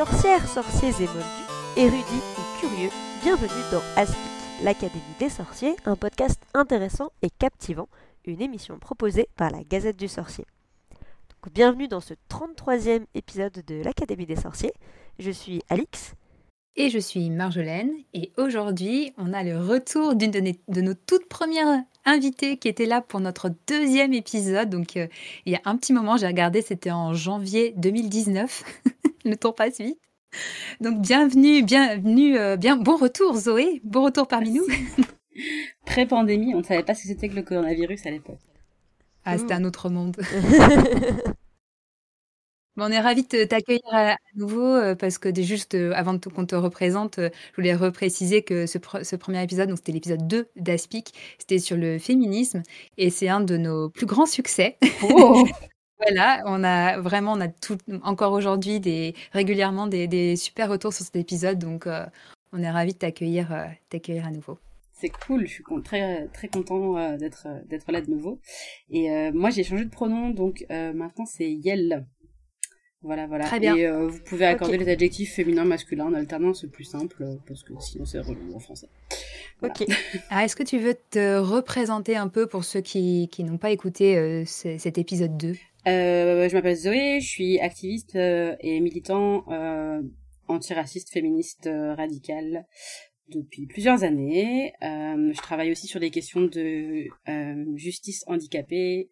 [0.00, 2.88] Sorcières, sorciers et moldus, érudits ou curieux,
[3.22, 4.16] bienvenue dans Aspic,
[4.62, 7.86] l'Académie des sorciers, un podcast intéressant et captivant,
[8.24, 10.46] une émission proposée par la Gazette du Sorcier.
[10.90, 14.72] Donc, bienvenue dans ce 33e épisode de l'Académie des sorciers.
[15.18, 16.14] Je suis Alix.
[16.76, 17.92] Et je suis Marjolaine.
[18.14, 23.02] Et aujourd'hui, on a le retour d'une de, nos toutes premières invitées qui était là
[23.02, 24.70] pour notre deuxième épisode.
[24.70, 25.08] Donc, euh,
[25.44, 28.64] il y a un petit moment, j'ai regardé, c'était en janvier 2019.
[29.24, 29.98] le temps passe vite.
[30.80, 34.66] Donc, bienvenue, bienvenue, euh, bien, bon retour Zoé, bon retour parmi nous.
[35.86, 38.38] Pré-pandémie, on ne savait pas ce que c'était que le coronavirus à l'époque.
[39.24, 40.16] Ah, c'était un autre monde.
[42.76, 46.46] Bon, on est ravis de t'accueillir à nouveau euh, parce que juste euh, avant qu'on
[46.46, 51.12] te représente, je voulais repréciser que ce, ce premier épisode, donc c'était l'épisode 2 d'Aspic,
[51.38, 52.62] c'était sur le féminisme
[52.96, 54.78] et c'est un de nos plus grands succès.
[55.02, 55.44] Oh
[56.00, 60.92] voilà, on a vraiment, on a tout, encore aujourd'hui des, régulièrement des, des, super retours
[60.92, 61.86] sur cet épisode, donc
[62.52, 63.48] on est ravis de t'accueillir,
[63.88, 64.58] t'accueillir à nouveau.
[64.92, 68.38] C'est cool, je suis très très content d'être d'être là de nouveau.
[68.90, 72.06] Et moi j'ai changé de pronom, donc maintenant c'est Yel.
[73.02, 73.46] Voilà, voilà.
[73.46, 73.76] Très bien.
[73.76, 77.36] Et euh, vous pouvez accorder les adjectifs féminins, masculins en alternance, c'est plus simple, euh,
[77.46, 78.88] parce que sinon c'est relou en français.
[79.62, 79.84] Ok.
[80.28, 83.70] Ah, est-ce que tu veux te représenter un peu pour ceux qui, qui n'ont pas
[83.70, 85.54] écouté euh, cet épisode 2
[85.86, 89.44] Je m'appelle Zoé, je suis activiste et militant
[90.48, 92.66] antiraciste, féministe, radical
[93.28, 94.72] depuis plusieurs années.
[94.80, 97.06] je travaille aussi sur des questions de
[97.76, 99.10] justice handicapée,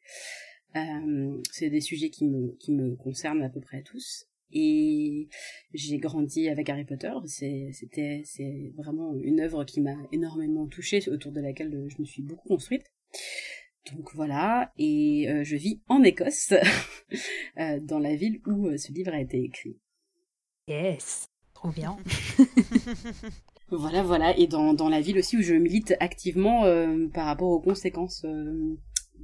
[0.77, 4.27] euh, c'est des sujets qui me, qui me concernent à peu près tous.
[4.51, 5.29] Et
[5.75, 7.13] j'ai grandi avec Harry Potter.
[7.27, 12.23] C'était, c'est vraiment une œuvre qui m'a énormément touchée, autour de laquelle je me suis
[12.23, 12.85] beaucoup construite.
[13.93, 16.53] Donc voilà, et euh, je vis en Écosse,
[17.59, 19.79] euh, dans la ville où ce livre a été écrit.
[20.67, 21.97] Yes, trop bien.
[23.71, 26.65] voilà, voilà, et dans, dans la ville aussi où je milite activement
[27.15, 28.27] par rapport aux conséquences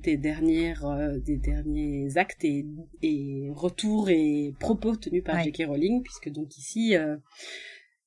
[0.05, 2.67] des dernières euh, des derniers actes et,
[3.03, 5.65] et, retours et propos tenus par J.K.
[5.67, 7.17] Rowling puisque donc ici euh,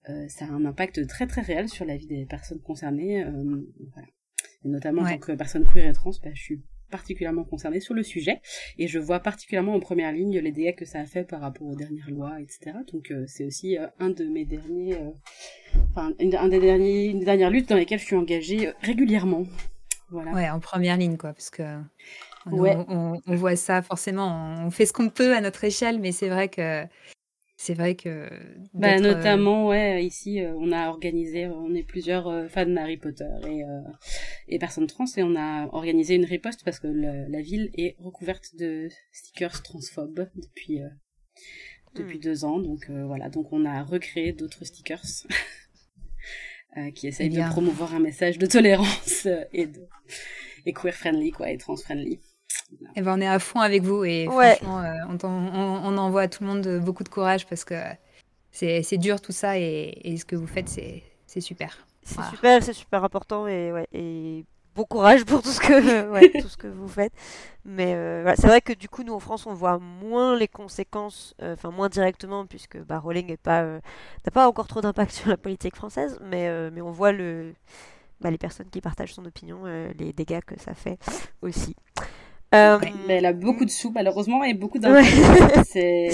[0.09, 3.23] euh, ça a un impact très très réel sur la vie des personnes concernées
[3.93, 4.07] voilà.
[4.65, 7.93] Et notamment en tant que personne queer et trans bah, je suis particulièrement concernée sur
[7.93, 8.39] le sujet.
[8.77, 11.67] Et je vois particulièrement en première ligne les dégâts que ça a fait par rapport
[11.67, 14.95] aux dernières lois etc donc c'est aussi un de mes derniers
[15.91, 19.43] enfin une, un des derniers une des dernières luttes dans lesquelles je suis engagée régulièrement.
[20.11, 21.63] Ouais, en première ligne, quoi, parce que
[22.45, 26.47] on, voit ça forcément, on fait ce qu'on peut à notre échelle, mais c'est vrai
[26.47, 26.83] que
[27.59, 28.29] c'est vrai que
[28.73, 32.97] bah, euh, notamment ouais ici euh, on a organisé on est plusieurs euh, fans d'Harry
[32.97, 33.63] Potter et
[34.47, 38.55] et personnes trans et on a organisé une riposte parce que la ville est recouverte
[38.55, 40.81] de stickers transphobes depuis
[41.95, 42.21] depuis hmm.
[42.21, 45.03] deux ans donc voilà donc on a recréé d'autres stickers
[46.77, 49.87] Euh, qui essaye de promouvoir un message de tolérance euh, et de
[50.65, 52.19] et queer friendly quoi et trans friendly.
[52.95, 56.27] Eh ben on est à fond avec vous et franchement euh, on, on, envoie à
[56.27, 57.75] tout le monde beaucoup de courage parce que
[58.51, 61.85] c'est dur tout ça et, et, ce que vous faites c'est super.
[62.03, 64.45] C'est super, c'est super important et ouais et
[64.77, 67.11] bon courage pour tout ce que, ouais, tout ce que vous faites.
[67.65, 71.33] Mais euh, c'est vrai que du coup, nous en France, on voit moins les conséquences,
[71.41, 73.79] euh, enfin moins directement, puisque bah, Rowling n'a pas, euh,
[74.31, 77.53] pas encore trop d'impact sur la politique française, mais, mais on voit le,
[78.21, 79.65] bah, les personnes qui partagent son opinion,
[79.97, 80.99] les dégâts que ça fait
[81.41, 81.75] aussi.
[82.51, 85.75] Mais elle a beaucoup de sous malheureusement et beaucoup d'impact.
[85.75, 86.09] et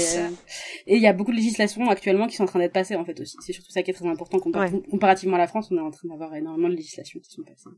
[0.88, 3.20] il y a beaucoup de législations actuellement qui sont en train d'être passées en fait
[3.20, 3.38] aussi.
[3.42, 5.70] C'est surtout ça qui est très important comparativement à la France.
[5.72, 7.70] On est en train d'avoir énormément de législations qui sont passées.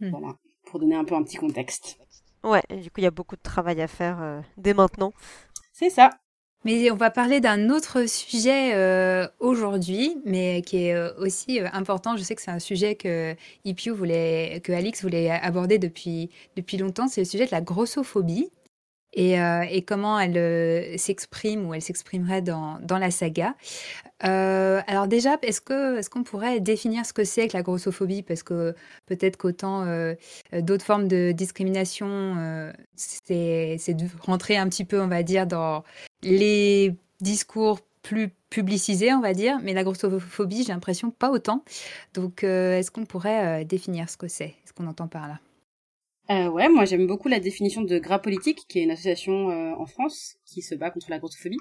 [0.00, 0.10] Hmm.
[0.10, 1.98] Voilà, pour donner un peu un petit contexte.
[2.44, 5.12] Ouais, du coup, il y a beaucoup de travail à faire euh, dès maintenant.
[5.72, 6.10] C'est ça.
[6.64, 12.16] Mais on va parler d'un autre sujet euh, aujourd'hui, mais qui est euh, aussi important.
[12.16, 13.34] Je sais que c'est un sujet que
[13.64, 17.08] Ipiu voulait, que Alix voulait aborder depuis, depuis longtemps.
[17.08, 18.50] C'est le sujet de la grossophobie
[19.14, 19.36] et,
[19.70, 23.54] et comment elle s'exprime ou elle s'exprimerait dans, dans la saga.
[24.24, 28.22] Euh, alors déjà, est-ce que est-ce qu'on pourrait définir ce que c'est que la grossophobie?
[28.22, 28.74] Parce que
[29.06, 30.14] peut-être qu'autant euh,
[30.52, 32.08] d'autres formes de discrimination,
[32.38, 35.84] euh, c'est de rentrer un petit peu, on va dire, dans
[36.22, 41.64] les discours plus publicisés, on va dire, mais la grossophobie, j'ai l'impression pas autant.
[42.14, 45.40] Donc, est-ce qu'on pourrait définir ce que c'est, ce qu'on entend par là?
[46.30, 49.72] Euh, ouais, moi j'aime beaucoup la définition de Gras Politique, qui est une association euh,
[49.78, 51.56] en France qui se bat contre la grossophobie.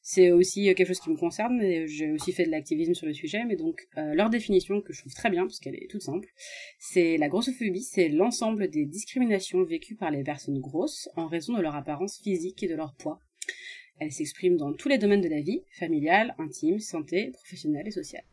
[0.00, 3.08] C'est aussi euh, quelque chose qui me concerne, et j'ai aussi fait de l'activisme sur
[3.08, 5.90] le sujet, mais donc euh, leur définition, que je trouve très bien, parce qu'elle est
[5.90, 6.28] toute simple,
[6.78, 11.60] c'est la grossophobie, c'est l'ensemble des discriminations vécues par les personnes grosses en raison de
[11.60, 13.18] leur apparence physique et de leur poids.
[14.02, 18.24] Elle s'exprime dans tous les domaines de la vie, familiale, intime, santé, professionnelle et sociale.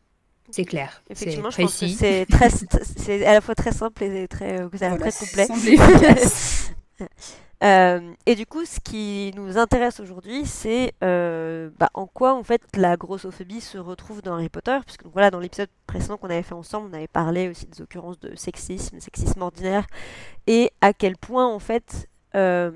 [0.50, 1.04] C'est clair.
[1.08, 4.68] Effectivement, je pense que c'est très, c'est à la fois très simple et très, euh,
[4.68, 5.46] très complet.
[7.62, 12.42] Euh, et du coup, ce qui nous intéresse aujourd'hui, c'est euh, bah, en quoi en
[12.42, 16.30] fait la grossophobie se retrouve dans Harry Potter, puisque donc, voilà, dans l'épisode précédent qu'on
[16.30, 19.86] avait fait ensemble, on avait parlé aussi des occurrences de sexisme, sexisme ordinaire,
[20.46, 22.70] et à quel point en fait euh,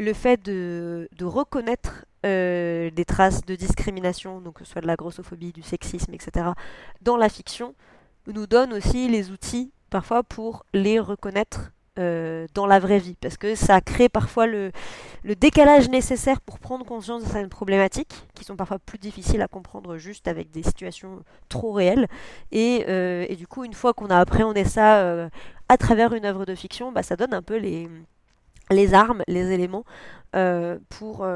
[0.00, 4.96] le fait de, reconnaître euh, des traces de discrimination, donc que ce soit de la
[4.96, 6.48] grossophobie, du sexisme, etc.,
[7.02, 7.74] dans la fiction,
[8.26, 13.36] nous donne aussi les outils parfois pour les reconnaître euh, dans la vraie vie, parce
[13.36, 14.70] que ça crée parfois le,
[15.24, 19.98] décalage nécessaire pour prendre conscience de certaines problématiques, qui sont parfois plus difficiles à comprendre
[19.98, 22.06] juste avec des situations trop réelles.
[22.52, 25.28] Et, euh, du coup, une fois qu'on a appréhendé ça
[25.68, 27.88] à travers une œuvre de fiction, bah, ça donne un peu les,
[28.70, 29.84] les armes, les éléments
[30.88, 31.26] pour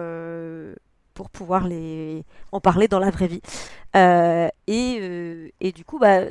[1.14, 3.42] pour pouvoir les en parler dans la vraie vie.
[4.66, 6.25] et, et, du coup, bah,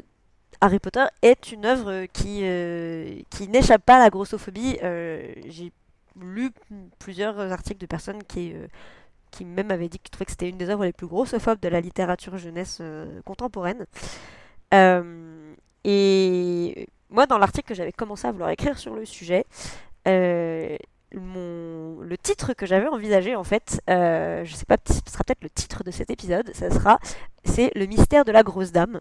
[0.64, 4.78] Harry Potter est une œuvre qui, euh, qui n'échappe pas à la grossophobie.
[4.82, 5.74] Euh, j'ai
[6.18, 6.52] lu
[7.00, 8.68] plusieurs articles de personnes qui, euh,
[9.30, 11.68] qui même avaient dit qu'ils trouvaient que c'était une des œuvres les plus grossophobes de
[11.68, 12.82] la littérature jeunesse
[13.26, 13.86] contemporaine.
[15.84, 19.46] et moi, dans l'article que j'avais commencé à vouloir écrire sur le sujet,
[22.24, 25.92] titre que j'avais envisagé, en fait, je sais pas, ce sera peut-être le titre de
[25.92, 27.00] cet épisode, ça sera,
[27.46, 29.00] c'est Le mystère de la grosse dame.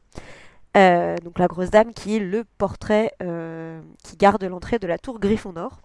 [0.77, 4.99] Euh, donc la grosse dame qui est le portrait euh, qui garde l'entrée de la
[4.99, 5.81] tour Gryffondor.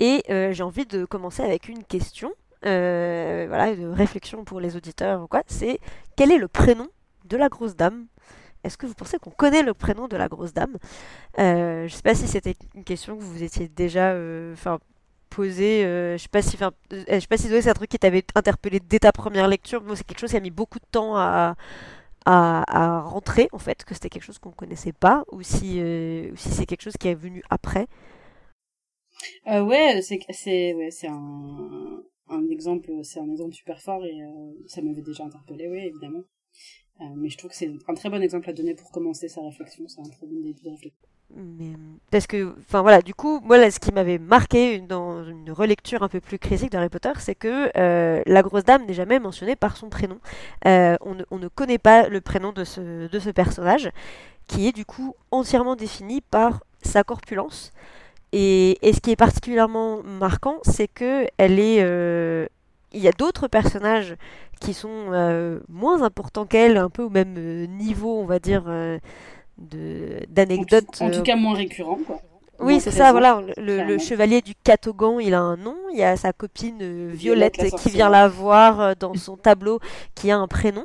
[0.00, 5.22] Et euh, j'ai envie de commencer avec une question, voilà, de réflexion pour les auditeurs
[5.22, 5.42] ou quoi.
[5.46, 5.78] C'est
[6.16, 6.88] quel est le prénom
[7.24, 8.06] de la grosse dame?
[8.64, 10.76] Est-ce que vous pensez qu'on connaît le prénom de la grosse dame?
[11.38, 14.14] Je ne sais pas si c'était une question que vous étiez déjà,
[14.52, 14.78] enfin
[15.36, 15.82] posée.
[15.82, 16.28] je sais sais
[17.28, 19.82] pas si c'est un truc qui t'avait interpellé dès ta première lecture.
[19.82, 21.54] Moi, c'est quelque chose qui a mis beaucoup de temps à
[23.00, 26.82] rentrer en fait, que c'était quelque chose qu'on connaissait pas, ou si, euh, c'est quelque
[26.82, 27.86] chose qui est venu après.
[29.48, 30.18] Euh, ouais, c'est
[31.08, 36.24] un, exemple, c'est un exemple super fort et euh, ça m'avait déjà interpellé, oui évidemment.
[37.00, 39.42] Euh, mais je trouve que c'est un très bon exemple à donner pour commencer sa
[39.42, 39.86] réflexion.
[39.88, 41.08] C'est un très bon début de réflexion.
[42.10, 46.08] Parce que, enfin voilà, du coup, moi, ce qui m'avait marqué dans une relecture un
[46.08, 49.76] peu plus critique d'Harry Potter, c'est que euh, la grosse dame n'est jamais mentionnée par
[49.76, 50.18] son prénom.
[50.66, 53.90] Euh, on, ne, on, ne, connaît pas le prénom de ce, personnage,
[54.46, 57.72] qui est du coup entièrement défini par sa corpulence.
[58.32, 62.46] Et, ce qui est particulièrement marquant, c'est que est, euh,
[62.92, 64.16] il y a d'autres personnages
[64.60, 65.10] qui sont
[65.68, 67.34] moins importants qu'elle, un peu au même
[67.66, 68.70] niveau, on va dire,
[69.58, 71.00] d'anecdotes.
[71.00, 72.20] En, tout cas, moins récurrents, quoi.
[72.58, 73.42] Oui, c'est ça, voilà.
[73.58, 75.76] Le, chevalier du Catogan, il a un nom.
[75.92, 79.78] Il y a sa copine Violette, qui vient la voir dans son tableau,
[80.14, 80.84] qui a un prénom.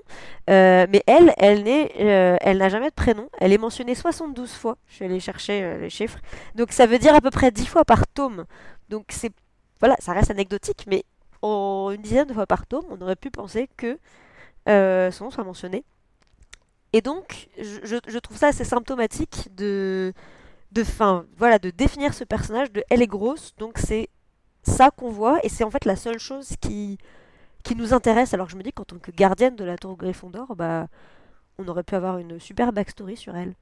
[0.50, 3.30] mais elle, elle n'est, elle n'a jamais de prénom.
[3.40, 4.78] Elle est mentionnée 72 fois.
[4.88, 6.20] Je suis allée chercher les chiffres.
[6.56, 8.44] Donc ça veut dire à peu près 10 fois par tome.
[8.90, 9.32] Donc c'est,
[9.80, 11.06] voilà, ça reste anecdotique, mais
[11.44, 13.98] une dizaine de fois par tome, on aurait pu penser que
[14.70, 15.84] euh, son nom soit mentionné.
[16.94, 20.14] Et donc, je, trouve ça assez symptomatique de,
[20.72, 24.10] de, fin, voilà, de définir ce personnage de elle est grosse, donc c'est
[24.64, 26.98] ça qu'on voit, et c'est en fait la seule chose qui,
[27.64, 28.34] qui nous intéresse.
[28.34, 30.88] Alors je me dis qu'en tant que gardienne de la tour Gryffondor, bah,
[31.58, 33.56] on aurait pu avoir une super backstory sur elle.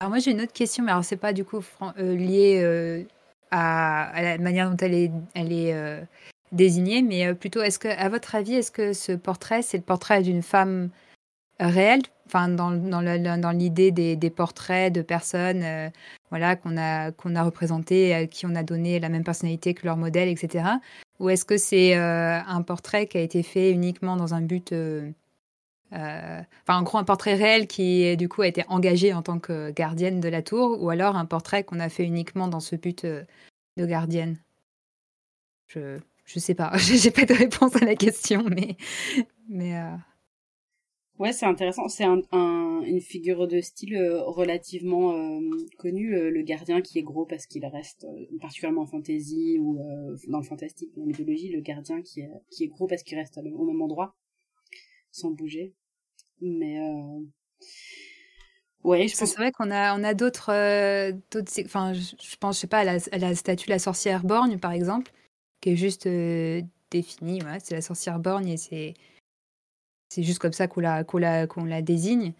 [0.00, 1.62] Alors moi j'ai une autre question, mais alors c'est pas du coup
[1.98, 3.04] euh, lié euh,
[3.50, 6.06] à, la manière dont elle est, elle est
[6.52, 9.82] désigné, mais euh, plutôt, est-ce que, à votre avis, est-ce que ce portrait, c'est le
[9.82, 10.90] portrait d'une femme
[11.60, 15.90] réelle, enfin dans, dans l'idée des, portraits de personnes, euh,
[16.30, 19.86] voilà, qu'on a qu'on a représenté, à qui on a donné la même personnalité que
[19.86, 20.64] leur modèle, etc.
[21.20, 24.74] Ou est-ce que c'est euh, un portrait qui a été fait uniquement dans un but
[25.92, 26.46] enfin
[26.78, 30.20] en gros un portrait réel qui du coup a été engagé en tant que gardienne
[30.20, 33.86] de la tour ou alors un portrait qu'on a fait uniquement dans ce but de
[33.86, 34.38] gardienne?
[35.68, 38.76] Je je sais pas, j'ai pas de réponse à la question, mais.
[39.48, 39.96] mais euh...
[41.18, 41.88] Ouais, c'est intéressant.
[41.88, 42.22] C'est un,
[42.82, 45.40] une figure de style euh, relativement euh,
[45.78, 48.06] connue, euh, le gardien qui est gros parce qu'il reste
[48.40, 49.78] particulièrement en fantasy ou
[50.28, 53.18] dans le fantastique, dans la mythologie, le gardien qui est, qui est gros parce qu'il
[53.18, 54.14] reste au même endroit,
[55.10, 55.74] sans bouger.
[56.40, 56.78] Mais
[58.84, 59.30] Ouais, je pense.
[59.30, 60.50] C'est vrai qu'on a, on a d'autres,
[61.64, 64.58] enfin, je, pense, je sais pas, à la, à la statue de la sorcière borgne,
[64.58, 65.12] par exemple,
[65.60, 67.40] qui est juste euh, définie.
[67.62, 68.94] c'est la sorcière borgne et c'est
[70.12, 72.34] c'est juste comme ça qu'on la, qu'on la, qu'on la désigne.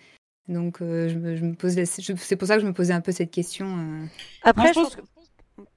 [0.49, 3.01] Donc euh, je, me, je me pose c'est pour ça que je me posais un
[3.01, 3.67] peu cette question.
[3.67, 4.05] Euh.
[4.43, 5.01] Après, je pense que...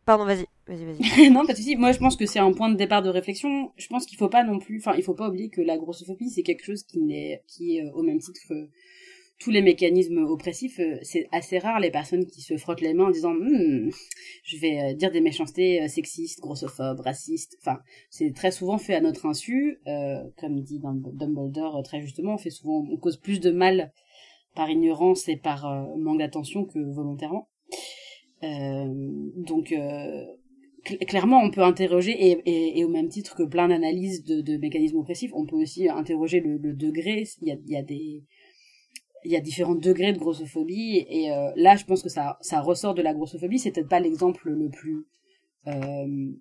[0.06, 0.46] Pardon, vas-y.
[0.68, 1.30] vas-y, vas-y.
[1.32, 1.76] non, pas de souci.
[1.78, 3.72] Moi, je pense que c'est un point de départ de réflexion.
[3.78, 6.30] Je pense qu'il faut pas non plus, enfin, il faut pas oublier que la grossophobie,
[6.30, 8.70] c'est quelque chose qui est, qui est au même titre que
[9.40, 13.08] tous les mécanismes oppressifs, euh, c'est assez rare les personnes qui se frottent les mains
[13.08, 13.90] en disant hmm,
[14.44, 17.58] je vais euh, dire des méchancetés euh, sexistes, grossophobes, racistes.
[17.62, 22.38] Enfin, c'est très souvent fait à notre insu, euh, comme dit Dumbledore très justement, on
[22.38, 23.92] fait souvent, on cause plus de mal
[24.56, 25.66] par ignorance et par
[25.98, 27.50] manque d'attention que volontairement.
[28.42, 29.74] Donc
[31.08, 35.46] clairement, on peut interroger, et, au même titre que plein d'analyses de, mécanismes oppressifs, on
[35.46, 37.26] peut aussi interroger le, degré.
[37.42, 38.24] Il y a des
[39.26, 42.62] il y a différents degrés de grossophobie et euh, là je pense que ça ça
[42.62, 43.60] ressort de la grossophobie.
[43.60, 45.06] C'est peut-être pas l'exemple le plus
[45.68, 46.32] euh,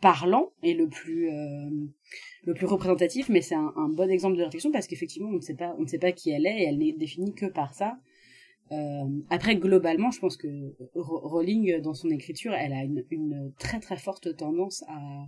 [0.00, 1.70] parlant et le plus euh,
[2.44, 5.40] le plus représentatif mais c'est un, un, bon exemple de réflexion parce qu'effectivement on ne
[5.40, 7.72] sait pas on ne sait pas qui elle est et elle n'est définie que par
[7.72, 7.96] ça.
[8.72, 10.48] Euh, après globalement je pense que
[10.94, 15.26] Rowling dans son écriture elle a une, une très très forte tendance à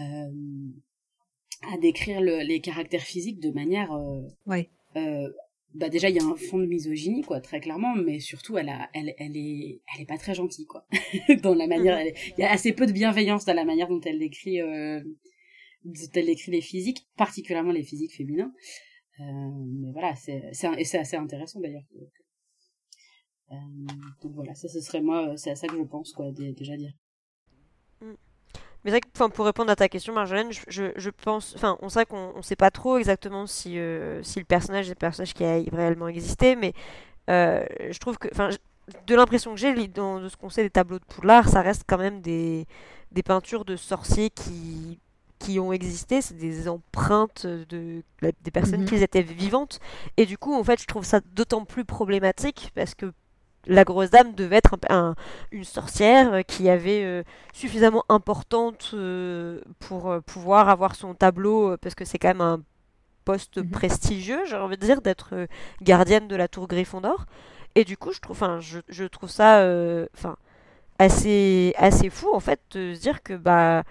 [0.00, 0.30] euh,
[1.72, 3.90] à décrire le, les caractères physiques de manière
[4.46, 4.70] ouais
[5.74, 8.68] bah déjà il y a un fond de misogynie quoi très clairement mais surtout elle
[8.68, 10.86] a elle elle est elle est pas très gentille quoi.
[11.42, 12.12] Dans la manière mhm.
[12.38, 15.00] il y a assez peu de bienveillance dans la manière dont elle décrit euh,
[15.84, 18.52] dont elle décrit les physiques particulièrement les physiques féminins.
[19.20, 19.24] Euh,
[19.80, 21.84] mais voilà c'est c'est et c'est assez intéressant d'ailleurs
[23.50, 23.54] euh,
[24.22, 26.92] donc voilà ça ce serait moi c'est à ça que je pense quoi déjà dire
[28.84, 31.54] mais c'est vrai que pour répondre à ta question, Marjolaine, je, je, pense.
[31.54, 34.92] Enfin, on sait qu'on ne sait pas trop exactement si, euh, si le personnage est
[34.92, 36.72] un personnage qui a réellement existé, mais
[37.30, 38.28] euh, je trouve que.
[38.32, 38.50] Enfin,
[39.06, 41.98] de l'impression que j'ai de ce qu'on sait des tableaux de Poudlard, ça reste quand
[41.98, 42.66] même des,
[43.12, 44.98] des peintures de sorciers qui,
[45.38, 48.88] qui ont existé, c'est des empreintes de, des personnes mhm.
[48.88, 49.80] qui étaient vivantes.
[50.16, 53.12] Et du coup, en fait, je trouve ça d'autant plus problématique parce que
[53.66, 54.76] la grosse dame devait être
[55.50, 61.94] une sorcière euh, qui avait euh, suffisamment importante euh, pour pouvoir avoir son tableau, parce
[61.94, 62.60] que c'est quand même un
[63.24, 63.70] poste mhm.
[63.70, 65.46] prestigieux, j'ai envie de dire, d'être
[65.80, 67.26] gardienne de la tour Gryffondor.
[67.74, 69.64] Et du coup, je trouve, je, je, trouve ça
[70.14, 70.36] enfin
[70.98, 73.84] assez, assez fou, en fait, de se dire que bah,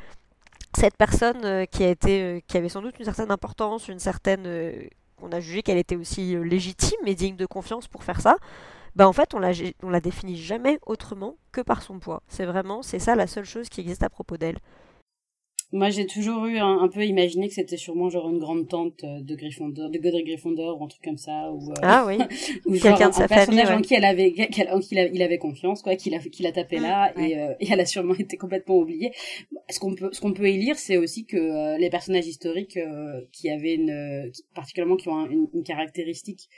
[0.78, 4.46] cette personne qui, a été, qui avait sans doute une certaine importance, une certaine...
[5.22, 8.36] on a jugé qu'elle était aussi légitime et digne de confiance pour faire ça,
[8.96, 9.52] bah en fait on la,
[9.84, 12.24] on la définit jamais autrement que par son poids.
[12.28, 14.58] C'est vraiment, c'est ça la seule chose qui existe à propos d'elle.
[15.74, 19.22] Moi, j'ai toujours eu un, peu imaginé que c'était sûrement genre une grande tante euh,
[19.22, 22.18] de Gryffondor, de Godric Gryffondor ou un truc comme ça, ou euh, ah oui,
[22.66, 25.96] ou quelqu'un de sa personnage famille, en qui elle avait, qu'il il avait confiance, quoi,
[25.96, 28.76] qu'il a, qu'il a tapé mm, là, et, euh, et, elle a sûrement été complètement
[28.80, 29.14] oubliée.
[29.70, 32.78] Ce qu'on peut, ce qu'on peut y lire, c'est aussi que les personnages historiques
[33.32, 36.50] qui avaient une, particulièrement qui ont une, une caractéristique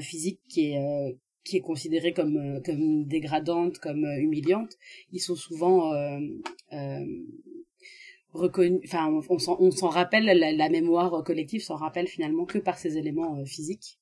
[0.00, 4.76] physique qui est qui est considérée comme euh, comme dégradante, comme euh, humiliante,
[5.10, 6.18] ils sont souvent euh,
[6.72, 7.04] euh
[8.32, 8.80] reconnus.
[8.86, 13.44] Enfin, on, on s'en rappelle, la, mémoire collective s'en rappelle finalement que par ces éléments
[13.44, 13.98] physiques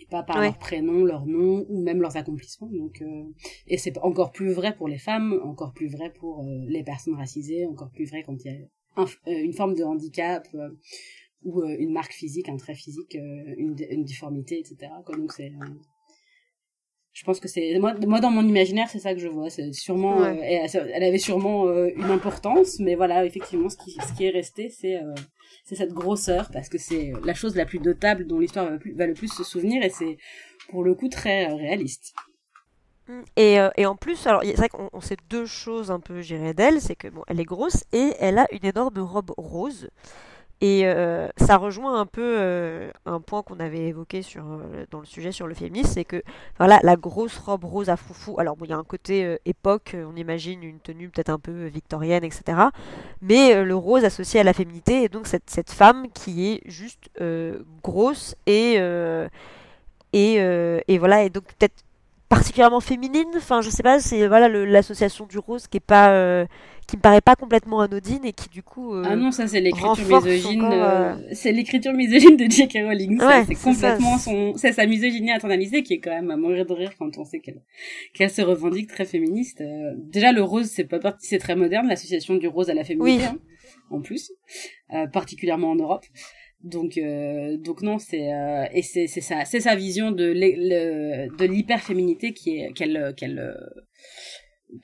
[0.00, 2.70] et pas par leur prénom, leur nom ou même leurs accomplissements.
[2.70, 3.02] Donc,
[3.66, 7.66] et c'est encore plus vrai pour les femmes, encore plus vrai pour les personnes racisées,
[7.66, 10.46] encore plus vrai quand il y a une forme de handicap
[11.42, 14.92] ou une marque physique, un trait physique, une, une difformité, etc.
[15.04, 15.16] Quoi.
[15.16, 15.50] Donc c'est
[17.16, 19.48] je pense que c'est moi, moi dans mon imaginaire c'est ça que je vois.
[19.48, 24.12] C'est sûrement euh, elle, avait sûrement euh, une importance mais voilà effectivement ce qui ce
[24.12, 25.14] qui est resté c'est euh,
[25.64, 29.06] c'est cette grosseur parce que c'est la chose la plus notable dont l'histoire va, va,
[29.06, 30.18] le plus se souvenir et c'est
[30.68, 32.12] pour le coup très réaliste.
[33.08, 33.22] Mm.
[33.36, 36.82] et, et en plus alors c'est vrai qu'on sait deux choses un peu gérées d'elle.
[36.82, 39.88] C'est que bon elle est grosse et elle a une énorme robe rose
[40.62, 45.00] et euh, ça rejoint un peu euh, un point qu'on avait évoqué sur, euh, dans
[45.00, 46.22] le sujet sur le féminisme, c'est que
[46.56, 50.16] voilà, la grosse robe rose à foufou, alors il y a un côté époque, on
[50.16, 52.58] imagine une tenue peut-être un peu victorienne, etc.
[53.20, 57.10] Mais le rose associé à la féminité, et donc cette, cette femme qui est juste
[57.82, 58.76] grosse et,
[60.12, 60.34] et,
[60.88, 61.84] et voilà, et donc peut-être
[62.30, 66.46] particulièrement féminine, enfin je sais pas, c'est voilà l'association du rose qui est pas
[66.86, 69.60] qui me paraît pas complètement anodine et qui du coup euh, ah non ça c'est
[69.60, 72.78] l'écriture misogyne euh, euh, c'est l'écriture misogyne de J.K.
[72.84, 73.20] Rowling.
[73.46, 76.92] C'est complètement son c'est sa misogynie internalisée qui est quand même à mourir de rire
[76.98, 77.62] quand on sait qu'elle
[78.14, 79.62] qu'elle se revendique très féministe.
[79.96, 83.38] Déjà le rose c'est pas c'est très moderne l'association du rose à la féminité hein,
[83.90, 84.32] en plus
[85.12, 86.04] particulièrement en Europe.
[86.62, 87.00] Donc
[87.58, 88.28] donc non c'est
[88.72, 93.56] et c'est c'est sa c'est sa vision de de l'hyperféminité qui est qu'elle qu'elle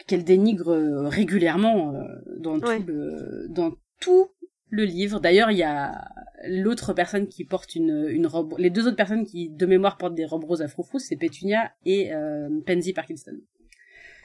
[0.07, 2.03] qu'elle dénigre euh, régulièrement euh,
[2.39, 4.29] dans tout le dans tout
[4.71, 5.21] le livre.
[5.21, 6.09] D'ailleurs, il y a
[6.49, 10.15] l'autre personne qui porte une, une robe, les deux autres personnes qui de mémoire portent
[10.15, 13.37] des robes roses à froufrous, c'est Petunia et euh, Pansy Parkinson.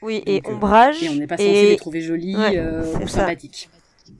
[0.00, 1.02] Oui, et ombrage.
[1.02, 2.36] Et on n'est pas censé les trouver jolies
[3.02, 3.68] ou sympathiques.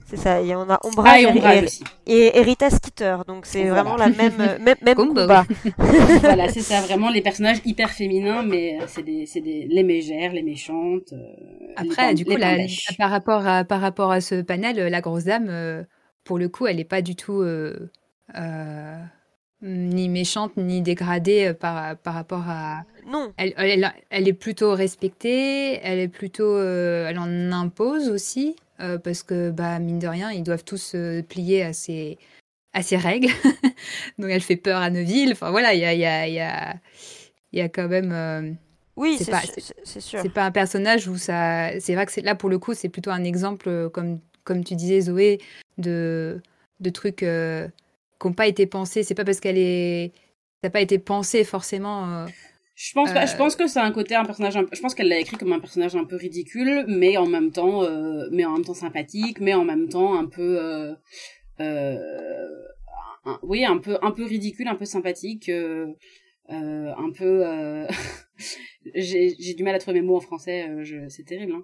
[0.09, 1.83] C'est ça, et on a Ombrage, ah, et, aussi.
[2.07, 5.45] et, Rita Skeeter, donc c'est vraiment la même, même, même combat.
[6.21, 10.33] voilà, c'est ça, vraiment les personnages hyper féminins, mais c'est des, c'est des, les mégères,
[10.33, 11.13] les méchantes.
[11.13, 12.35] Euh, Après, du coup,
[12.97, 15.83] par rapport à, par rapport à ce panel, la grosse dame, euh,
[16.23, 17.75] pour le coup, elle n'est pas du tout euh,
[19.61, 22.83] ni méchante ni dégradée par, par rapport à.
[23.07, 23.31] Non.
[23.37, 28.55] Elle, elle, elle, est plutôt respectée, elle est plutôt, elle en impose aussi.
[28.81, 32.17] Euh, parce que, bah, mine de rien, ils doivent tous se plier à ces,
[32.73, 33.27] à ces règles.
[34.17, 35.31] Donc elle fait peur à Neuville.
[35.33, 36.75] Enfin voilà, il y a, y, a, y, a,
[37.51, 38.11] y a quand même.
[38.11, 38.51] Euh,
[38.95, 40.19] oui, c'est pas, sûr.
[40.21, 41.71] C'est pas un personnage où ça.
[41.79, 44.63] C'est vrai que c'est là pour le coup, c'est plutôt un exemple, euh, comme, comme
[44.63, 45.39] tu disais, Zoé,
[45.77, 46.41] de,
[46.79, 49.03] de trucs qui n'ont pas été pensés.
[49.03, 50.13] C'est pas parce qu'elle est.
[50.61, 52.25] Ça n'a pas été pensé forcément.
[52.81, 54.53] Je pense, je pense que c'est un côté un personnage.
[54.53, 57.83] je pense qu'elle l'a écrit comme un personnage un peu ridicule, mais en même temps,
[57.83, 60.93] euh, mais en même temps sympathique, mais en même temps un peu, euh,
[61.59, 65.87] euh, oui, un peu, un peu ridicule, un peu sympathique, euh,
[66.51, 67.43] euh, un peu.
[68.95, 70.69] j'ai du mal à trouver mes mots en français.
[71.09, 71.53] c'est terrible.
[71.53, 71.63] Hein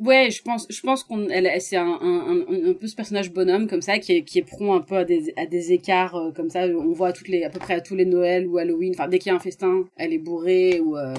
[0.00, 3.32] ouais, je pense, je pense qu'on, elle, c'est un, un, un, un, peu ce personnage
[3.32, 6.16] bonhomme comme ça qui est, qui est prompt un peu à des, à des écarts
[6.16, 6.66] euh, comme ça.
[6.66, 8.92] On voit à toutes les, à peu près à tous les Noëls ou Halloween.
[8.94, 11.14] Enfin, dès qu'il y a un festin, elle est bourrée ou euh,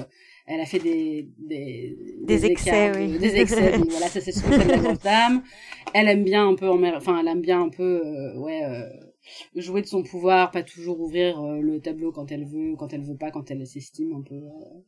[0.46, 3.18] elle a fait des des, des, excès, oui.
[3.18, 3.72] des excès.
[3.88, 5.42] voilà, ça c'est ce que la dame.
[5.94, 8.62] Elle aime bien un peu, en enfin, elle aime bien un peu, euh, ouais
[9.54, 13.02] jouer de son pouvoir, pas toujours ouvrir euh, le tableau quand elle veut, quand elle
[13.02, 14.80] veut pas, quand elle s'estime un peu euh,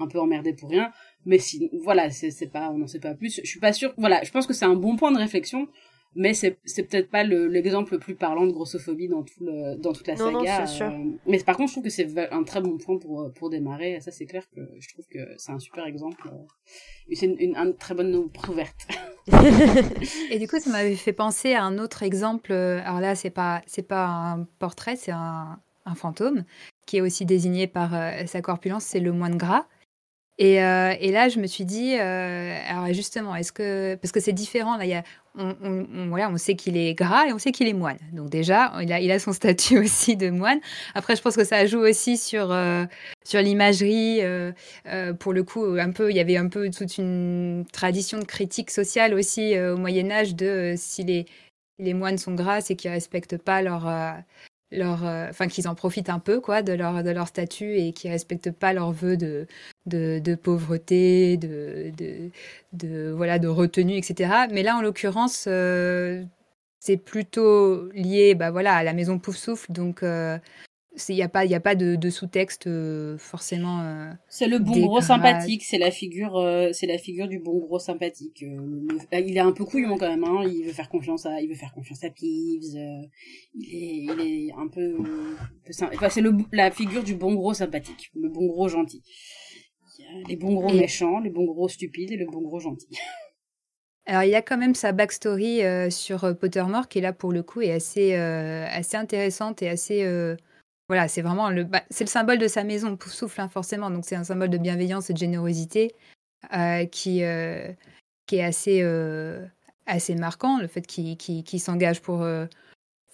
[0.00, 0.92] un peu emmerdée pour rien.
[1.24, 3.40] Mais si voilà, c'est pas on n'en sait pas plus.
[3.42, 3.94] Je suis pas sûre.
[3.96, 5.68] Voilà, je pense que c'est un bon point de réflexion
[6.14, 9.92] mais c'est c'est peut-être pas l'exemple le, plus parlant de grossophobie dans tout le dans
[9.92, 10.30] toute la saga.
[10.30, 10.86] Non, sûr.
[10.86, 14.00] Euh, mais par contre, je trouve que c'est un très bon point pour pour démarrer.
[14.00, 16.30] Ça, c'est clair que je trouve que c'est un super exemple.
[17.08, 18.88] Et c'est une, une, très bonne ouverte.
[20.30, 22.52] et du coup, ça m'avait fait penser à un autre exemple.
[22.52, 26.44] Alors là, c'est pas c'est pas un portrait, c'est un, un fantôme
[26.86, 29.66] qui est aussi désigné par euh, sa corpulence, c'est le moine gras.
[30.38, 34.20] Et, euh, et, là, je me suis dit, euh, alors justement, est-ce que parce que
[34.20, 35.04] c'est différent là, y a,
[35.36, 37.98] on, on, voilà, on sait qu'il est gras et on sait qu'il est moine.
[38.12, 40.60] Donc déjà, il a, il a son statut aussi de moine.
[40.94, 42.84] Après, je pense que ça joue aussi sur euh,
[43.24, 44.20] sur l'imagerie.
[44.22, 44.52] Euh,
[44.86, 48.24] euh, pour le coup, un peu, il y avait un peu toute une tradition de
[48.24, 51.26] critique sociale aussi au Moyen Âge de si les
[51.78, 53.86] les moines sont gras, c'est qu'ils respectent pas leur
[54.72, 58.50] euh, qu'ils en profitent un peu quoi de leur de leur statut et qui respectent
[58.50, 59.46] pas leurs vœux de,
[59.86, 62.30] de, pauvreté, de, de,
[62.72, 64.46] de, voilà de retenue, etc.
[64.50, 66.22] Mais là en l'occurrence euh,
[66.80, 70.38] c'est plutôt lié bah voilà à la maison Pouf Souffle donc euh,
[71.08, 74.58] il n'y a pas il a pas de, de sous-texte euh, forcément euh, c'est le
[74.58, 78.44] bon gros sympathique c'est la figure euh, c'est la figure du bon gros sympathique
[79.10, 80.44] bah, il est un peu couillon quand même hein.
[80.44, 82.76] il veut faire confiance à il veut faire confiance à Peeves
[83.54, 84.96] il est il est un peu,
[85.68, 89.02] enfin, c'est le la figure du bon gros sympathique le bon gros gentil
[89.98, 92.60] il y a les bons gros méchants les bons gros stupides et le bon gros
[92.60, 92.88] gentil
[94.04, 95.60] Alors il y a quand même sa backstory
[95.92, 100.36] sur Pottermore qui là pour le coup est assez assez intéressante et assez
[100.88, 103.90] voilà, c'est vraiment le, bah, c'est le symbole de sa maison, souffle hein, forcément.
[103.90, 105.94] Donc c'est un symbole de bienveillance et de générosité
[106.52, 107.72] euh, qui, euh,
[108.26, 109.46] qui est assez, euh,
[109.86, 110.58] assez marquant.
[110.58, 112.26] Le fait qu'il s'engage pour.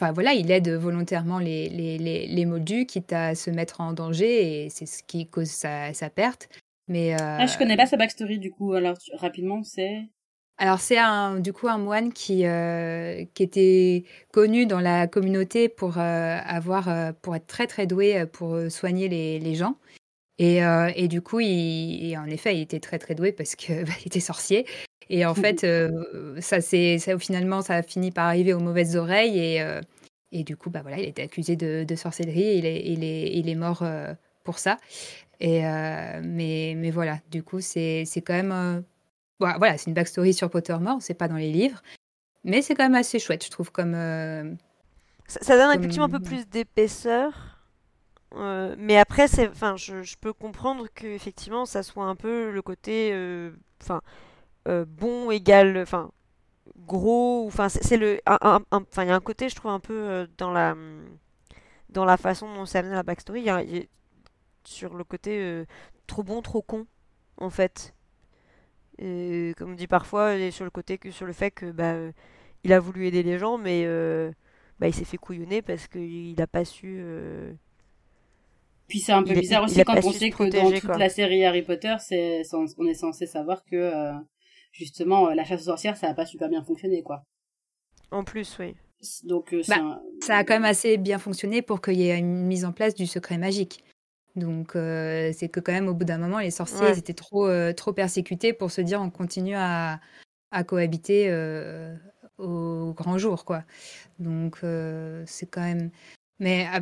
[0.01, 3.93] Enfin voilà, il aide volontairement les, les, les, les, moldus, quitte à se mettre en
[3.93, 6.49] danger, et c'est ce qui cause sa, sa perte.
[6.87, 8.75] Mais ah, je connais pas sa backstory du coup.
[8.75, 10.05] Alors rapidement, c'est
[10.59, 15.69] alors c'est un, du coup un moine qui, euh, qui était connu dans la communauté
[15.69, 19.77] pour euh, avoir euh, pour être très très doué pour soigner les, les gens.
[20.41, 20.61] Et,
[20.95, 24.21] et, du coup, il, en effet, il était très très doué parce qu'il bah, était
[24.21, 24.67] sorcier.
[25.11, 25.67] Et en fait,
[26.41, 29.81] ça c'est ça finalement ça a fini par arriver aux mauvaises oreilles et,
[30.33, 32.43] et du coup, bah voilà, il a été accusé de, de sorcellerie.
[32.43, 33.85] Et il est, il est, il est mort
[34.45, 34.79] pour ça.
[35.41, 38.85] Et mais mais voilà, du coup, c'est quand même
[39.39, 41.83] voilà, c'est une backstory sur Pottermore, c'est pas dans les livres,
[42.45, 43.95] mais c'est quand même assez chouette, je trouve, comme.
[43.95, 44.55] Euh,
[45.27, 47.61] ça, donne effectivement un peu plus d'épaisseur,
[48.35, 52.51] euh, mais après, c'est, enfin, je, je, peux comprendre que effectivement, ça soit un peu
[52.51, 54.01] le côté, euh, enfin,
[54.67, 56.11] bon égal, enfin,
[56.87, 60.51] gros, enfin, c'est le, enfin, il y a un côté, je trouve, un peu dans
[60.51, 60.75] la,
[61.91, 63.63] dans la façon dont ça amené la backstory, y a,
[64.65, 65.65] sur le côté
[66.07, 66.87] trop bon, trop con,
[67.37, 67.95] en fait.
[68.99, 71.93] Et, comme on dit parfois, et sur le côté que sur le fait que bah,
[71.93, 72.13] euh,
[72.65, 74.31] il a voulu aider les gens, mais euh,
[74.79, 76.99] bah, il s'est fait couillonner parce qu'il n'a pas su.
[77.01, 77.53] Euh,
[78.89, 81.63] Puis c'est un peu bizarre aussi quand on sait que dans toute la série Harry
[81.63, 84.13] Potter, c'est on est censé savoir que euh,
[84.73, 87.23] justement la chasse aux sorcières ça a pas super bien fonctionné quoi.
[88.11, 88.75] En plus, oui.
[89.25, 92.65] Donc bah, ça a quand même assez bien fonctionné pour qu'il y ait une mise
[92.65, 93.85] en place du secret magique.
[94.39, 98.53] Donc c'est que quand même au bout d'un moment les sorciers étaient trop trop persécutés
[98.53, 100.01] pour se dire on continue à,
[100.51, 101.29] à cohabiter
[102.39, 103.65] au grand jour, quoi.
[104.19, 105.91] Donc, euh, c'est quand même.
[106.39, 106.81] Mais ah,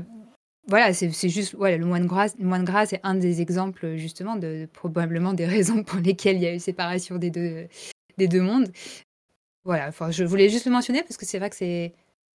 [0.69, 1.55] voilà, c'est juste.
[1.57, 5.47] Voilà, le moine grâce, le moine grâce est un des exemples, justement, de, probablement des
[5.47, 7.69] raisons pour lesquelles il y a eu séparation des deux,
[8.19, 8.71] des deux mondes.
[9.65, 11.93] Voilà, enfin, je voulais juste le mentionner parce que c'est vrai que c'est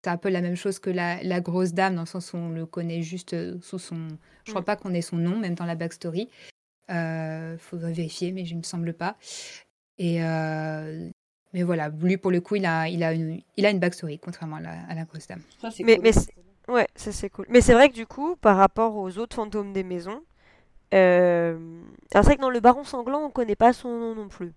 [0.07, 2.51] un peu la même chose que la, la, grosse dame, dans le sens où on
[2.51, 4.09] le connaît juste euh, sous son.
[4.45, 4.65] Je crois mm.
[4.65, 6.29] pas qu'on ait son nom, même dans la backstory.
[6.91, 9.17] Euh, faudrait vérifier, mais je ne me semble pas.
[9.99, 11.11] Et, euh,
[11.53, 14.19] mais voilà, lui pour le coup, il a, il a, une, il a une backstory,
[14.19, 15.43] contrairement à la, à la grosse dame.
[15.81, 16.13] mais, mais
[16.69, 17.47] ouais, ça c'est cool.
[17.51, 20.23] Mais c'est vrai que du coup, par rapport aux autres fantômes des maisons,
[20.95, 21.59] euh...
[22.11, 24.53] c'est vrai que dans le Baron Sanglant, on connaît pas son nom non plus.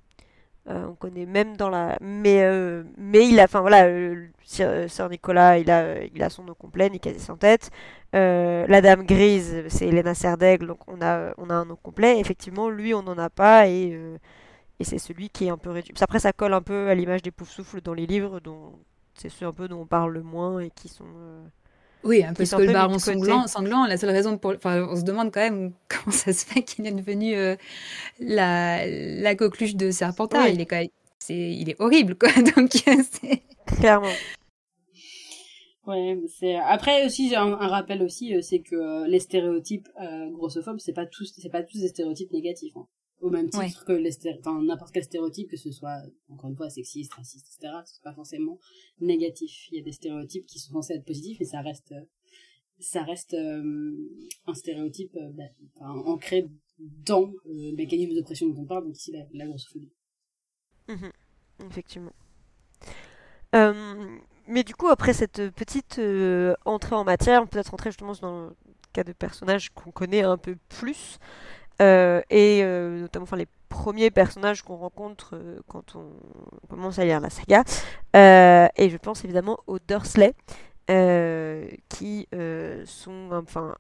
[0.70, 5.10] Euh, on connaît même dans la, mais euh, mais il a, enfin voilà, euh, Sir
[5.10, 7.72] Nicolas, il a, il a son nom complet, Nicolas sans tête.
[8.14, 12.20] la Dame Grise, c'est Elena Serdaigle, donc on a, on a un nom complet.
[12.20, 14.00] Effectivement, lui, on n'en a pas et
[14.80, 15.94] et c'est celui qui est un peu réduit.
[16.02, 18.74] Après, ça colle un peu à l'image des poufs-souffles dans les livres, dont
[19.16, 21.06] c'est ceux un peu dont on parle le moins et qui sont.
[22.04, 24.52] Euh, oui, un peu parce que le baron sanglant, sanglant, la seule raison pour.
[24.52, 27.56] Enfin, on se demande quand même comment ça se fait qu'il est devenu euh,
[28.20, 30.48] la, la coqueluche de Serpentard.
[30.48, 30.90] Il est quand même.
[31.20, 32.30] C'est, il est horrible, quoi.
[32.56, 33.42] Donc, c'est.
[33.78, 34.08] Clairement.
[35.88, 39.90] Ouais, c'est après aussi un, un rappel aussi, euh, c'est que les stéréotypes
[40.32, 42.78] grossophobes, c'est pas tous, c'est pas tous des stéréotypes négatifs.
[42.78, 42.86] Hein
[43.22, 46.70] au même titre que les enfin, n'importe quel stéréotype, que ce soit, encore une fois,
[46.70, 48.60] sexiste, raciste, etc., c'est pas forcément
[49.00, 49.68] négatif.
[49.72, 51.94] Il y a des stéréotypes qui sont censés être positifs et ça reste,
[52.80, 53.94] ça reste euh,
[54.48, 59.24] un stéréotype euh, bah, ancré dans le mécanisme d'oppression dont on parle, donc ici la,
[59.34, 59.92] la grossophobie.
[60.88, 61.12] Mhm.
[61.70, 62.14] effectivement.
[63.54, 66.02] Euh, mais du coup, après cette petite
[66.66, 68.56] entrée en matière, on peut être entrer justement dans le
[68.94, 71.20] cas de personnages qu'on connaît un peu plus.
[71.82, 76.06] Euh, et euh, notamment enfin, les premiers personnages qu'on rencontre euh, quand on
[76.70, 77.64] commence à lire la saga.
[78.14, 80.34] et je pense évidemment aux Dursley,
[81.90, 82.28] qui
[82.86, 83.76] sont enfin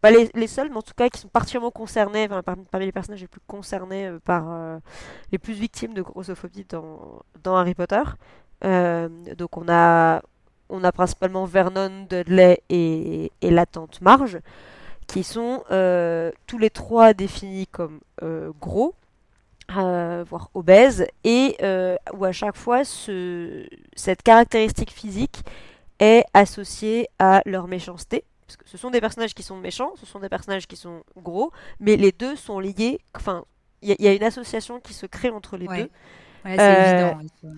[0.00, 3.20] pas les, seuls, mais en tout cas qui sont particulièrement concernés, enfin, parmi, les personnages
[3.20, 4.80] les plus concernés par
[5.30, 8.02] les plus victimes de grossophobie dans, dans Harry Potter.
[8.62, 10.22] donc on a
[10.68, 14.38] on a principalement Vernon, Dudley et, et la tante Marge
[15.12, 18.94] qui sont euh, tous les trois définis comme euh, gros,
[19.76, 21.56] euh, voire obèses, et
[22.14, 25.42] où à chaque fois ce, cette caractéristique physique
[25.98, 28.24] est associée à leur méchanceté.
[28.46, 31.02] Parce que ce sont des personnages qui sont méchants, ce sont des personnages qui sont
[31.18, 32.98] gros, mais les deux sont liés.
[33.14, 33.44] Enfin,
[33.82, 35.90] il y, a une association qui se crée entre les deux.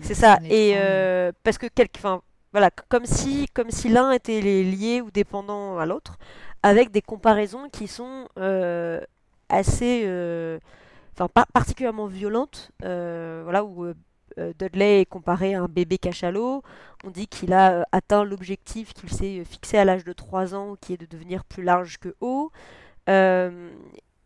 [0.01, 0.39] c'est ça.
[0.43, 0.75] Et
[1.43, 1.99] parce que quelque,
[2.55, 6.17] voilà, comme si, comme si l'un était lié ou dépendant à l'autre
[6.63, 9.01] avec des comparaisons qui sont euh,
[9.49, 10.57] assez, euh,
[11.17, 12.71] pas particulièrement violentes.
[12.85, 13.93] Euh, voilà où
[14.57, 16.63] Dudley est comparé à un bébé cachalot.
[17.03, 20.93] On dit qu'il a atteint l'objectif qu'il s'est fixé à l'âge de 3 ans, qui
[20.93, 22.53] est de devenir plus large que haut.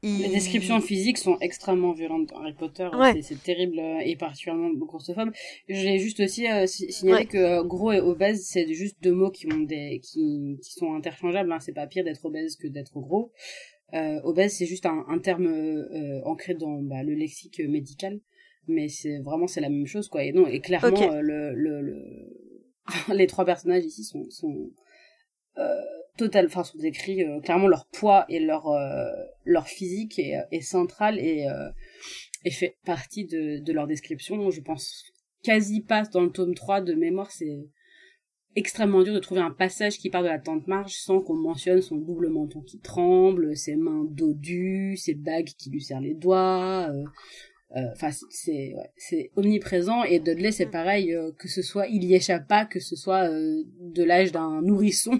[0.02, 2.90] Les descriptions physiques sont extrêmement violentes dans Harry Potter.
[3.22, 5.32] C'est terrible et particulièrement grossophobe.
[5.68, 10.00] J'ai juste aussi signalé que gros et obèse, c'est juste deux mots qui ont des
[10.02, 11.52] qui, qui sont interchangeables.
[11.52, 11.60] Hein.
[11.60, 13.32] C'est pas pire d'être obèse que d'être gros.
[13.94, 18.20] Euh, obèse, c'est juste un, un terme euh, ancré dans bah, le lexique médical,
[18.68, 20.24] mais c'est vraiment c'est la même chose quoi.
[20.24, 22.06] Et non, et clairement euh, le, le, le...
[23.14, 24.74] les trois personnages ici sont sont euh,
[26.20, 31.48] total, enfin sont décrits euh, clairement leur poids et leur euh, physique est, central et
[32.52, 34.50] fait partie de, leur description.
[34.52, 35.06] Je pense
[35.44, 37.70] quasi pas dans le tome 3 de mémoire, c'est
[38.56, 41.82] extrêmement dur de trouver un passage qui part de la tente marge sans qu'on mentionne
[41.82, 46.90] son double menton qui tremble, ses mains dodues, ses bagues qui lui serrent les doigts,
[46.90, 47.04] euh,
[47.76, 50.72] enfin c'est c'est omniprésent et Dudley c'est mm.
[50.72, 54.32] pareil euh, que ce soit il y échappe pas que ce soit euh, de l'âge
[54.32, 55.18] d'un nourrisson.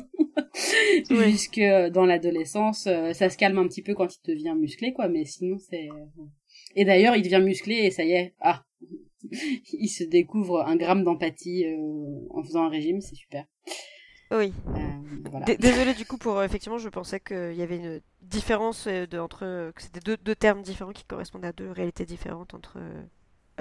[1.10, 1.62] Jusque
[1.94, 5.58] dans l'adolescence ça se calme un petit peu quand il devient musclé quoi mais sinon
[5.58, 5.90] c'est
[6.76, 8.64] et d'ailleurs il devient musclé et ça y est ah
[9.32, 11.66] il se découvre un gramme d'empathie
[12.32, 13.46] en faisant un régime c'est super
[14.32, 14.54] oui.
[15.36, 19.06] Euh, désolée du coup pour euh, effectivement je pensais qu'il y avait une différence euh,
[19.06, 22.80] de, entre que c'était deux, deux, termes différents qui correspondaient à deux réalités différentes entre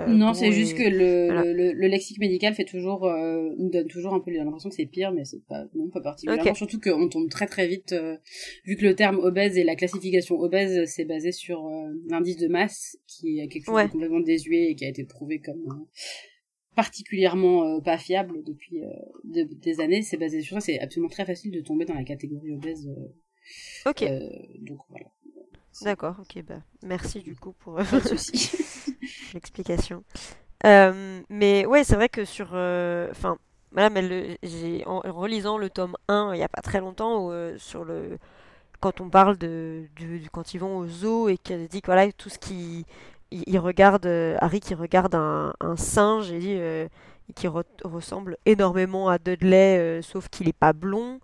[0.06, 3.12] non, c'est juste que le, le, lexique médical fait toujours,
[3.58, 6.54] nous donne toujours un peu l'impression que c'est pire, mais c'est pas, non, pas particulièrement.
[6.54, 7.96] Surtout qu'on tombe très très vite,
[8.64, 11.68] vu que le terme obèse et la classification obèse, c'est basé sur
[12.08, 15.40] l'indice de masse, qui est quelque chose de complètement désuet et qui a été prouvé
[15.40, 15.64] comme
[16.78, 18.80] particulièrement pas fiable depuis
[19.24, 20.02] des années.
[20.02, 20.60] C'est basé sur ça.
[20.60, 22.88] C'est absolument très facile de tomber dans la catégorie obèse.
[23.84, 24.04] ok.
[24.60, 25.06] donc voilà.
[25.82, 27.78] D'accord, ok, bah, merci du coup pour
[29.34, 30.04] l'explication.
[30.66, 32.50] Euh, mais ouais, c'est vrai que sur.
[32.52, 33.38] Euh, enfin,
[33.72, 37.56] voilà, mais j'ai, en, relisant le tome 1 il n'y a pas très longtemps, euh,
[37.58, 38.18] sur le,
[38.80, 39.84] quand on parle de,
[40.32, 42.84] quand ils vont au zoo et qu'elle dit que voilà, tout ce qui.
[43.30, 44.06] Il, regarde.
[44.40, 46.58] Harry qui regarde un, un singe et dit.
[47.34, 51.20] qui ressemble énormément à Dudley, sauf qu'il n'est pas blond.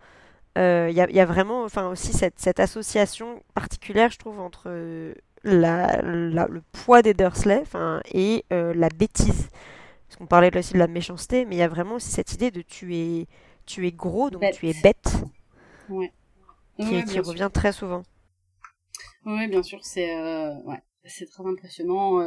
[0.57, 4.71] Il euh, y, y, a vraiment enfin, aussi cette, cette, association particulière, je trouve, entre
[5.43, 7.65] la, la, le poids des Dursley
[8.13, 9.49] et euh, la bêtise.
[10.07, 12.53] Parce qu'on parlait aussi de la méchanceté, mais il y a vraiment aussi cette idée
[12.53, 13.27] de tu es,
[13.67, 15.13] tu es gros, donc tu es bête.
[15.89, 16.13] Ouais.
[16.79, 18.05] Qui, qui revient très souvent.
[19.27, 22.21] Oui, bien sûr, c'est euh, ouais, c'est très impressionnant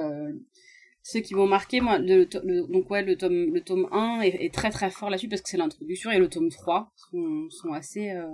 [1.08, 2.26] ceux qui m'ont marqué moi le,
[2.68, 5.56] donc ouais le tome le tome 1 est, très très fort là-dessus parce que c'est
[5.56, 8.28] l'introduction et le tome 3 sont, sont assez euh,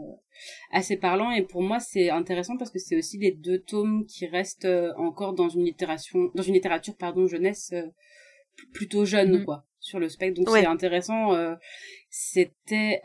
[0.72, 4.26] assez parlants et pour moi c'est intéressant parce que c'est aussi les deux tomes qui
[4.26, 7.84] restent euh, encore dans une littération dans une littérature pardon jeunesse euh,
[8.74, 9.46] plutôt jeune mm.
[9.46, 11.30] quoi sur le spectre donc c'est intéressant
[12.10, 13.02] c'était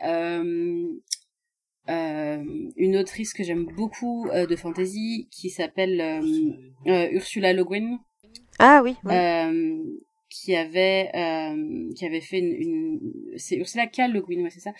[2.79, 6.21] une autrice que j'aime beaucoup de fantasy qui s'appelle
[6.85, 7.99] Ursula Le Guin
[8.59, 8.95] ah oui.
[9.05, 9.83] Euh,
[10.29, 12.99] qui avait euh, qui avait fait une, une...
[13.37, 14.09] c'est Ursula K.
[14.11, 14.73] Le Guin, ouais, c'est ça.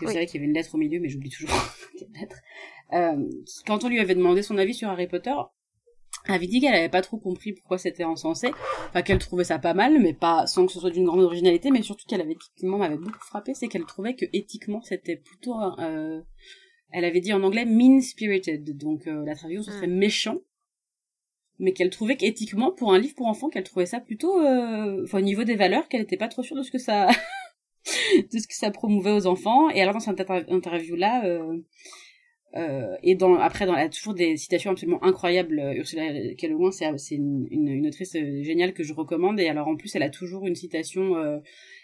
[0.00, 1.50] Je savais qu'il y avait une lettre au milieu, mais j'oublie toujours
[1.98, 2.36] quelle lettre.
[2.92, 3.28] Euh,
[3.66, 5.34] quand on lui avait demandé son avis sur Harry Potter,
[6.26, 8.52] elle avait dit qu'elle avait pas trop compris pourquoi c'était encensé,
[8.88, 11.70] enfin qu'elle trouvait ça pas mal, mais pas sans que ce soit d'une grande originalité,
[11.70, 15.60] mais surtout qu'elle avait éthiquement m'avait beaucoup frappé, c'est qu'elle trouvait que éthiquement c'était plutôt,
[15.80, 16.20] euh,
[16.90, 19.98] elle avait dit en anglais mean spirited, donc euh, la traduction ce serait hmm.
[19.98, 20.38] méchant,
[21.58, 25.18] mais qu'elle trouvait qu'éthiquement, pour un livre pour enfants, qu'elle trouvait ça plutôt, euh, enfin
[25.18, 27.08] au niveau des valeurs, qu'elle n'était pas trop sûre de ce que ça,
[28.32, 29.70] de ce que ça promouvait aux enfants.
[29.70, 31.58] Et alors dans cette interview-là, euh,
[32.56, 36.42] euh, et dans après dans a toujours des citations absolument incroyables euh, Ursula K.
[36.44, 39.76] Le Guin c'est une, une, une, autrice euh, géniale que je recommande et alors en
[39.76, 41.38] plus elle a toujours une citation euh,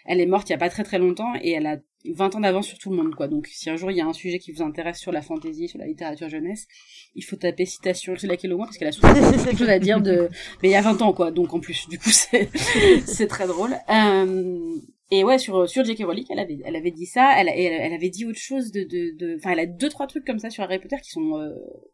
[0.05, 2.39] elle est morte il y a pas très très longtemps et elle a 20 ans
[2.39, 4.39] d'avance sur tout le monde quoi donc si un jour il y a un sujet
[4.39, 6.67] qui vous intéresse sur la fantaisie sur la littérature jeunesse
[7.15, 8.43] il faut taper citation Ursula K.
[8.43, 9.13] Le Guin parce qu'elle a souvent
[9.45, 10.29] quelque chose à dire de
[10.61, 12.49] mais il y a 20 ans quoi donc en plus du coup c'est
[13.05, 14.75] c'est très drôle euh,
[15.13, 16.05] et ouais, sur sur J.K.
[16.05, 19.51] Rowling, elle avait elle avait dit ça, elle, elle, avait dit autre chose de enfin
[19.51, 21.53] elle a deux trois trucs comme ça sur Harry Potter qui sont euh,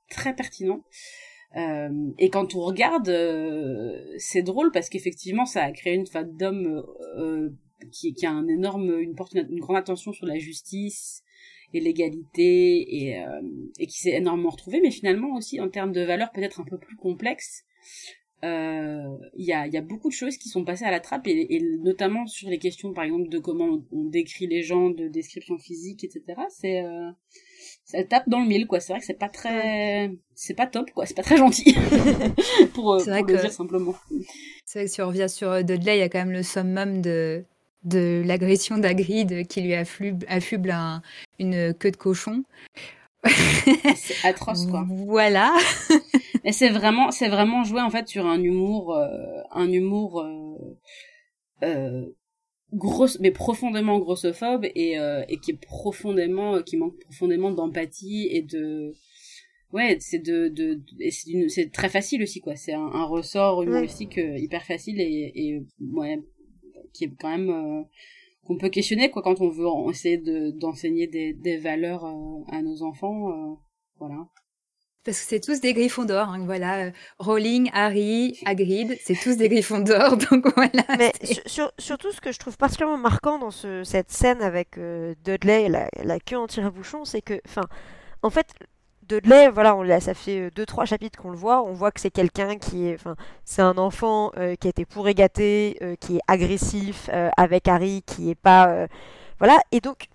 [0.10, 0.84] très pertinents.
[1.58, 6.06] Euh, et quand on regarde, euh, c'est drôle parce qu'effectivement, ça a créé une
[7.18, 7.50] euh,
[7.92, 11.24] qui, qui a un énorme, une, porte, une grande attention sur la justice
[11.74, 13.24] et l'égalité et,
[13.80, 16.80] et qui s'est énormément retrouvée, mais finalement aussi en termes de valeurs peut-être un peu
[16.80, 17.64] plus complexes
[18.42, 21.28] il euh, y, a, y a beaucoup de choses qui sont passées à la trappe
[21.28, 25.08] et, et, notamment sur les questions par exemple de comment on, décrit les gens de
[25.08, 27.12] description physique etc c'est euh,
[27.84, 28.80] ça tape dans le mille quoi.
[28.80, 31.06] C'est vrai que c'est pas très c'est pas top quoi.
[31.06, 31.74] C'est pas très gentil.
[32.74, 33.96] Pour, euh, pour le dire simplement.
[34.64, 37.02] c'est vrai que si on revient sur Dudley il y a quand même le summum
[37.02, 37.44] de
[37.84, 41.02] de l'agression d'Agrid qui lui affuble, affuble un,
[41.40, 42.44] une queue de cochon.
[43.26, 44.86] C'est atroce quoi.
[44.90, 45.56] Voilà.
[46.44, 50.78] Mais c'est vraiment, c'est vraiment joué en fait sur un humour, euh, un humour euh,
[51.64, 52.06] euh,
[52.74, 58.42] grosse, mais profondément grossophobe et euh, et qui est profondément, qui manque profondément d'empathie et
[58.42, 58.94] de,
[59.74, 60.82] ouais, c'est de, de,
[61.50, 62.56] c'est très facile aussi quoi.
[62.56, 66.22] C'est un, un, ressort humoristique euh, hyper facile et et ouais,
[66.94, 67.86] qui est quand même
[68.50, 72.64] qu'on peut questionner quoi quand on veut essayer de d'enseigner des, des valeurs euh, à
[72.64, 73.56] nos enfants euh,
[74.00, 74.28] voilà
[75.10, 76.92] parce que c'est tous des griffons d'or, hein, voilà.
[77.18, 80.84] Rowling, Harry, Hagrid, c'est tous des griffons d'or, donc voilà.
[81.00, 81.12] Mais
[81.80, 85.70] surtout, ce que je trouve particulièrement marquant dans ce, cette scène avec euh, Dudley et
[85.70, 87.64] la, la queue en tire-bouchon, c'est que, enfin,
[88.22, 88.54] en fait,
[89.10, 91.64] Dudley, voilà, on, ça fait euh, deux trois chapitres qu'on le voit.
[91.64, 94.86] On voit que c'est quelqu'un qui est, enfin, c'est un enfant euh, qui a été
[94.86, 98.88] pourri gâté, euh, qui est agressif avec Harry, qui est pas,
[99.40, 99.60] voilà.
[99.72, 100.06] Et donc,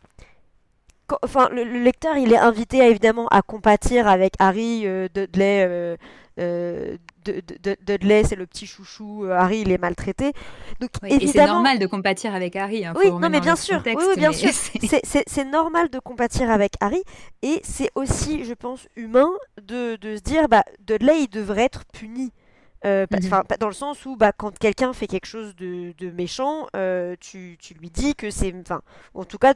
[1.22, 5.96] enfin, le, lecteur, il est invité évidemment à compatir avec Harry, Dudley,
[6.36, 10.32] Dudley, c'est le petit chouchou, Harry, il est maltraité.
[10.80, 11.22] Donc, évidemment...
[11.22, 12.84] Et c'est normal de compatir avec Harry.
[12.84, 14.50] Hein, oui, non, mais bien sûr, oui, bien sûr.
[15.04, 17.02] C'est normal de compatir avec Harry,
[17.42, 19.30] et c'est aussi, je pense, humain
[19.62, 22.32] de, de se dire, bah, Dudley, il devrait être puni.
[22.84, 23.42] Euh, Mhm.
[23.58, 27.56] dans le sens où bah, quand quelqu'un fait quelque chose de, de méchant, euh, tu,
[27.58, 28.54] tu lui dis que c'est...
[28.60, 28.82] Enfin,
[29.14, 29.54] en tout cas,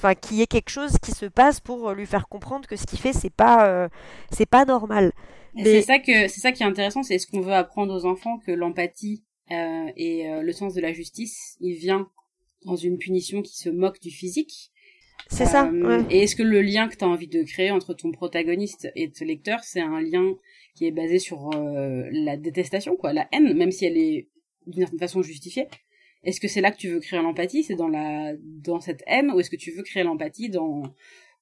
[0.00, 2.86] enfin, qu'il y ait quelque chose qui se passe pour lui faire comprendre que ce
[2.86, 3.88] qu'il fait, c'est pas, euh,
[4.32, 5.12] c'est pas normal.
[5.54, 8.04] Mais- C'est ça que c'est ça qui est intéressant, c'est ce qu'on veut apprendre aux
[8.06, 12.08] enfants que l'empathie euh, et euh, le sens de la justice, il vient
[12.64, 14.70] dans une punition qui se moque du physique.
[15.28, 16.04] C'est ça, Euh, ouais.
[16.10, 19.10] Et est-ce que le lien que tu as envie de créer entre ton protagoniste et
[19.10, 20.34] ton lecteur, c'est un lien
[20.74, 24.28] qui est basé sur euh, la détestation, quoi, la haine, même si elle est
[24.66, 25.66] d'une certaine façon justifiée?
[26.24, 27.62] Est-ce que c'est là que tu veux créer l'empathie?
[27.62, 30.82] C'est dans la dans cette haine ou est-ce que tu veux créer l'empathie dans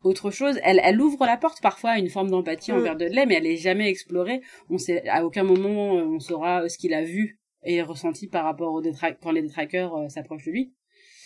[0.05, 0.61] autre chose?
[0.63, 2.77] Elle, elle ouvre la porte parfois à une forme d'empathie Mm.
[2.77, 4.41] envers Dudley, mais elle est jamais explorée.
[4.71, 8.29] On sait à aucun moment euh, on saura euh, ce qu'il a vu et ressenti
[8.29, 8.83] par rapport aux
[9.21, 10.73] quand les détraqueurs euh, s'approchent de lui.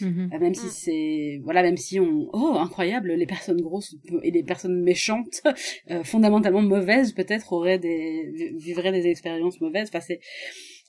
[0.00, 0.30] Mhm.
[0.32, 0.70] Euh, Même si Mm.
[0.70, 5.42] c'est voilà, même si on oh incroyable, les personnes grosses et les personnes méchantes,
[5.90, 9.88] euh, fondamentalement mauvaises peut-être auraient des vi- vivraient des expériences mauvaises.
[9.90, 10.20] Enfin c'est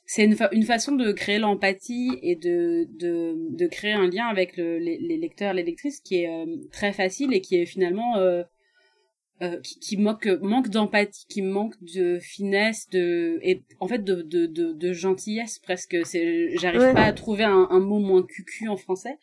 [0.06, 4.28] c'est une, fa- une façon de créer l'empathie et de, de, de créer un lien
[4.28, 7.66] avec le, les, les lecteurs, les lectrices qui est euh, très facile et qui est
[7.66, 8.44] finalement euh,
[9.42, 14.22] euh, qui, qui manque manque d'empathie, qui manque de finesse, de et en fait de
[14.22, 15.98] de de, de gentillesse presque.
[16.06, 16.94] C'est j'arrive Ouais.
[16.94, 19.18] pas à trouver un, un mot moins cucu en français.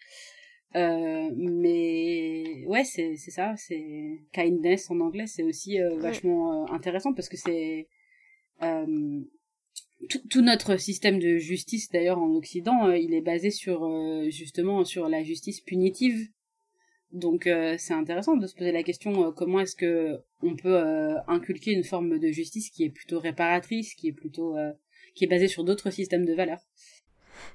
[0.77, 6.73] Euh, mais ouais, c'est c'est ça, c'est kindness en anglais, c'est aussi euh, vachement euh,
[6.73, 7.88] intéressant parce que c'est
[8.62, 9.21] euh,
[10.09, 14.85] tout, notre système de justice d'ailleurs en Occident, euh, il est basé sur euh, justement
[14.85, 16.29] sur la justice punitive.
[17.13, 20.81] Donc euh, c'est intéressant de se poser la question comment est-ce que on peut
[21.27, 24.57] inculquer une forme de justice qui est plutôt réparatrice, qui est plutôt
[25.15, 26.61] qui est basée sur d'autres systèmes de valeurs.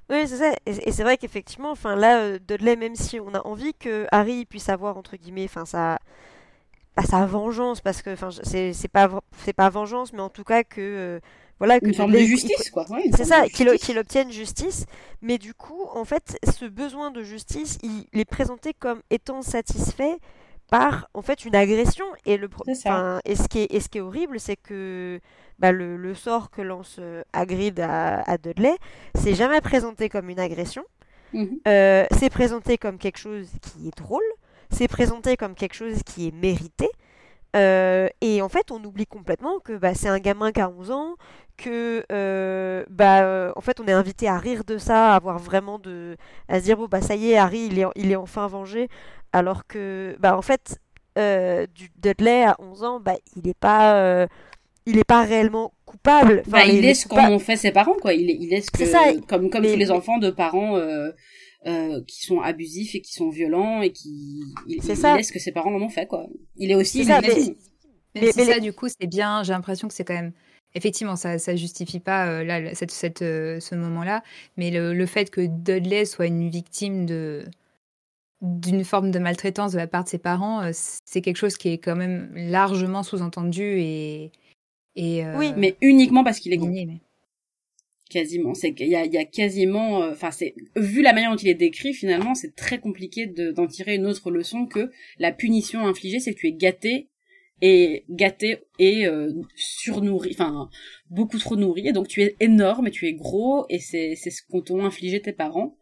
[0.09, 0.53] Oui, c'est ça.
[0.65, 4.67] Et, c'est vrai qu'effectivement, enfin là, Dudley, même si on a envie que Harry puisse
[4.67, 5.99] avoir entre guillemets, enfin sa,
[6.95, 10.63] pas sa vengeance, parce que enfin c'est pas c'est pas vengeance, mais en tout cas
[10.63, 11.21] que
[11.59, 12.85] voilà que Une forme de Dudley, il- justice quoi.
[12.91, 14.85] Ouais, C'est ça, qu'il qu'il obtienne justice,
[15.21, 19.41] mais du coup, en fait, ce besoin de justice, il, il est présenté comme étant
[19.41, 20.17] satisfait
[20.69, 22.05] par, en fait, une agression.
[22.25, 25.19] Et, le, enfin, et, ce, qui est, et ce qui est horrible, c'est que
[25.59, 28.75] bah, le, le sort que lance euh, Hagrid à, à Dudley,
[29.15, 30.83] c'est jamais présenté comme une agression.
[31.33, 31.59] Mhm.
[31.67, 34.23] Euh, c'est présenté comme quelque chose qui est drôle,
[34.71, 36.89] c'est présenté comme quelque chose qui est mérité.
[37.55, 40.91] Euh, et en fait, on oublie complètement que bah, c'est un gamin qui a 11
[40.91, 41.15] ans,
[41.57, 45.39] que euh, bah, euh, en fait, on est invité à rire de ça, à avoir
[45.39, 46.17] vraiment de.
[46.49, 48.89] à se dire, bon, bah ça y est, Harry, il est, il est enfin vengé.
[49.31, 50.79] Alors que, bah en fait,
[51.17, 54.27] euh, du Dudley à 11 ans, bah, il n'est pas.
[54.85, 56.43] il est pas réellement coupable.
[56.47, 58.13] Enfin, Bah, il est ce qu'ont fait ses parents, quoi.
[58.13, 60.29] Il est, il est ce que, C'est ça, comme, comme mais- tous les enfants de
[60.29, 61.11] parents euh,
[61.67, 65.17] euh, qui sont abusifs et qui sont violents et qui, il, C'est il ça.
[65.19, 66.27] est ce que ses parents en ont fait, quoi.
[66.57, 67.55] Il est aussi C'est ça, légitime.
[68.15, 69.43] Mais, Mais- c'est mais ça, du coup, c'est bien.
[69.43, 70.31] J'ai l'impression que c'est quand même.
[70.77, 74.23] Effectivement, ça ça justifie pas euh, là, cette, cette, euh, ce moment-là,
[74.57, 77.45] mais le, le fait que Dudley soit une victime de
[78.41, 81.77] d'une forme de maltraitance de la part de ses parents, c'est quelque chose qui est
[81.77, 84.31] quand même largement sous-entendu et
[84.97, 86.69] et euh, Oui, Mais uniquement parce qu'il est gros.
[88.09, 88.53] Quasiment.
[88.53, 91.93] C'est qu'il y a, quasiment, euh, enfin, c'est, vu la manière dont il est décrit,
[91.93, 96.33] finalement, c'est très compliqué de, d'en tirer une autre leçon que la punition infligée, c'est
[96.33, 97.09] que tu es gâté
[97.61, 100.69] et gâté et euh, surnourri, enfin,
[101.09, 104.29] beaucoup trop nourri, et donc tu es énorme et tu es gros, et c'est, c'est
[104.29, 105.77] ce t'ont infligé tes parents.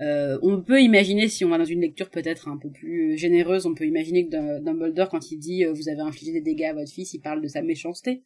[0.00, 3.66] Euh, on peut imaginer, si on va dans une lecture peut-être un peu plus généreuse,
[3.66, 6.64] on peut imaginer que Dum- Dumbledore, quand il dit euh, vous avez infligé des dégâts
[6.64, 8.22] à votre fils, il parle de sa méchanceté,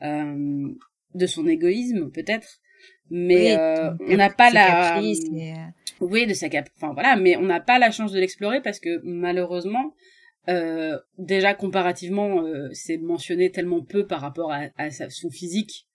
[0.00, 0.68] euh,
[1.14, 2.60] de son égoïsme peut-être,
[3.10, 5.00] mais Oui, euh, on n'a pas la,
[5.36, 5.56] et, euh,
[6.00, 8.80] oui, de sa cap, enfin voilà, mais on n'a pas la chance de l'explorer parce
[8.80, 9.94] que malheureusement,
[10.48, 15.86] euh, déjà comparativement, euh, c'est mentionné tellement peu par rapport à, à sa- son physique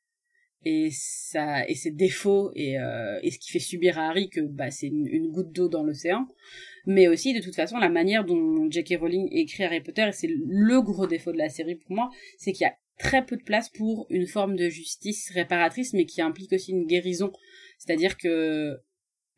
[0.65, 4.41] et sa et ses défauts et, euh, et ce qui fait subir à Harry que
[4.41, 6.27] bah c'est une, une goutte d'eau dans l'océan,
[6.85, 8.95] mais aussi de toute façon la manière dont J.K.
[8.99, 12.53] Rowling écrit Harry Potter et c'est le gros défaut de la série pour moi, c'est
[12.53, 16.21] qu'il y a très peu de place pour une forme de justice réparatrice, mais qui
[16.21, 17.31] implique aussi une guérison.
[17.77, 18.77] C'est-à-dire que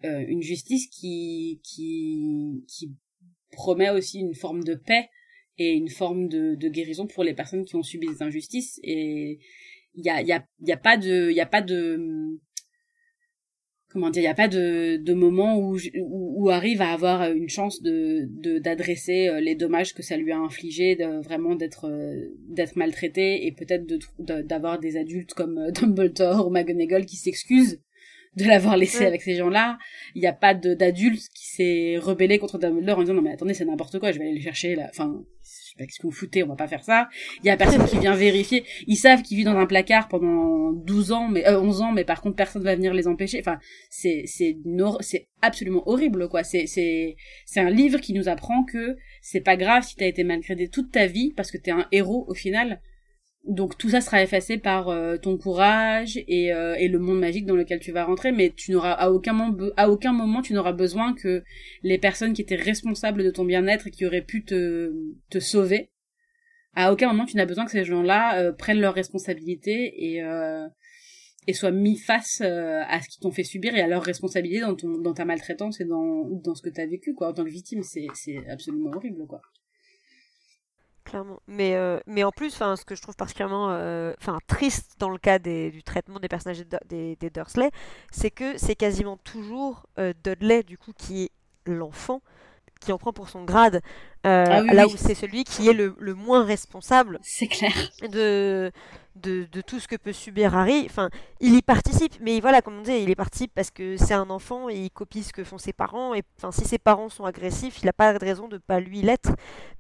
[0.06, 2.96] euh, une justice qui qui qui
[3.52, 5.10] promet aussi une forme de paix
[5.58, 9.40] et une forme de, de guérison pour les personnes qui ont subi des injustices et
[9.96, 12.40] il y a y a y a pas de y a pas de
[13.92, 17.32] comment dire il y a pas de de moment où où, où Harry va avoir
[17.32, 18.28] une chance de
[18.60, 23.46] d'adresser euh, les dommages que ça lui a infligé de vraiment d'être euh, d'être maltraité
[23.48, 27.82] et peut-être de- d'avoir des adultes comme euh, Dumbledore ou McGonagall qui s'excusent
[28.38, 29.06] de l'avoir laissé Ouais.
[29.08, 29.80] avec ces gens-là
[30.14, 33.56] il n'y a pas d'adulte qui s'est rebellé contre Dumbledore en disant non mais attendez
[33.56, 35.24] c'est n'importe quoi je vais aller le chercher là enfin
[35.86, 37.10] qu'est-ce que vous foutez, on va pas faire ça.
[37.44, 38.66] Il y a personne qui vient vérifier.
[38.88, 42.04] Ils savent qu'ils vivent dans un placard pendant 12 ans, mais euh, 11 ans, mais
[42.04, 43.40] par contre personne va venir les empêcher.
[43.40, 43.60] Enfin,
[43.90, 44.58] c'est c'est
[45.02, 46.44] c'est absolument horrible quoi.
[46.44, 47.16] C'est c'est
[47.46, 50.92] c'est un livre qui nous apprend que c'est pas grave si t'as été maltraité toute
[50.92, 52.82] ta vie parce que t'es un héros au final
[53.46, 57.46] donc tout ça sera effacé par euh, ton courage et, euh, et, le monde magique
[57.46, 60.54] dans lequel tu vas rentrer, mais tu n'auras à aucun moment, à aucun moment tu
[60.54, 61.44] n'auras besoin que
[61.82, 64.94] les personnes qui étaient responsables de ton bien-être et qui auraient pu te,
[65.30, 65.90] te sauver,
[66.76, 70.22] à aucun moment tu n'as besoin que ces gens-là euh, prennent leurs responsabilités et
[71.48, 74.76] et soient mis face à ce qu'ils t'ont fait subir et à leurs responsabilités dans
[74.76, 77.30] ton dans ta maltraitance et dans dans ce que tu as vécu quoi.
[77.30, 78.06] En tant que victime, c'est
[78.50, 79.42] absolument horrible quoi
[81.48, 84.14] Mais, euh, mais en plus, ce que je trouve particulièrement euh,
[84.48, 87.72] triste dans le cas du traitement des personnages des, des Dursley,
[88.12, 91.32] c'est que c'est quasiment toujours euh, Dudley, du coup, qui est
[91.66, 92.22] l'enfant,
[92.80, 93.82] qui en prend pour son grade,
[94.24, 97.20] ah là où c'est celui qui est le, le moins responsable.
[97.22, 97.74] C'est clair.
[98.10, 98.72] De,
[99.22, 100.86] de, de, tout ce que peut subir Harry.
[100.86, 101.10] Enfin,
[101.40, 104.30] il y participe, mais voilà, comme on dit, il y participe parce que c'est un
[104.30, 106.14] enfant et il copie ce que font ses parents.
[106.14, 109.02] Et enfin, si ses parents sont agressifs, il n'a pas de raison de pas lui
[109.02, 109.32] l'être.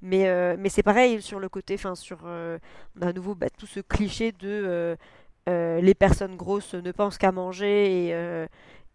[0.01, 2.57] Mais, euh, mais c'est pareil sur le côté, enfin, sur euh,
[2.99, 4.97] on a à nouveau bah, tout ce cliché de
[5.47, 8.47] euh, les personnes grosses ne pensent qu'à manger et,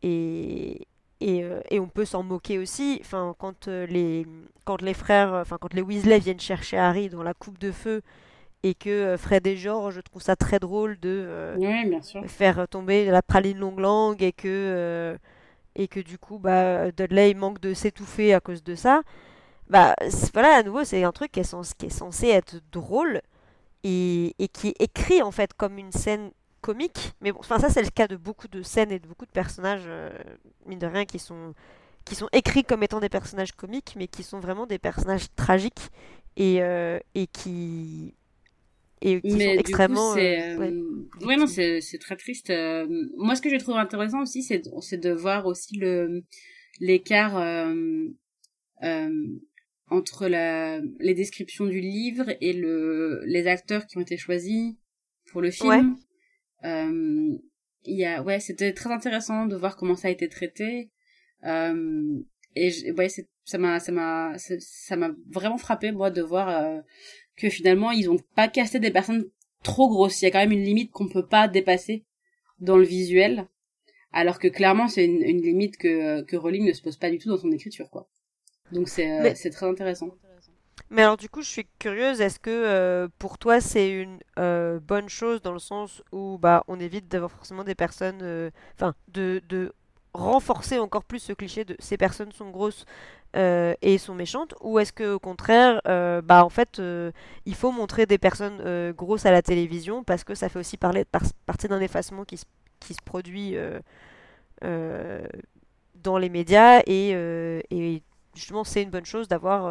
[0.02, 0.86] et
[1.20, 2.98] et, et, on peut s'en moquer aussi.
[3.00, 4.26] Enfin, quand les
[4.64, 8.02] quand les frères, enfin quand les Weasley viennent chercher Harry dans la coupe de feu
[8.64, 13.04] et que euh, Fred et George, je trouve ça très drôle de euh, faire tomber
[13.04, 15.18] la praline longue langue et que euh,
[15.76, 19.02] et que du coup bah Dudley manque de s'étouffer à cause de ça.
[19.68, 19.94] Bah
[20.32, 23.20] voilà, à nouveau, c'est un truc qui est, censé, qui est censé être drôle
[23.82, 26.30] et, et, qui est écrit en fait comme une scène
[26.64, 27.12] comique.
[27.20, 29.30] Mais bon, enfin ça c'est le cas de beaucoup de scènes et de beaucoup de
[29.30, 29.88] personnages,
[30.66, 31.54] mine de rien, qui sont
[32.04, 35.90] qui sont écrits comme étant des personnages comiques, mais qui sont vraiment des personnages tragiques
[36.36, 36.60] et,
[37.14, 38.14] et qui
[39.04, 40.16] et qui mais sont extrêmement.
[40.16, 42.50] euh, euh, non, c'est, très triste.
[42.50, 42.86] Euh,
[43.16, 46.24] moi, ce que je trouve intéressant aussi, c'est, c'est de voir aussi le
[46.80, 47.36] l'écart
[49.88, 54.74] entre la, les descriptions du livre et le, les acteurs qui ont été choisis
[55.30, 55.96] pour le film.
[56.64, 57.40] Il
[57.98, 60.90] y a, ouais, c'était très intéressant de voir comment ça a été traité.
[61.44, 63.08] et ouais,
[63.44, 66.82] ça m'a, ça m'a, ça m'a vraiment frappé moi de voir
[67.36, 69.28] que finalement ils ont pas casté des personnes
[69.62, 70.22] trop grosses.
[70.22, 72.04] Il y a quand même une limite qu'on peut pas dépasser
[72.60, 73.48] dans le visuel,
[74.12, 77.18] alors que clairement c'est une, une, limite que, que Rowling ne se pose pas du
[77.18, 78.08] tout dans son écriture, quoi.
[78.72, 80.10] Donc c'est euh, c'est très intéressant.
[80.90, 84.80] Mais alors du coup, je suis curieuse, est-ce que euh, pour toi c'est une euh,
[84.80, 89.42] bonne chose dans le sens où bah on évite d'avoir forcément des personnes, enfin de,
[89.48, 89.72] de
[90.14, 92.84] renforcer encore plus ce cliché de ces personnes sont grosses
[93.36, 97.10] euh, et sont méchantes ou est-ce que au contraire euh, bah en fait euh,
[97.46, 101.04] il faut montrer des personnes grosses à la télévision parce que ça fait aussi parler
[101.04, 102.44] par, partie d'un effacement qui se,
[102.78, 103.56] qui se produit
[104.62, 108.02] dans les médias et
[108.36, 109.68] justement c'est une bonne chose d'avoir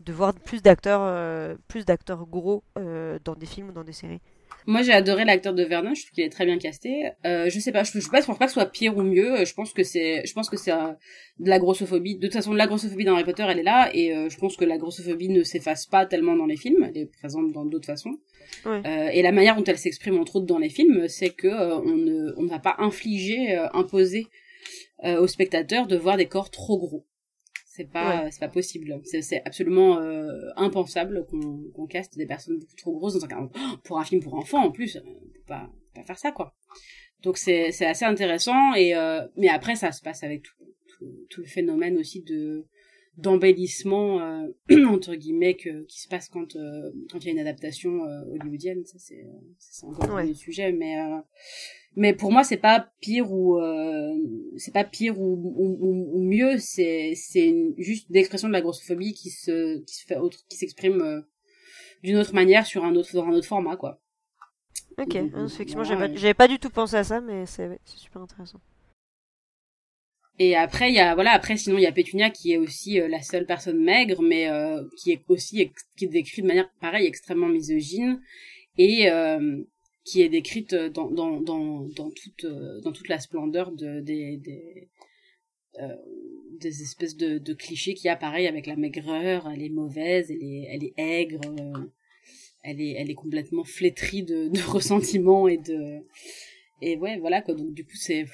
[0.00, 4.20] de voir plus d'acteurs plus d'acteurs gros dans des films ou dans des séries
[4.66, 5.94] moi, j'ai adoré l'acteur de Vernon.
[5.94, 7.10] Je trouve qu'il est très bien casté.
[7.24, 9.44] Euh, je sais pas, je, je, pense pas que ce soit pire ou mieux.
[9.44, 12.16] Je pense que c'est, je pense que c'est de la grossophobie.
[12.16, 14.56] De toute façon, la grossophobie dans Harry Potter, elle est là, et euh, je pense
[14.56, 16.84] que la grossophobie ne s'efface pas tellement dans les films.
[16.88, 18.18] Elle est présente dans d'autres façons.
[18.66, 21.78] Euh, et la manière dont elle s'exprime entre autres dans les films, c'est que euh,
[21.78, 24.26] on ne, on ne va pas infliger, euh, imposer
[25.02, 27.06] aux spectateurs de voir des corps trop gros
[27.80, 29.00] c'est pas c'est pas possible.
[29.04, 33.50] C'est absolument euh, impensable qu'on qu'on caste des personnes beaucoup trop grosses dans un
[33.84, 36.54] pour un film pour enfants en plus on peut pas pas faire ça quoi.
[37.22, 41.40] Donc c'est c'est assez intéressant et euh, mais après ça se passe avec tout, tout,
[41.40, 42.66] le phénomène aussi de
[43.16, 44.48] d'embellissement euh,
[44.88, 46.56] entre guillemets que, qui se passe quand
[47.10, 48.02] quand il y a une adaptation
[48.32, 48.84] hollywoodienne.
[48.84, 49.24] Ça c'est
[49.58, 50.96] c'est encore un sujet mais
[51.96, 54.14] mais pour moi c'est pas pire ou euh,
[54.56, 56.58] c'est pas pire ou, ou, ou mieux.
[56.58, 61.00] C'est c'est juste l'expression de la grossophobie qui se qui se fait autre qui s'exprime
[61.02, 61.20] euh,
[62.02, 64.00] d'une autre manière sur un autre dans un autre format quoi.
[64.98, 65.16] Ok.
[65.16, 68.60] Effectivement j'avais pas, du tout pensé à ça mais c'est super intéressant.
[70.38, 73.00] Et après il y a voilà après sinon il y a Pétunia qui est aussi
[73.00, 74.48] euh, la seule personne maigre mais
[74.96, 78.20] qui est aussi qui est décrite de manière pareille extrêmement misogyne.
[78.78, 79.10] Et
[80.10, 84.38] qui est décrite dans, dans, dans, dans, toute, euh, dans toute la splendeur de, des,
[84.38, 84.88] des,
[85.78, 85.96] euh,
[86.58, 90.42] des espèces de, clichés qu'il y a pareil avec la maigreur, elle est mauvaise, elle
[90.42, 91.86] est, elle est aigre, euh,
[92.64, 96.00] elle, est, elle est complètement flétrie de, de ressentiment et de...
[96.82, 98.24] Et ouais, voilà quoi, donc du coup c'est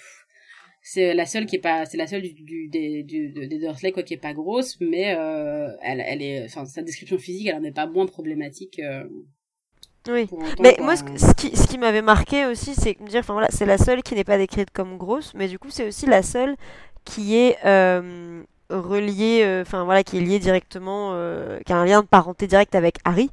[0.83, 4.19] c'est la seule qui est pas c'est la seule des des Dursley quoi qui est
[4.19, 7.89] pas grosse mais euh, elle elle est enfin sa description physique elle en est pas
[7.89, 9.03] moins problématique euh,
[10.09, 10.29] oui.
[10.61, 13.67] Mais moi ce, qui ce qui m'avait marqué aussi c'est me dire enfin voilà c'est
[13.67, 16.57] la seule qui n'est pas décrite comme grosse mais du coup c'est aussi la seule
[17.05, 21.85] qui est euh, reliée euh, enfin voilà qui est liée directement euh, qui a un
[21.85, 23.31] lien de parenté direct avec Harry.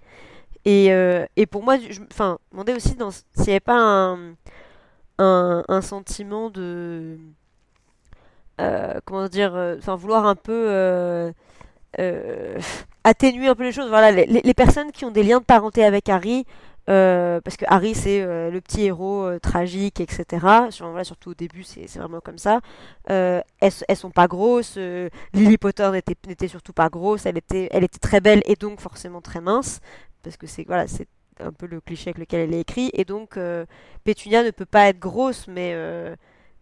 [0.65, 0.91] Et,
[1.35, 2.95] et pour moi je enfin demandais aussi
[3.35, 4.33] s'il n'y avait pas un,
[5.19, 7.17] un, un sentiment de
[9.03, 11.33] comment dire, enfin vouloir un peu
[11.99, 12.59] euh,
[13.03, 13.89] atténuer un peu les choses.
[13.89, 16.45] Voilà, les, les, personnes qui ont des liens de parenté avec Harry,
[16.85, 20.45] parce que Harry c'est le petit héros tragique, etc.
[20.79, 22.59] Voilà, surtout au début, c'est vraiment comme ça.
[23.07, 24.77] elles, elles sont pas grosses.
[25.33, 25.89] Lily Potter
[26.27, 27.25] n'était surtout pas grosse.
[27.25, 29.79] Elle était, elle était très belle et donc forcément très mince,
[30.23, 31.07] parce que c'est voilà, c'est
[31.39, 32.89] un peu le cliché avec lequel elle est écrit.
[32.93, 33.37] Et donc
[34.03, 35.75] Pétunia ne peut pas être grosse, mais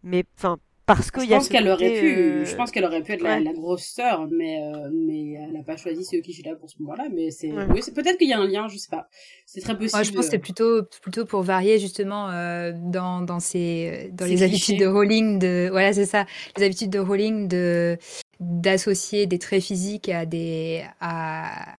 [0.04, 0.58] mais enfin
[0.96, 3.24] parce qu'il y a pense qu'elle aurait pu euh, je pense qu'elle aurait pu être
[3.24, 6.76] la, grosse sœur mais euh, mais elle n'a pas choisi ce qui là pour ce
[6.80, 9.08] moment-là mais c'est oui, c'est peut-être qu'il y a un lien je sais pas.
[9.46, 13.40] C'est très possible je pense que c'est plutôt plutôt pour varier justement euh, dans dans
[13.40, 16.26] ces dans les habitudes de Rowling de voilà c'est ça
[16.58, 17.98] les habitudes de Rowling de
[18.42, 21.78] d'associer des traits physiques à des à,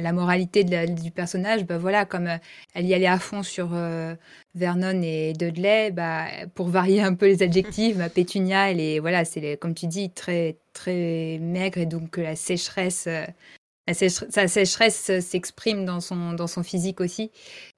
[0.00, 2.28] la moralité du personnage bah voilà comme
[2.74, 3.76] elle y allait à fond sur
[4.54, 9.24] Vernon et Dudley, bah, pour varier un peu les adjectifs, bah, Pétunia, elle est, voilà,
[9.24, 15.10] c'est comme tu dis, très, très maigre et donc la sécheresse, euh, la sa sécheresse
[15.20, 17.30] s'exprime dans son, dans son physique aussi.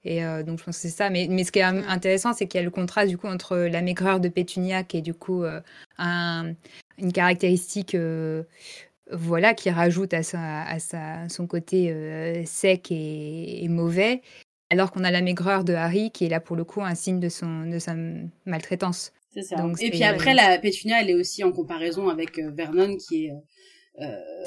[0.05, 1.11] Et euh, donc je pense que c'est ça.
[1.11, 3.57] Mais, mais ce qui est intéressant, c'est qu'il y a le contraste du coup entre
[3.57, 5.61] la maigreur de Pétunia, qui est du coup euh,
[5.98, 6.55] un,
[6.98, 7.96] une caractéristique.
[9.11, 14.22] voilà, qui rajoute à, sa, à sa, son côté sec et, et, mauvais,
[14.70, 17.20] alors qu'on a la maigreur de Harry qui est là pour le coup un signe
[17.20, 17.94] de son de sa
[18.46, 19.12] maltraitance.
[19.34, 19.57] C'est ça.
[19.80, 23.30] et puis après la Pétunia, elle est aussi en comparaison avec euh, Vernon qui est
[23.32, 23.34] euh,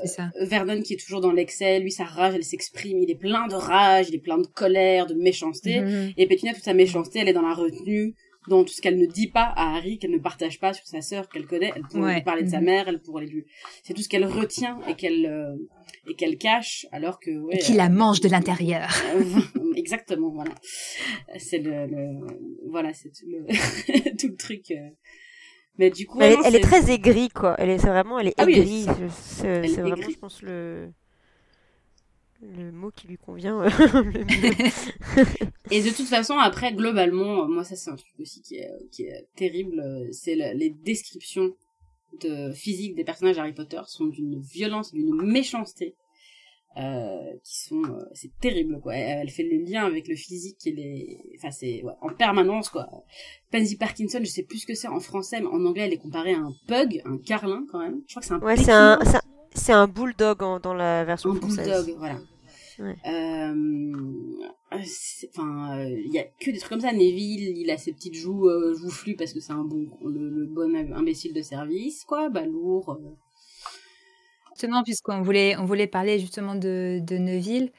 [0.06, 0.30] ça.
[0.42, 3.56] Vernon qui est toujours dans l'excès, lui sa rage elle s'exprime, il est plein de
[3.56, 6.14] rage, il est plein de colère, de méchanceté mhm.
[6.18, 8.14] et Pétunia toute sa méchanceté, elle est dans la retenue,
[8.50, 11.02] dans tout ce qu'elle ne dit pas à Harry, qu'elle ne partage pas sur sa
[11.02, 12.66] sœur qu'elle connaît, elle pourrait lui parler de sa mhm.
[12.66, 13.46] mère, elle pourrait lui
[13.84, 15.56] c'est tout ce qu'elle retient et qu'elle euh,
[16.10, 18.90] et qu'elle cache alors que ouais, et qui la mange de l'intérieur.
[19.76, 20.56] exactement, voilà.
[21.38, 21.88] C'est le,
[22.70, 23.46] voilà, c'est tout le,
[24.18, 24.72] tout le truc.
[24.72, 24.90] Euh.
[25.78, 26.60] Mais du coup, elle, est...
[26.60, 27.56] très aigrie, quoi.
[27.58, 28.86] Elle est vraiment, elle est ah aigrie.
[29.12, 30.90] c'est vraiment, je pense, le
[32.42, 33.64] le mot qui lui convient.
[35.72, 39.04] et de toute façon, après, globalement, moi, ça, c'est un truc aussi qui est, qui
[39.04, 40.08] est terrible.
[40.12, 41.54] C'est les descriptions
[42.22, 46.07] de physique des personnages Harry Potter sont d'une violence, d'une méchanceté euh,
[47.44, 48.96] qui sont euh, c'est terrible quoi.
[48.96, 52.88] Elle, fait le lien avec le physique et les enfin c'est ouais, en permanence quoi.
[53.52, 55.98] Pansy Parkinson je sais plus ce que c'est en français mais en anglais elle est
[55.98, 58.02] comparée à un pug un carlin quand même.
[58.08, 59.00] Je crois que c'est un ouais c'est un
[59.54, 61.86] c'est un bulldog dans la version un française.
[61.86, 62.20] bulldog voilà.
[62.80, 62.96] Ouais.
[63.08, 63.54] euh,
[65.30, 66.92] enfin il y a que des trucs comme ça.
[66.92, 70.76] Neville il a ses petites joues euh, joufflues parce que c'est un bon le, bon
[70.94, 72.30] imbécile de service quoi.
[72.30, 73.16] Balourd euh,
[74.58, 77.70] Justement, puisqu'on voulait, on voulait parler justement de, de Neuville,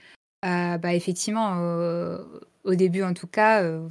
[0.44, 2.18] euh, bah effectivement, euh,
[2.62, 3.88] au début en tout cas, euh,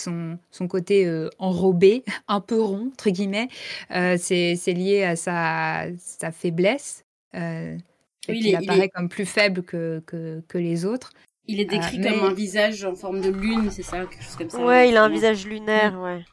[0.00, 1.06] son, son côté
[1.38, 3.48] enrobé, un peu rond, entre guillemets,
[3.90, 7.04] c'est lié à sa, sa faiblesse.
[7.34, 7.82] Oui,
[8.26, 11.12] il, apparaît comme plus faible que, que, que les autres.
[11.46, 14.48] Il est décrit comme un visage en forme de lune, c'est ça, quelque chose comme
[14.48, 14.64] ça.
[14.64, 16.02] Ouais, il a un visage lunaire, mm.
[16.02, 16.24] ouais.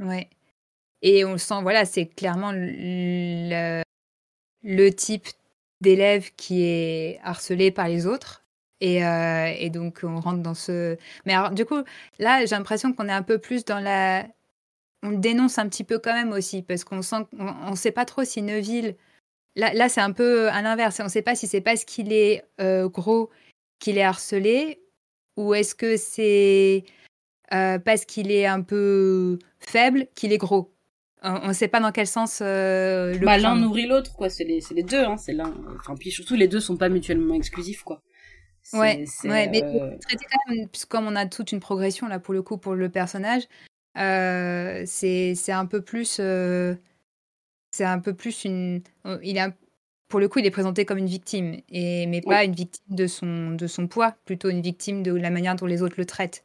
[0.00, 0.28] Ouais.
[1.00, 3.82] Et on le sent, voilà, c'est clairement le,
[4.62, 5.26] le type
[5.80, 8.44] d'élève qui est harcelé par les autres.
[8.80, 10.96] Et, euh, et, donc, on rentre dans ce.
[11.24, 11.82] Mais alors, du coup,
[12.18, 14.26] là, j'ai l'impression qu'on est un peu plus dans la.
[15.04, 18.04] On dénonce un petit peu quand même aussi, parce qu'on sent qu'on ne sait pas
[18.04, 18.96] trop si Neuville.
[19.56, 21.00] Là, là c'est un peu à l'inverse.
[21.00, 23.30] On ne sait pas si c'est parce qu'il est euh, gros
[23.78, 24.82] qu'il est harcelé,
[25.36, 26.84] ou est-ce que c'est
[27.52, 30.71] euh, parce qu'il est un peu faible qu'il est gros
[31.22, 34.28] on ne sait pas dans quel sens euh, le bah, l'un nourrit l'autre quoi.
[34.28, 37.34] C'est les les deux hein c'est l'un enfin puis surtout les deux sont pas mutuellement
[37.34, 38.02] exclusifs quoi.
[38.72, 39.96] Ouais ouais mais euh,
[40.30, 43.42] quand même comme on a toute une progression là pour le coup pour le personnage
[43.98, 46.20] euh, c'est un peu plus
[47.70, 48.82] c'est un peu plus une
[49.22, 49.50] il a
[50.08, 53.06] pour le coup il est présenté comme une victime et mais pas une victime de
[53.06, 56.44] son de son poids plutôt une victime de la manière dont les autres le traitent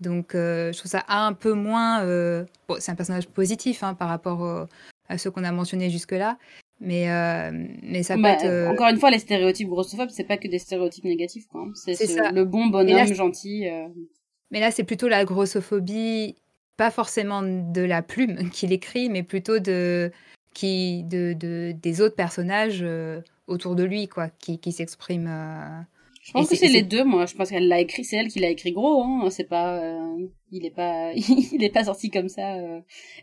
[0.00, 2.02] donc, euh, je trouve ça un peu moins.
[2.02, 4.68] Euh, bon, c'est un personnage positif hein, par rapport
[5.08, 6.38] à ceux qu'on a mentionnés jusque-là.
[6.80, 7.50] Mais, euh,
[7.82, 8.70] mais ça peut bah, être.
[8.70, 11.46] Encore une fois, les stéréotypes grossophobes, c'est pas que des stéréotypes négatifs.
[11.54, 11.72] Hein.
[11.74, 13.66] C'est le bon bonhomme gentil.
[14.50, 16.36] Mais là, c'est plutôt la grossophobie
[16.78, 20.10] pas forcément de la plume qu'il écrit, mais plutôt de,
[20.54, 25.86] qui, de, de des autres personnages euh, autour de lui, quoi, qui, qui s'expriment.
[26.28, 27.26] Euh, je pense que c'est les deux, moi.
[27.26, 29.28] Je pense qu'elle l'a écrit, c'est elle qui l'a écrit gros, hein.
[29.30, 32.56] C'est pas, euh, il est pas, il est pas sorti comme ça.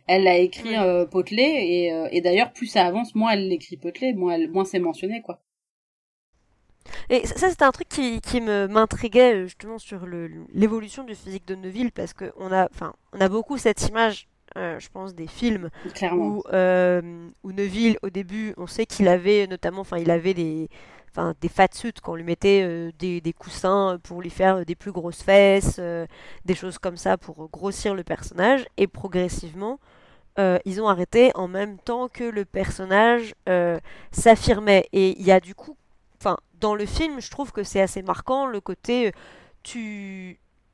[0.08, 4.14] Elle l'a écrit euh, Potelé et, et d'ailleurs plus ça avance, moins elle l'écrit Potelé,
[4.14, 5.42] moins, elle, moins c'est mentionné, quoi.
[7.10, 10.06] Et ça, c'était un truc qui, qui me m'intriguait justement sur
[10.54, 14.28] l'évolution du physique de Neuville parce que on a, enfin, on a beaucoup cette image
[14.58, 15.70] euh, je pense, des films
[16.14, 20.70] où, euh, où, Neville, au début, on sait qu'il avait notamment, enfin, il avait des,
[21.16, 24.76] enfin, des fat suits quand on lui mettait euh, des, coussins pour lui faire des
[24.76, 25.80] plus grosses fesses,
[26.46, 28.66] des choses comme ça pour grossir le personnage.
[28.78, 29.80] Et progressivement,
[30.38, 33.34] ils ont arrêté en même temps que le personnage
[34.12, 34.88] s'affirmait.
[34.92, 35.78] Et il y a du coup,
[36.20, 39.14] enfin, dans le film, je trouve que c'est assez marquant le côté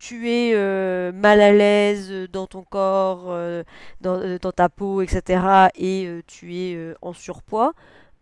[0.02, 3.62] tu es euh, mal à l'aise dans ton corps, euh,
[4.06, 5.70] euh, dans, ta peau, etc.
[5.76, 7.74] Et tu es en surpoids.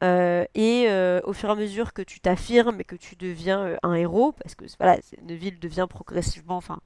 [0.02, 0.88] Et
[1.24, 4.56] au fur et à mesure que tu t'affirmes et que tu deviens un héros, parce
[4.56, 6.80] que voilà, ville devient progressivement, enfin,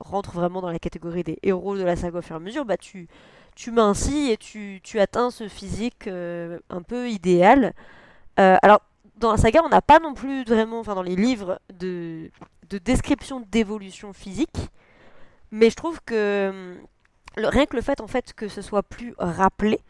[0.00, 2.64] rentre vraiment dans la catégorie des héros de la saga au fur et à mesure,
[2.64, 3.08] bah tu,
[3.54, 7.74] tu mincis et tu, tu atteins ce physique un peu idéal.
[8.36, 8.80] alors,
[9.16, 12.30] dans la saga, on n'a pas non plus vraiment, enfin dans les livres de
[12.70, 14.68] de description d'évolution physique.
[15.50, 16.76] Mais je trouve que
[17.36, 19.80] le, rien que le fait en fait que ce soit plus rappelé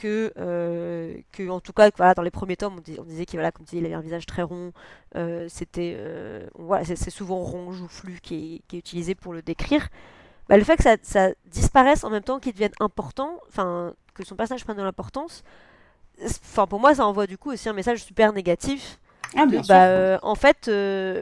[0.00, 3.52] que, euh, que en tout cas voilà dans les premiers tomes on, disait qu'il voilà
[3.52, 4.72] comme il avait un visage très rond
[5.14, 9.42] euh, c'était euh, voilà c'est souvent rond joufflu qui est, qui est utilisé pour le
[9.42, 9.88] décrire.
[10.48, 14.24] Bah, le fait que ça, ça, disparaisse en même temps qu'il devienne important enfin que
[14.24, 15.44] son personnage prenne de l'importance
[16.24, 18.98] enfin pour moi ça envoie du coup aussi un message super négatif.
[19.36, 20.68] Ah, bien bah, euh, en fait,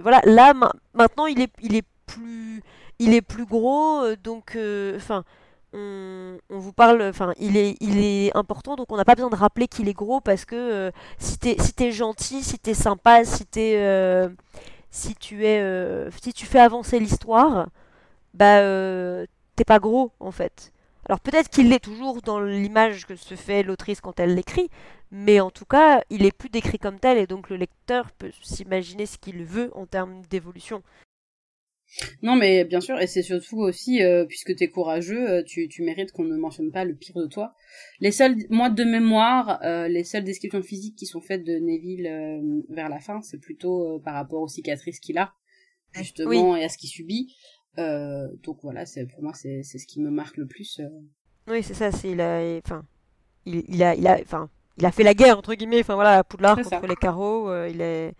[0.02, 0.54] voilà, là
[0.94, 2.62] maintenant il est, il est plus,
[2.98, 4.56] il est plus gros, donc,
[4.96, 5.24] enfin,
[5.72, 9.88] on, vous parle, enfin, il est, important, donc on n'a pas besoin de rappeler qu'il
[9.88, 14.28] est gros parce que si t'es, si es gentil, si t'es sympa, si t'es,
[14.90, 17.68] si tu es, si tu fais avancer l'histoire,
[18.34, 18.60] bah,
[19.56, 20.72] t'es pas gros en fait.
[21.08, 24.68] Alors peut-être qu'il l'est toujours dans l'image que se fait l'autrice quand elle l'écrit,
[25.10, 28.30] mais en tout cas, il est plus décrit comme tel et donc le lecteur peut
[28.42, 30.82] s'imaginer ce qu'il veut en termes d'évolution.
[32.22, 35.82] Non, mais bien sûr, et c'est surtout aussi, euh, puisque t'es courageux, euh, tu, tu
[35.82, 37.54] mérites qu'on ne mentionne pas le pire de toi.
[38.00, 42.64] Les seuls, moi de mémoire, euh, les seules descriptions physiques qui sont faites de Neville
[42.68, 45.32] vers la fin, c'est plutôt par rapport aux cicatrices qu'il a,
[45.94, 47.34] justement, et à ce qu'il subit.
[47.76, 50.80] donc voilà, c'est pour moi, c'est ce qui me marque le plus.
[51.48, 52.84] Oui, c'est ça, c'est il a, enfin,
[53.46, 56.18] il, il a, il a, enfin, il a fait la guerre entre guillemets enfin voilà
[56.18, 58.14] à Poudlard contre les carreaux euh, il est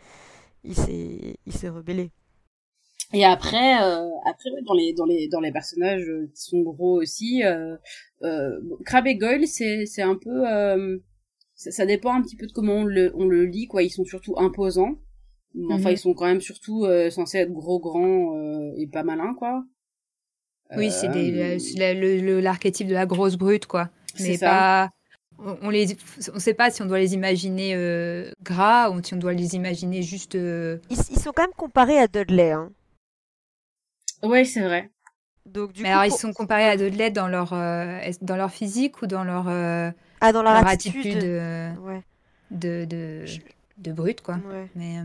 [0.64, 2.10] il s'est il s'est rebellé
[3.12, 7.00] et après euh, après dans les dans les dans les personnages euh, qui sont gros
[7.00, 7.76] aussi euh,
[8.22, 10.44] euh, Crab et Goyle c'est c'est un peu
[11.54, 13.90] ça, ça, dépend un petit peu de comment on le on le lit quoi ils
[13.90, 14.98] sont surtout imposants
[15.70, 15.94] enfin mhm.
[15.94, 19.64] ils sont quand même surtout censés être gros grands et pas malins quoi
[20.76, 21.08] oui c'est
[22.40, 23.90] l'archétype de la grosse brute quoi
[24.20, 24.90] mais pas
[25.38, 25.96] on les,
[26.34, 29.54] on sait pas si on doit les imaginer euh, gras ou si on doit les
[29.54, 30.34] imaginer juste.
[30.34, 32.50] Euh, ils, sont quand même comparés à Dudley.
[32.50, 32.70] Hein.
[34.22, 34.90] Ouais, c'est vrai.
[35.46, 39.00] Donc du Mais alors ils sont comparés à Dudley dans leur euh, dans leur physique
[39.00, 39.48] ou dans leur
[40.20, 42.02] ah dans leur, attitude, ouais.
[42.50, 43.24] de, de
[43.78, 44.38] de brute quoi.
[44.74, 44.98] Mais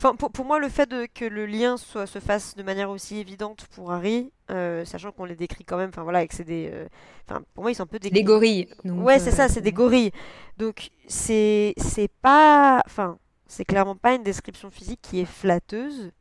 [0.00, 2.88] Enfin, pour, pour, moi, le fait de, que le lien soit, se fasse de manière
[2.88, 6.44] aussi évidente pour Harry, euh, sachant qu'on les décrit quand même, enfin voilà, que c'est
[6.44, 6.70] des.
[6.72, 6.86] Euh,
[7.28, 8.10] enfin, pour moi, ils sont un peu des.
[8.10, 8.68] Des gorilles.
[8.84, 10.12] ouais, c'est ça, euh, c'est des gorilles.
[10.56, 12.80] Donc, c'est c'est pas.
[12.86, 16.12] Enfin, c'est clairement pas une description physique qui est flatteuse.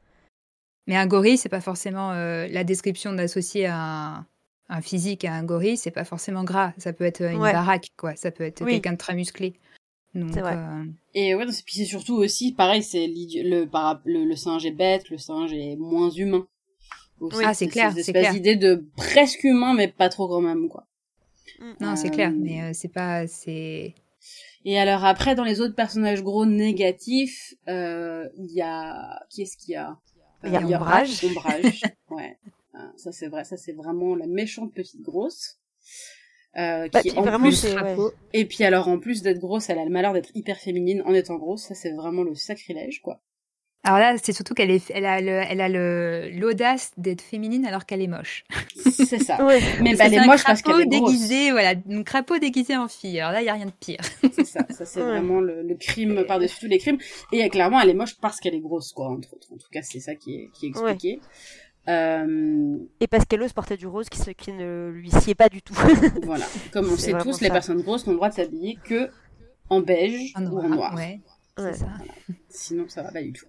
[0.88, 4.26] Mais un gorille, c'est pas forcément la description d'associer un,
[4.70, 6.74] un physique à un gorille, c'est pas forcément gras.
[6.78, 8.16] Ça peut être une baraque, quoi.
[8.16, 9.54] Ça peut être quelqu'un de très musclé.
[10.34, 10.58] C'est vrai.
[11.14, 13.68] Et ouais, puis c'est surtout aussi, pareil, c'est le,
[14.06, 16.48] le, le singe est bête, le singe est moins humain.
[17.44, 18.36] ah, c'est clair, c'est clair.
[18.36, 20.88] idée de presque humain, mais pas trop quand même, quoi.
[21.80, 23.94] Non, c'est clair, euh, mais euh, c'est pas, c'est.
[24.66, 29.58] Et alors après, dans les autres personnages gros négatifs, euh, il y a, qui est-ce
[29.58, 29.98] qu'il y a?
[30.44, 31.24] Il y a Ombrage.
[31.24, 32.38] Ombrage, ouais.
[32.96, 35.60] Ça c'est vrai, ça c'est vraiment la méchante petite grosse.
[36.58, 37.68] Euh, bah, qui en plus
[38.34, 41.14] et puis alors en plus d'être grosse elle a le malheur d'être hyper féminine en
[41.14, 43.22] étant grosse ça c'est vraiment le sacrilège quoi
[43.84, 47.66] alors là c'est surtout qu'elle est elle a le, elle a le l'audace d'être féminine
[47.66, 48.44] alors qu'elle est moche.
[48.76, 49.38] C'est ça.
[49.82, 53.20] Mais elle est moche parce qu'elle est déguisé voilà un crapaud déguisé en fille.
[53.20, 54.02] Alors là il y a rien de pire.
[54.34, 56.98] C'est ça ça c'est vraiment le, le crime par dessus tous les crimes.
[57.32, 59.48] Et clairement elle est moche parce qu'elle est grosse quoi entre autres.
[59.54, 61.22] En tout cas c'est ça qui est qui est expliqué.
[61.88, 65.48] Euh, Et parce qu'elle ose porter du rose, qui, ce qui ne lui sied pas
[65.48, 65.74] du tout.
[66.24, 66.46] voilà.
[66.74, 69.10] Comme on C'est sait tous, les personnes grosses n'ont le droit de s'habiller que
[69.70, 70.96] en beige En ou en noir, noir.
[71.58, 71.88] Ouais, ça.
[72.50, 73.46] Sinon, ça va pas du tout.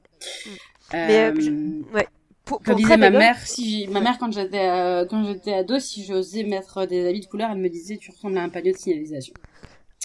[0.92, 2.06] Mais, euh, Euh, je- ouais.
[2.44, 5.78] Pour, Comme pour disait ma mère, si ma mère quand j'étais euh, quand j'étais ado,
[5.78, 8.72] si j'osais mettre des habits de couleur, elle me disait tu ressembles à un panneau
[8.72, 9.34] de signalisation.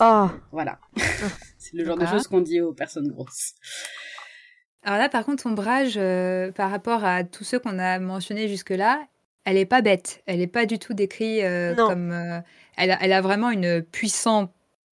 [0.02, 0.78] Oh, Voilà.
[1.58, 3.54] c'est le genre de choses qu'on dit aux personnes grosses.
[4.84, 9.08] Alors là, par contre, ombrage, euh, par rapport à tous ceux qu'on a mentionnés jusque-là,
[9.46, 10.22] elle est pas bête.
[10.26, 12.12] Elle est pas du tout décrite euh, comme.
[12.12, 12.42] euh,
[12.76, 14.50] elle, a, elle a vraiment une puissance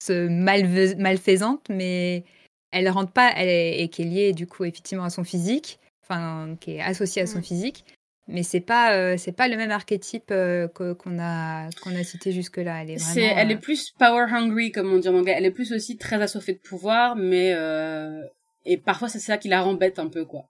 [0.07, 2.23] malve- malfaisante, mais
[2.71, 3.31] elle rentre pas.
[3.35, 6.81] Elle est, et qui est liée du coup effectivement à son physique, enfin qui est
[6.81, 7.85] associée à son physique.
[8.27, 12.03] Mais c'est pas euh, c'est pas le même archétype euh, que- qu'on a qu'on a
[12.03, 12.83] cité jusque-là.
[12.83, 13.33] Elle est vraiment.
[13.35, 15.33] elle euh, est plus power hungry comme on dit en anglais.
[15.35, 18.21] Elle est plus aussi très assoiffée de pouvoir, mais euh,
[18.65, 20.45] et parfois c'est ça qui la rend bête un peu quoi.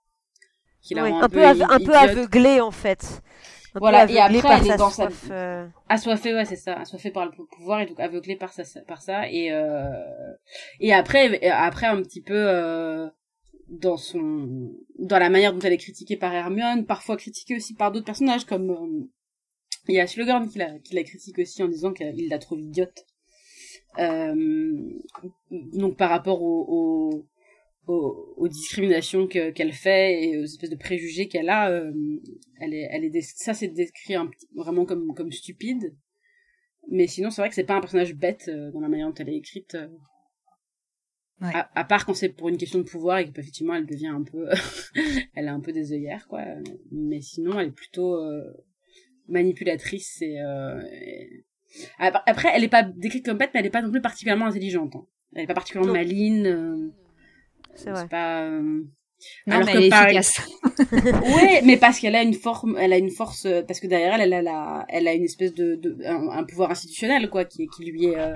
[0.82, 3.22] Qui la ouais, rend un, peu, un peu aveuglée en fait.
[3.76, 6.74] Voilà, et après, par elle est sa dans sa- soif, euh, assoiffée ouais c'est ça
[6.74, 9.90] assoiffée par le pouvoir et donc aveuglée par ça par ça et euh,
[10.80, 13.08] et après après un petit peu euh,
[13.70, 17.92] dans son dans la manière dont elle est critiquée par Hermione parfois critiquée aussi par
[17.92, 19.10] d'autres personnages comme euh,
[19.88, 22.60] il y a Slughorn qui la qui la critique aussi en disant qu'il la trouve
[22.60, 23.06] idiote.
[24.00, 24.76] Euh,
[25.52, 27.26] donc par rapport au, au
[27.88, 31.92] aux, aux discriminations que- qu'elle fait et aux espèces de préjugés qu'elle a, euh,
[32.60, 35.96] elle est, elle est ça c'est décrit un vraiment comme, comme stupide.
[36.90, 39.14] Mais sinon, c'est vrai que c'est pas un personnage bête euh, dans la manière dont
[39.16, 39.76] elle est écrite.
[39.76, 39.88] euh.
[41.42, 41.50] Ouais.
[41.54, 44.24] À, à part quand c'est pour une question de pouvoir et qu'effectivement elle devient un
[44.24, 44.48] peu,
[45.36, 46.44] elle a un peu des œillères quoi.
[46.92, 48.44] Mais sinon, elle est plutôt euh,
[49.28, 51.46] manipulatrice et, euh, et-
[51.98, 54.46] Après, après, elle est pas décrite comme bête, mais elle est pas non plus particulièrement
[54.48, 54.96] intelligente.
[54.96, 55.08] hein.
[55.34, 56.00] Elle est pas particulièrement Non.
[56.00, 56.94] maline.
[57.76, 58.02] C'est vrai.
[58.02, 58.44] c'est pas.
[58.44, 58.62] euh,
[59.48, 60.42] Non, alors mais que elle est par- efficace.
[61.36, 64.14] ouais, mais parce qu'elle a une forme, elle a une force, euh, parce que derrière
[64.16, 67.46] elle, elle a, la, elle a une espèce de, de un, un pouvoir institutionnel quoi,
[67.46, 68.34] qui, qui lui est, euh,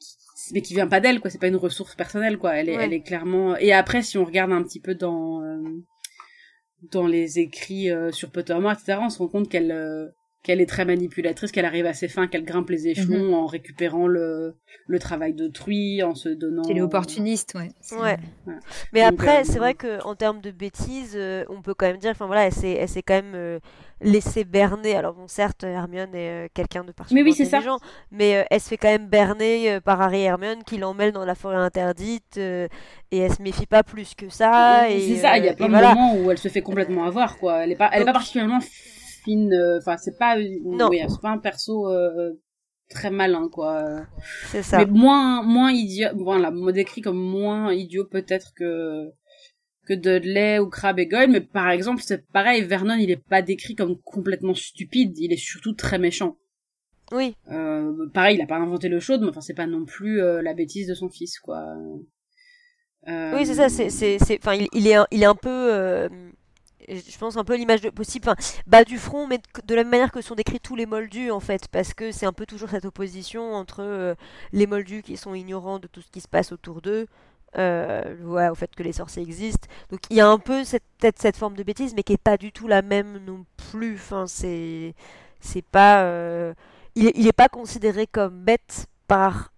[0.00, 1.30] qui- mais qui vient pas d'elle quoi.
[1.30, 2.54] C'est pas une ressource personnelle quoi.
[2.54, 2.84] Elle est, Ouais.
[2.84, 3.56] elle est clairement.
[3.56, 5.62] Et après, si on regarde un petit peu dans euh,
[6.90, 10.06] dans les écrits euh, sur Pottermore, etc., on se rend compte qu'elle euh,
[10.42, 14.06] qu'elle est très manipulatrice, qu'elle arrive à ses fins, qu'elle grimpe les échelons en récupérant
[14.06, 16.62] le le travail d'autrui, en se donnant.
[16.70, 17.68] Elle est opportuniste, ouais.
[17.98, 18.16] Ouais.
[18.92, 21.86] Mais Donc, après, euh, c'est vrai que en termes de bêtises, euh, on peut quand
[21.86, 23.58] même dire, enfin voilà, elle s'est, elle s'est quand même euh,
[24.00, 24.94] laissée berner.
[24.94, 27.58] Alors bon, certes, Hermione est euh, quelqu'un de particulièrement oui, c'est ça.
[27.58, 27.80] intelligent,
[28.10, 31.12] mais euh, elle se fait quand même berner euh, par Harry et Hermione qui l'emmènent
[31.12, 32.68] dans la forêt interdite euh,
[33.10, 34.84] et elle se méfie pas plus que ça.
[34.88, 35.94] C'est ça, il y a plein de voilà.
[35.94, 37.64] moments où elle se fait complètement avoir, quoi.
[37.64, 38.60] Elle est pas, elle est pas particulièrement
[39.24, 40.88] fine, euh, enfin, c'est pas, Non.
[40.90, 42.32] oui, c'est pas un perso, euh,
[42.90, 44.06] très malin, quoi.
[44.46, 44.78] C'est ça.
[44.78, 49.10] Mais moins, moins idiot, voilà, moi décrit comme moins idiot peut-être que,
[49.86, 53.42] que Dudley ou Crabbe et Goyle, mais par exemple, c'est pareil, Vernon, il est pas
[53.42, 56.36] décrit comme complètement stupide, il est surtout très méchant.
[57.10, 60.20] Oui, Euh, pareil, il a pas inventé le chaud, mais enfin, c'est pas non plus
[60.20, 61.64] euh, la bêtise de son fils, quoi.
[63.08, 63.70] Euh, oui, c'est ça.
[63.70, 66.08] C'est, c'est, c'est, enfin, il, il est, un, il est un peu.
[66.88, 68.36] Je pense un peu l'image possible, enfin,
[68.66, 71.40] bas du front, mais de, la même manière que sont décrits tous les moldus en
[71.40, 74.14] fait, parce que c'est un peu toujours cette opposition entre euh,
[74.52, 77.06] les moldus qui sont ignorants de tout ce qui se passe autour d'eux,
[77.56, 79.68] euh, ouais, au fait que les sorciers existent.
[79.90, 82.22] Donc il y a un peu cette, peut-être cette forme de bêtise, mais qui est
[82.22, 83.94] pas du tout la même non plus.
[83.94, 84.94] Enfin, c'est,
[85.40, 86.54] c'est pas, euh,
[86.94, 89.52] il, est, pas considéré comme bête par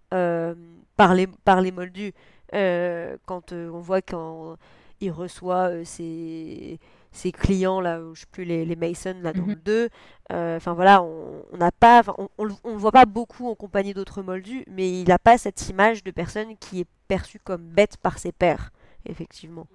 [0.96, 2.12] par les par les moldus.
[2.52, 4.56] Quand on voit quand
[5.00, 6.78] il reçoit ses,
[7.12, 9.48] ses clients là, je sais plus les, les Mason là dans Mhm.
[9.50, 9.88] le 2.
[10.32, 13.54] euh, Enfin voilà, on n'a pas, enfin, on, on, on le voit pas beaucoup en
[13.54, 17.62] compagnie d'autres moldus, mais il n'a pas cette image de personne qui est perçue comme
[17.62, 18.70] bête par ses pairs,
[19.06, 19.66] effectivement.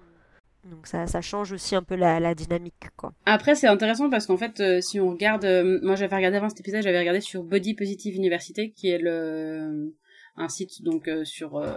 [0.64, 3.12] Donc ça, ça change aussi un peu la, la dynamique quoi.
[3.24, 6.48] Après, c'est intéressant parce qu'en fait, euh, si on regarde, euh, moi j'avais regardé avant
[6.48, 9.94] cet épisode, j'avais regardé sur Body Positive University, qui est le
[10.38, 11.76] un site donc sur euh,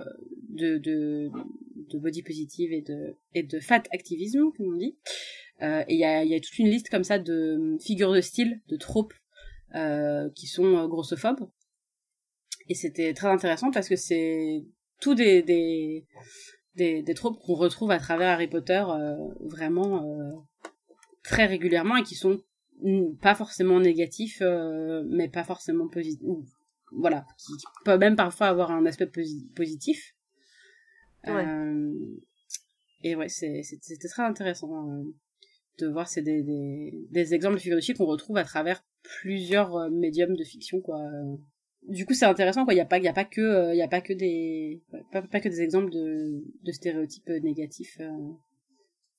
[0.49, 1.29] de, de
[1.91, 4.95] de body positive et de et de fat activisme, comme on dit.
[5.61, 8.21] Euh, et il y a y a toute une liste comme ça de figures de
[8.21, 9.13] style, de tropes
[9.75, 11.49] euh, qui sont euh, grossophobes.
[12.69, 14.63] Et c'était très intéressant parce que c'est
[15.01, 16.05] tout des des
[16.75, 20.31] des, des tropes qu'on retrouve à travers Harry Potter euh, vraiment euh,
[21.23, 22.41] très régulièrement et qui sont
[23.21, 26.21] pas forcément négatifs euh, mais pas forcément positifs
[26.93, 30.15] voilà qui, qui peuvent même parfois avoir un aspect posi- positif
[31.27, 31.45] Ouais.
[31.45, 31.93] Euh,
[33.03, 35.03] et ouais c'était très intéressant euh,
[35.79, 38.83] de voir c'est des, des des exemples de figures de style qu'on retrouve à travers
[39.03, 40.99] plusieurs euh, médiums de fiction quoi
[41.87, 43.73] du coup c'est intéressant quoi il y a pas il y a pas que euh,
[43.73, 47.99] il y a pas que des pas, pas que des exemples de de stéréotypes négatifs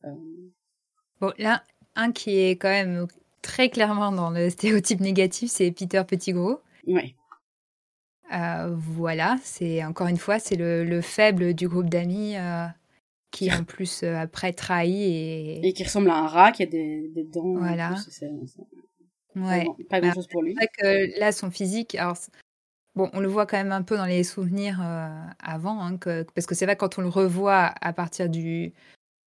[0.04, 0.11] euh,
[1.20, 1.62] Bon, là,
[1.96, 3.06] un qui est quand même
[3.42, 6.61] très clairement dans le stéréotype négatif, c'est Peter Petit-Gros.
[6.86, 7.14] Ouais.
[8.32, 12.66] Euh, voilà, c'est encore une fois, c'est le, faible du groupe d'amis euh,
[13.30, 15.66] qui en plus euh, après trahit et...
[15.66, 17.54] et qui ressemble à un rat qui a des, dents.
[17.54, 17.94] Voilà.
[19.36, 19.66] ouais.
[19.88, 20.54] Pas grand chose pour lui.
[20.58, 22.16] C'est vrai que là, son physique, alors
[22.94, 24.80] bon, on le voit quand même un peu dans les souvenirs
[25.38, 28.72] avant, hein, que, parce que c'est vrai quand on le revoit à partir du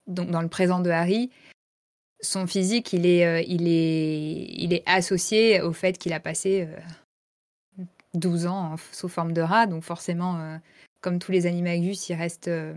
[0.07, 1.31] donc dans le présent de Harry,
[2.19, 6.67] son physique, il est, il est, il est associé au fait qu'il a passé
[8.13, 10.57] 12 ans sous forme de rat, donc forcément, euh,
[11.01, 12.75] comme tous les animagus, il reste euh,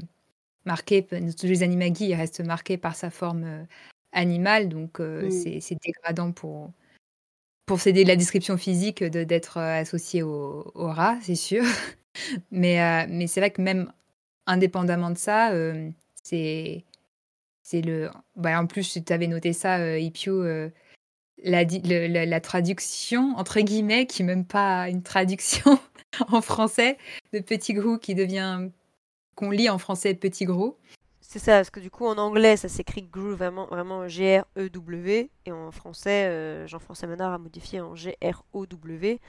[0.67, 3.65] marqué, tous les animagis, il reste marqué par sa forme euh,
[4.13, 5.01] animale, donc
[5.31, 6.73] c'est dégradant pour,
[7.67, 11.65] pour céder la description physique d'être associé au, rat, c'est sûr.
[12.51, 13.93] mais mais c'est vrai que même
[14.47, 15.53] indépendamment de ça,
[16.23, 16.85] c'est
[17.63, 18.11] c'est le.
[18.37, 20.43] Bah, en plus, tu avais noté ça, Ipio
[21.43, 25.79] la, traduction, entre guillemets, qui n'est même pas une traduction
[26.29, 26.99] en français,
[27.33, 28.69] de Petit Gros qui devient,
[29.37, 30.77] qu'on lit en français Petit Gros.
[31.21, 35.53] C'est ça, parce que du coup en anglais ça s'écrit Gru vraiment, vraiment G-R-E-W, et
[35.53, 39.21] en français, euh, Jean-François Menard a modifié en G-R-O-W.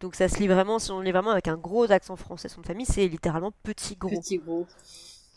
[0.00, 2.62] Donc ça se lit vraiment, si on lit vraiment avec un gros accent français, son
[2.62, 4.10] famille, c'est littéralement Petit Gros.
[4.10, 4.66] Petit Gros.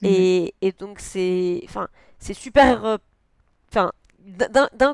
[0.01, 1.87] Et, et donc c'est, enfin,
[2.19, 2.97] c'est super, euh,
[3.69, 3.91] enfin,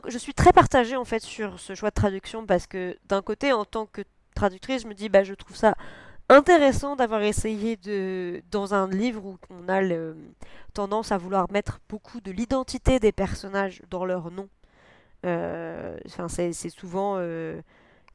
[0.08, 3.52] je suis très partagée en fait sur ce choix de traduction parce que d'un côté,
[3.52, 4.02] en tant que
[4.36, 5.76] traductrice, je me dis bah je trouve ça
[6.30, 9.82] intéressant d'avoir essayé de dans un livre où on a
[10.73, 14.49] tendance à vouloir mettre beaucoup de l'identité des personnages dans leur nom.
[15.26, 15.97] Euh,
[16.28, 17.61] c'est souvent euh,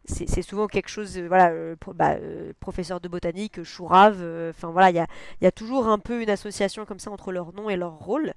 [0.05, 1.53] c'est souvent quelque chose euh, voilà
[1.95, 2.17] bah,
[2.61, 5.09] professeur de botanique chourave enfin voilà il y a,
[5.41, 8.33] y a toujours un peu une association comme ça entre leur nom et leur rôle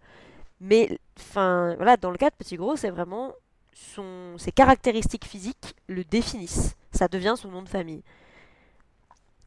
[0.64, 3.34] mais enfin, voilà, dans le cas de Petit Gros, c'est vraiment
[3.74, 6.78] son, ses caractéristiques physiques le définissent.
[6.94, 8.02] Ça devient son nom de famille.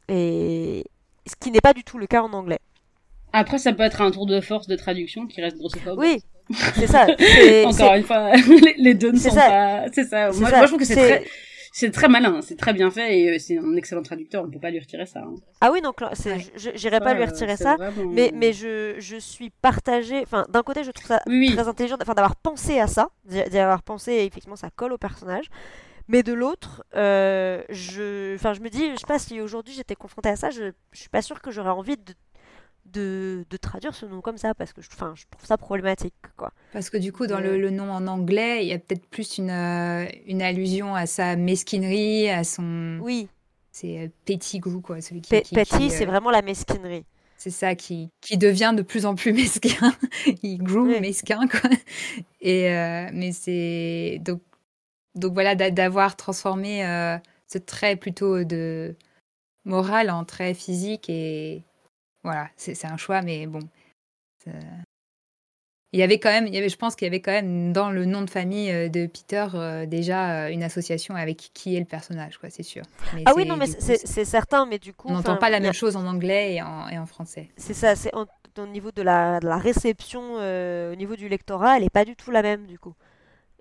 [0.07, 0.85] Et
[1.25, 2.59] ce qui n'est pas du tout le cas en anglais.
[3.33, 5.99] Après, ça peut être un tour de force de traduction qui reste grossophobe.
[5.99, 6.23] Oui,
[6.75, 7.05] c'est ça.
[7.65, 8.31] Encore une fois,
[8.77, 9.85] les deux ne sont pas.
[9.91, 10.31] C'est ça.
[10.31, 11.25] Moi, moi, je trouve que c'est très
[11.77, 14.59] c'est très malin, c'est très bien fait et euh, c'est un excellent traducteur, on peut
[14.59, 15.19] pas lui retirer ça.
[15.19, 15.35] Hein.
[15.61, 16.01] Ah oui, donc
[16.73, 17.77] j'irai pas lui retirer ça,
[18.09, 20.21] mais, mais je, je suis partagée.
[20.23, 24.13] Enfin, d'un côté, je trouve ça très intelligent d'avoir pensé à ça, d'y avoir pensé
[24.13, 25.45] et effectivement ça colle au personnage.
[26.07, 29.95] Mais de l'autre, euh, je, enfin, je me dis, je sais pas si aujourd'hui j'étais
[29.95, 32.13] confrontée à ça, je, je suis pas sûre que j'aurais envie de
[32.93, 34.95] de, traduire ce nom comme ça parce que je, je
[35.29, 36.13] trouve ça problématique.
[36.35, 36.51] Quoi.
[36.73, 39.49] Parce que du coup, dans le, nom en anglais, il y a peut-être plus une,
[39.49, 42.99] euh, une allusion à sa mesquinerie, à son.
[43.01, 43.27] Oui.
[43.71, 45.01] C'est euh, Petit Grou, quoi.
[45.01, 47.05] Celui qui, petit, c'est vraiment la mesquinerie.
[47.37, 49.93] C'est ça qui, qui devient de plus en plus mesquin.
[50.41, 51.69] il grew mesquin, quoi.
[52.41, 52.69] Et,
[53.13, 54.19] mais c'est.
[54.23, 54.41] Donc,
[55.17, 56.81] donc voilà, d'avoir transformé
[57.47, 58.95] ce trait plutôt de
[59.65, 61.63] moral en trait physique et
[62.23, 63.59] voilà, c'est un choix, mais bon.
[65.93, 67.71] Il y avait quand même, il y avait, je pense qu'il y avait quand même
[67.71, 71.77] dans le nom de famille euh, de Peter euh, déjà euh, une association avec qui
[71.77, 72.83] est le personnage, quoi, c'est sûr.
[73.25, 75.07] ah oui, non, mais c'est certain, mais du coup.
[75.09, 77.49] On n'entend pas la même chose en anglais et en, et en français.
[77.55, 81.83] C'est ça, c'est au niveau de la, de la réception, au niveau du lectorat, elle
[81.83, 82.93] n'est pas du tout la même, du coup.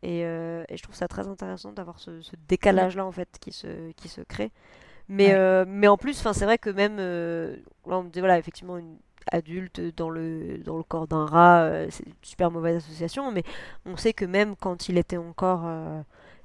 [0.02, 3.90] Et, et je trouve ça très intéressant d'avoir ce, ce décalage-là, en fait, qui se,
[3.92, 4.50] qui se crée.
[5.08, 8.38] Mais, euh, mais en plus, c'est vrai que même, euh, là on me dit, voilà,
[8.38, 8.96] effectivement, une
[9.30, 13.44] adulte dans le, dans le corps d'un rat, euh, c'est une super mauvaise association, mais
[13.84, 15.64] on sait que même quand il était encore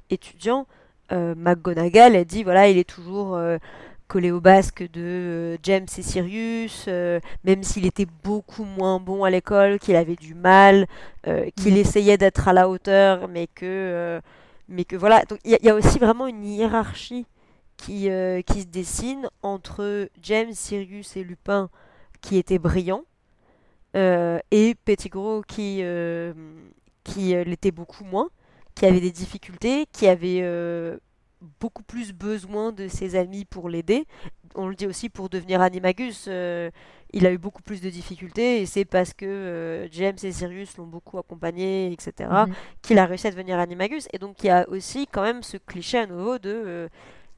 [0.10, 0.68] étudiant,
[1.12, 3.38] McGonagall, elle dit, voilà, il est toujours
[4.12, 6.88] collé au basque de James et Sirius,
[7.46, 10.86] même s'il était beaucoup moins bon à l'école, qu'il avait du mal,
[11.24, 11.78] qu'il mm.
[11.78, 14.20] essayait d'être à la hauteur, mais que,
[14.68, 15.24] mais que voilà.
[15.24, 17.26] Donc il y, a aussi vraiment une hiérarchie
[17.82, 21.70] qui, euh, qui se dessine entre James, Sirius et Lupin
[22.22, 23.06] qui étaient brillants
[23.96, 26.34] euh, et Pettigrew qui, euh,
[27.04, 28.30] qui l'était beaucoup moins,
[28.76, 30.42] qui avait des difficultés, qui avait
[31.60, 34.06] beaucoup plus besoin de ses amis pour l'aider.
[34.56, 36.28] On le dit aussi pour devenir Animagus,
[37.14, 40.88] il a eu beaucoup plus de difficultés et c'est parce que James et Sirius l'ont
[40.88, 42.54] beaucoup accompagné, etc., mhm.
[42.82, 44.08] qu'il a réussi à devenir Animagus.
[44.14, 46.90] Et donc il y a aussi quand même ce cliché à nouveau de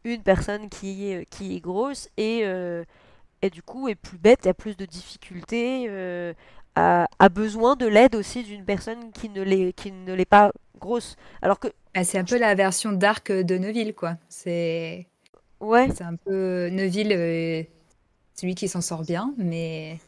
[0.03, 2.83] une personne qui est, qui est grosse et, euh,
[3.41, 6.33] et du coup est plus bête, a plus de difficultés, euh,
[6.75, 11.15] a, a, besoin de l'aide aussi d'une personne qui ne l'est pas grosse.
[11.41, 14.17] Alors que ah, c'est un peu la version dark de Neuville quoi.
[14.29, 15.07] C'est
[15.59, 15.87] ouais.
[15.95, 17.63] C'est un peu Neuville, euh,
[18.35, 19.99] celui qui s'en sort bien, mais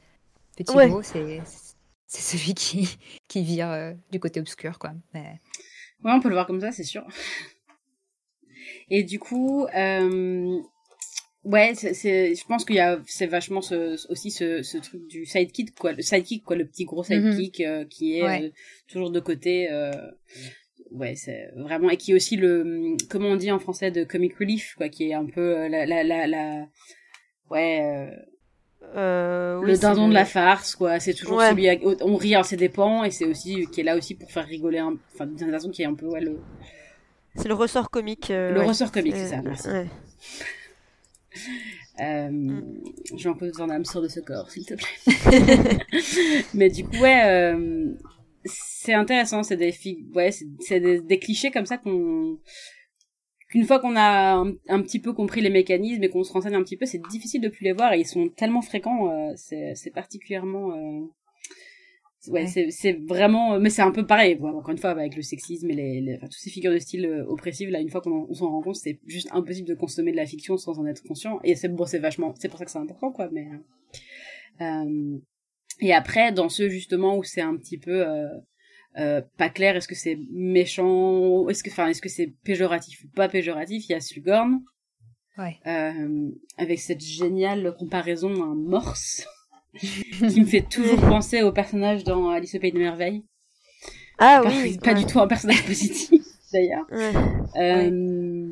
[0.58, 1.42] Petit Gros c'est
[2.08, 4.94] c'est celui qui qui vire du côté obscur quoi.
[5.14, 5.40] Mais...
[6.04, 7.06] Ouais, on peut le voir comme ça, c'est sûr.
[8.90, 10.60] Et du coup, euh,
[11.44, 15.26] ouais, c'est, je pense qu'il y a, c'est vachement ce, aussi ce, ce truc du
[15.26, 17.32] sidekick, quoi, le sidekick, quoi, le petit gros mhm.
[17.32, 18.50] sidekick euh, qui est euh,
[18.88, 19.68] toujours de côté.
[20.96, 24.04] Euh, ouais, c'est vraiment et qui est aussi le, comment on dit en français, de
[24.04, 26.66] comic relief, quoi, qui est un peu la, la, la, la
[27.52, 28.10] ouais.
[28.96, 31.00] Euh, le dindon de la farce, quoi.
[31.00, 31.68] C'est toujours celui,
[32.02, 34.82] on rit à ses dépens, et c'est aussi qui est là aussi pour faire rigoler,
[34.82, 36.39] enfin d'une façon qui est un peu ouais, le,
[37.36, 38.32] c'est le ressort comique.
[38.32, 39.68] Euh, le ressort comique, c'est ça, merci.
[42.00, 42.64] Euh, mm.
[43.16, 45.80] Je vais un âme sur de ce corps, s'il te plaît.
[46.54, 47.91] Mais du coup, ouais, euh,
[48.46, 49.43] c'est intéressant.
[49.43, 49.74] C'est des,
[50.14, 52.38] ouais, c'est des, clichés comme ça qu'on
[53.50, 56.64] qu'une fois qu'on a un, petit peu compris les mécanismes et qu'on se renseigne un
[56.64, 59.12] petit peu, c'est difficile de plus les voir et ils sont tellement fréquents.
[59.12, 60.74] Euh, c'est particulièrement
[62.30, 65.76] ouais, c'est vraiment mais c'est un peu pareil encore une fois avec le sexisme et
[65.76, 68.50] les, les enfin, toutes ces figures de style euh, oppressives là une fois qu'on s'en
[68.50, 71.56] rend compte c'est juste impossible de consommer de la fiction sans en être conscient et
[71.56, 73.48] c'est bon c'est vachement c'est pour ça que c'est important quoi mais
[74.62, 75.18] euh,
[75.80, 78.28] et après dans ceux justement où c'est un petit peu euh,
[78.97, 83.07] euh, pas clair est-ce que c'est méchant est-ce que enfin est-ce que c'est péjoratif ou
[83.09, 84.61] pas péjoratif il y a Slugorn
[85.38, 85.57] ouais.
[85.67, 89.28] euh, avec cette géniale comparaison à un morse
[89.80, 93.26] qui me fait toujours penser au personnage dans Alice au Pays de Merveilles.
[94.17, 94.78] Ah oui.
[94.84, 96.21] Pas du tout un personnage positif,
[96.53, 96.86] d'ailleurs.
[96.93, 97.91] Euh...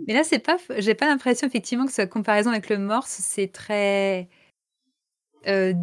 [0.05, 3.53] Mais là, c'est pas, j'ai pas l'impression effectivement que sa comparaison avec le morse, c'est
[3.53, 4.27] très
[5.47, 5.73] euh,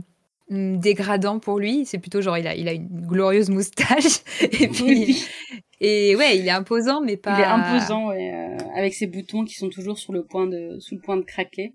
[0.51, 1.87] dégradant pour lui.
[1.87, 4.21] C'est plutôt genre, il a, il a une glorieuse moustache.
[4.41, 5.25] et puis,
[5.81, 7.39] et ouais, il est imposant, mais pas.
[7.39, 10.79] Il est imposant, ouais, euh, avec ses boutons qui sont toujours sur le point de,
[10.81, 11.75] sous le point de craquer.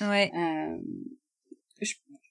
[0.00, 0.30] Ouais.
[0.34, 0.76] Euh,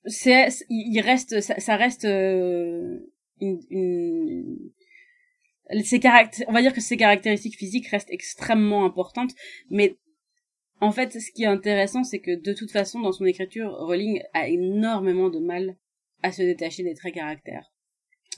[0.06, 3.00] c'est il reste ça, ça reste euh,
[3.42, 4.70] une, une
[5.84, 6.00] ses
[6.48, 9.32] on va dire que ses caractéristiques physiques restent extrêmement importantes
[9.70, 9.98] mais
[10.82, 14.22] en fait ce qui est intéressant c'est que de toute façon dans son écriture Rowling
[14.34, 15.76] a énormément de mal
[16.24, 17.72] à se détacher des traits caractères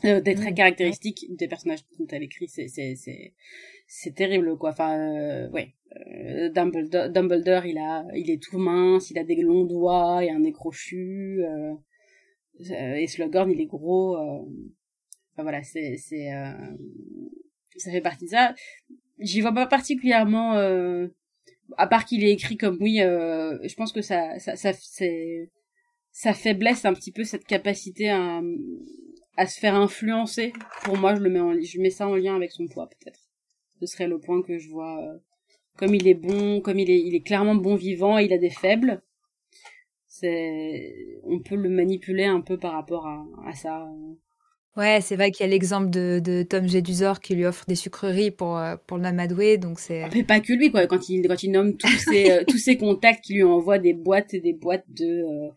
[0.05, 3.33] euh, des traits caractéristiques des personnages dont elle écrit c'est c'est c'est
[3.87, 9.11] c'est terrible quoi enfin euh, ouais euh, Dumbledore, Dumbledore, il a, il est tout mince,
[9.11, 11.43] il a des longs doigts et un nez crochu.
[11.43, 11.73] Euh,
[12.71, 14.15] euh et Slughorn, il est gros.
[14.17, 14.45] Euh,
[15.33, 16.53] enfin voilà, c'est, c'est, euh,
[17.75, 18.55] ça fait partie de ça.
[19.19, 20.53] J'y vois pas particulièrement,
[21.77, 22.97] à part qu'il est écrit comme oui.
[22.97, 24.71] je pense que ça, ça, ça,
[26.11, 28.41] sa faiblesse un petit peu cette capacité à,
[29.37, 30.53] à se faire influencer.
[30.83, 33.29] Pour moi, je le mets en, je mets ça en lien avec son poids peut-être.
[33.79, 35.19] Ce serait le point que je vois
[35.77, 38.49] comme il est bon, comme il est, il est clairement bon vivant, il a des
[38.49, 39.01] faibles.
[40.07, 40.93] C'est,
[41.23, 43.87] on peut le manipuler un peu par rapport à, à ça.
[44.77, 47.75] Ouais, c'est vrai qu'il y a l'exemple de, de Tom Jedusor qui lui offre des
[47.75, 50.07] sucreries pour euh, pour l'amadouer, donc c'est.
[50.13, 50.87] Mais pas que lui quoi.
[50.87, 53.93] Quand il quand il nomme tous ses euh, tous ses contacts qui lui envoient des
[53.93, 55.49] boîtes et des boîtes de euh,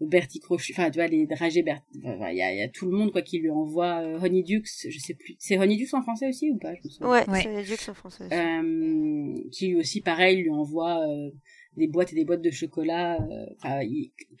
[0.00, 2.96] Bertie Crochet, enfin tu vois les dragées Bertie, il y, a, y a tout le
[2.96, 6.50] monde quoi qui lui envoie euh, Honeydukes, je sais plus, c'est Honeydukes en français aussi
[6.50, 7.42] ou pas je me Ouais, ouais.
[7.42, 8.24] c'est Honeydukes en français.
[8.24, 8.34] Aussi.
[8.34, 11.30] Euh, qui lui aussi pareil lui envoie euh,
[11.76, 13.18] des boîtes et des boîtes de chocolat,
[13.64, 13.84] euh,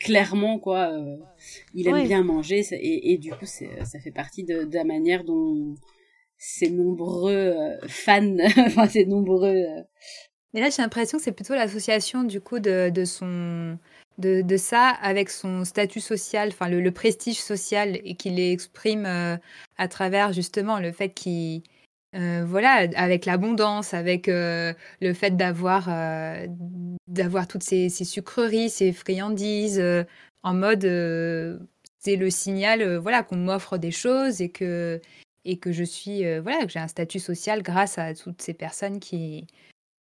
[0.00, 1.16] clairement quoi, euh,
[1.74, 5.24] il aime bien manger et, et du coup ça fait partie de, de la manière
[5.24, 5.74] dont
[6.38, 7.54] ces nombreux
[7.86, 9.64] fans, enfin ces nombreux.
[10.52, 13.78] Mais là j'ai l'impression que c'est plutôt l'association du coup de, de son
[14.18, 19.36] de, de, ça avec son statut social, enfin le, prestige social et qu'il exprime euh,
[19.76, 21.62] à travers justement le fait qu'il
[22.14, 25.88] euh, voilà avec l'abondance, avec euh, le fait d'avoir
[27.08, 29.82] d'avoir toutes ces, ces, sucreries, ces friandises
[30.42, 30.82] en mode
[31.98, 35.00] c'est le signal voilà qu'on m'offre des choses et que
[35.44, 39.00] et que je suis voilà que j'ai un statut social grâce à toutes ces personnes
[39.00, 39.46] qui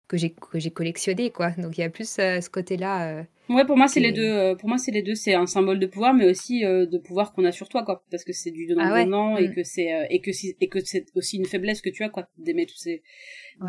[0.08, 1.52] que j'ai que j'ai collectionné quoi.
[1.52, 4.24] Donc il y a plus ce côté-là Ouais, pour moi c'est les deux.
[4.24, 5.16] Euh, pour moi c'est les deux.
[5.16, 8.04] C'est un symbole de pouvoir, mais aussi euh, de pouvoir qu'on a sur toi, quoi.
[8.10, 9.54] Parce que c'est du donnant ah et mm.
[9.54, 10.32] que c'est euh, et que
[10.62, 13.04] et que c'est aussi une faiblesse que tu as, quoi, d'aimer tous ces.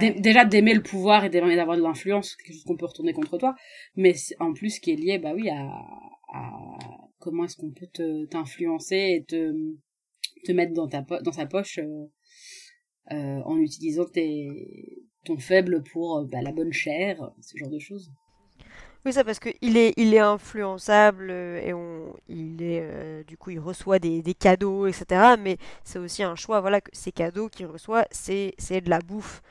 [0.00, 3.54] Déjà d'aimer le pouvoir et d'avoir de l'influence, quelque chose qu'on peut retourner contre toi,
[3.96, 5.60] mais en plus qui est lié, bah oui, à,
[6.32, 6.50] à
[7.18, 9.52] comment est-ce qu'on peut te t'influencer et te
[10.44, 11.80] te mettre dans ta dans sa poche
[13.10, 18.12] en utilisant tes ton faible pour bah, la bonne chair, ce genre de choses.
[19.04, 23.36] Oui, ça parce qu'il est, il est influençable euh, et on, il est, euh, du
[23.36, 25.34] coup, il reçoit des, des cadeaux, etc.
[25.38, 29.00] Mais c'est aussi un choix, voilà, que ces cadeaux qu'il reçoit, c'est, c'est de la
[29.00, 29.42] bouffe.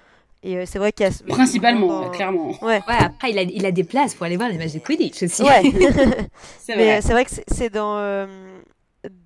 [0.41, 2.49] Et euh, c'est vrai qu'il y a principalement, clairement.
[2.63, 2.81] Ouais.
[2.87, 2.95] ouais.
[2.99, 5.43] Après, il a, il a des places pour aller voir les matchs de Quidditch aussi.
[5.43, 5.61] Ouais.
[6.59, 6.85] c'est vrai.
[6.85, 8.27] Mais c'est vrai que c'est, dans,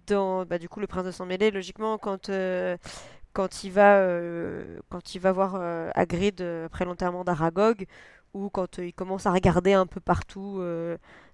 [0.07, 2.29] dans, bah, du coup, le Prince de Sang Mêlé, logiquement, quand
[3.37, 7.85] quand il va, euh, quand il va voir euh, euh, après l'enterrement d'Aragog,
[8.33, 10.59] ou quand il commence à regarder un peu partout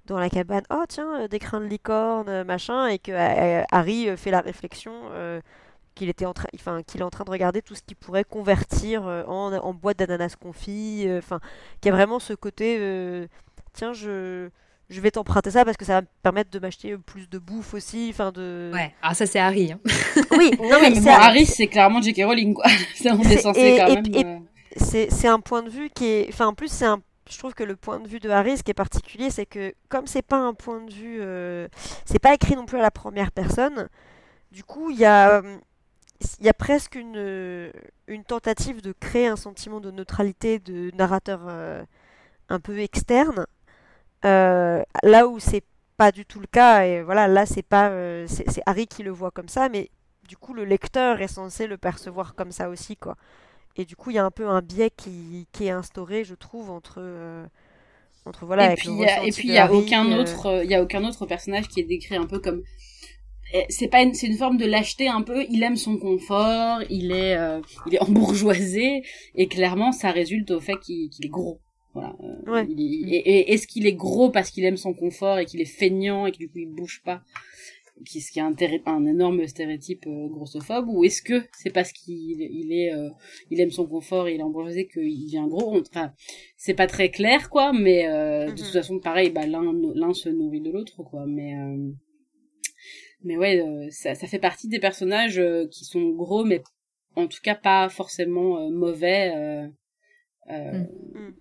[0.05, 3.13] dans la cabane, oh tiens, des crins de licorne, machin, et que
[3.71, 4.93] Harry fait la réflexion
[5.95, 6.49] qu'il était en train,
[6.83, 10.35] qu'il est en train de regarder tout ce qu'il pourrait convertir en, en boîte d'ananas
[10.35, 11.39] confit, enfin,
[11.81, 13.27] qu'il y a vraiment ce côté,
[13.73, 14.49] tiens, je
[14.93, 17.73] je vais t'emprunter ça parce que ça va me permettre de m'acheter plus de bouffe
[17.73, 18.71] aussi, enfin de.
[18.73, 19.71] Ouais, alors ça c'est Harry.
[19.71, 19.79] Hein.
[20.37, 22.21] oui, non mais, bon, Harry c'est clairement J.K.
[22.25, 22.65] Rowling quoi.
[23.05, 24.05] on est censé quand même.
[24.15, 25.07] Euh.
[25.09, 27.63] c'est un point de vue qui est, enfin en plus c'est un, je trouve que
[27.63, 30.37] le point de vue de Harry, ce qui est particulier, c'est que comme c'est pas
[30.37, 31.67] un point de vue, euh...
[32.05, 33.89] c'est pas écrit non plus à la première personne.
[34.51, 35.41] Du coup, il y a
[36.39, 37.71] il y a presque une,
[38.07, 41.83] une tentative de créer un sentiment de neutralité de narrateur euh,
[42.49, 43.45] un peu externe euh,
[44.23, 45.63] là où c'est
[45.97, 49.11] pas du tout le cas, et voilà, là c'est pas, euh, c'est Harry qui le
[49.11, 49.89] voit comme ça, mais
[50.27, 53.15] du coup le lecteur est censé le percevoir comme ça aussi, quoi.
[53.75, 56.35] Et du coup il y a un peu un biais qui, qui est instauré, je
[56.35, 57.45] trouve, entre euh,
[58.25, 58.73] entre voilà.
[58.73, 61.83] Et puis il y a aucun autre, il y a aucun autre personnage qui est
[61.83, 62.63] décrit un peu comme
[63.53, 65.45] eh, c'est pas une, c'est une forme de lâcheté un peu.
[65.49, 67.37] Il aime son confort, il est,
[67.87, 69.03] il est embourgeoisé
[69.35, 71.59] et clairement ça résulte au fait qu'il est gros.
[71.93, 72.15] Voilà.
[72.47, 76.25] Euh, et, est-ce qu'il est gros parce qu'il aime son confort et qu'il est feignant
[76.25, 77.21] et que du coup il bouge pas
[78.07, 78.55] qui ce qui est un,
[78.87, 83.09] un énorme stéréotype euh, grossophobe ou est-ce que c'est parce qu'il il est euh,
[83.51, 85.79] il aime son confort et il est embourgeoisé qu'il devient gros?
[85.79, 86.11] Enfin
[86.57, 88.71] c'est pas très clair quoi mais de toute mhm.
[88.71, 91.53] façon pareil bah l'un l'un se nourrit de l'autre quoi mais
[93.23, 96.63] mais ouais ça, ça fait partie des personnages qui sont gros mais
[97.15, 99.69] en tout cas pas forcément mauvais
[100.49, 100.87] mm.
[101.13, 101.35] Mm.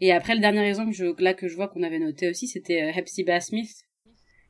[0.00, 2.48] Et après, le dernier exemple que je, là que je vois qu'on avait noté aussi,
[2.48, 3.70] c'était euh, Hepzibah Smith.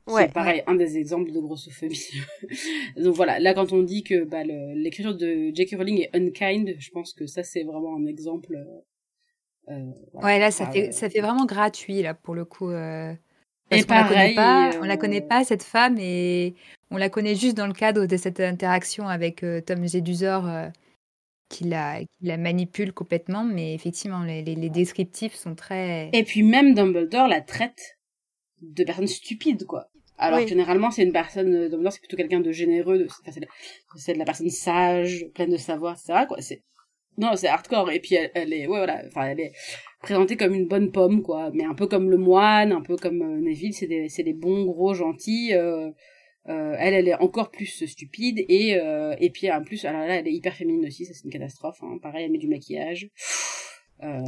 [0.07, 2.13] Ouais, c'est pareil, un des exemples de grossophobie.
[2.97, 5.77] Donc voilà, là quand on dit que bah, l'écriture de J.K.
[5.77, 8.55] Rowling est unkind, je pense que ça c'est vraiment un exemple.
[9.69, 12.71] Euh, euh Ouais, là ça fait ça fait vraiment gratuit là pour le coup.
[12.71, 13.13] Euh,
[13.69, 16.55] parce et pareil, la connaît pas, on la connaît pas cette femme et
[16.93, 20.71] on la connaît juste dans le cadre de cette interaction avec Tom Jedusor
[21.49, 26.11] qui la, qui la manipule complètement, mais effectivement, les, les, descriptifs sont très...
[26.13, 27.99] Et puis même Dumbledore la traite
[28.61, 29.89] de personne stupide, quoi.
[30.19, 34.19] Alors généralement, c'est une personne, euh, Dumbledore, c'est plutôt quelqu'un de généreux, de, c'est de,
[34.19, 36.41] la personne sage, pleine de savoir, etc., quoi.
[36.41, 36.63] C'est,
[37.19, 37.91] non, c'est hardcore.
[37.91, 39.53] Et puis elle, est, ouais, voilà, enfin, elle est
[40.01, 41.51] présentée comme une bonne pomme, quoi.
[41.53, 44.35] Mais un peu comme le moine, un peu comme euh, Neville, c'est des, c'est des
[44.35, 45.91] bons, gros, gentils, euh,
[46.49, 50.17] euh, elle, elle est encore plus stupide et euh, et puis en plus, alors là,
[50.17, 51.79] elle est hyper féminine aussi, ça c'est une catastrophe.
[51.83, 51.99] Hein.
[52.01, 53.09] Pareil, elle met du maquillage.
[54.03, 54.21] Euh,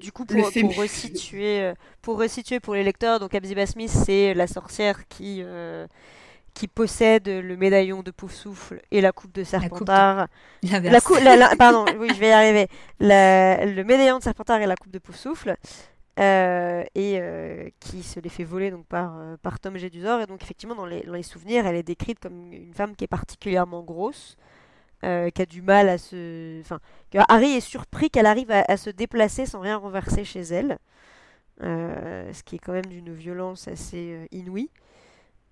[0.00, 4.46] du coup, pour, pour, resituer, pour resituer pour les lecteurs, donc Abziba Smith, c'est la
[4.46, 5.86] sorcière qui euh,
[6.54, 10.28] qui possède le médaillon de Poufsouffle et la coupe de Serpentard.
[10.62, 11.18] La, la, coupe,
[11.58, 12.68] pardon, oui, je vais y arriver.
[13.00, 15.56] le médaillon de Serpentard et la coupe de Poufsouffle.
[16.20, 20.20] Euh, et euh, qui se les fait voler donc par, euh, par Tom Jedusor.
[20.20, 23.04] Et donc effectivement dans les, dans les, souvenirs, elle est décrite comme une femme qui
[23.04, 24.36] est particulièrement grosse,
[25.02, 26.60] qui a du mal à se...
[26.62, 26.80] Enfin,
[27.28, 30.78] Harry est surpris qu'elle arrive à, se déplacer sans rien renverser chez elle,
[31.60, 34.70] ce qui est quand même d'une violence assez inouïe.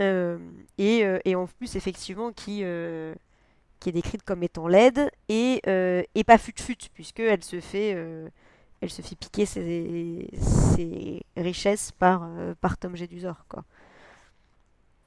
[0.00, 2.64] Et, et, en plus effectivement qui,
[3.78, 7.94] qui est décrite comme étant laide et, et pas fut-fut, puisqu'elle se fait
[8.82, 13.64] elle se fait piquer ses, ses richesses par, euh, par Tom Jedusor, quoi.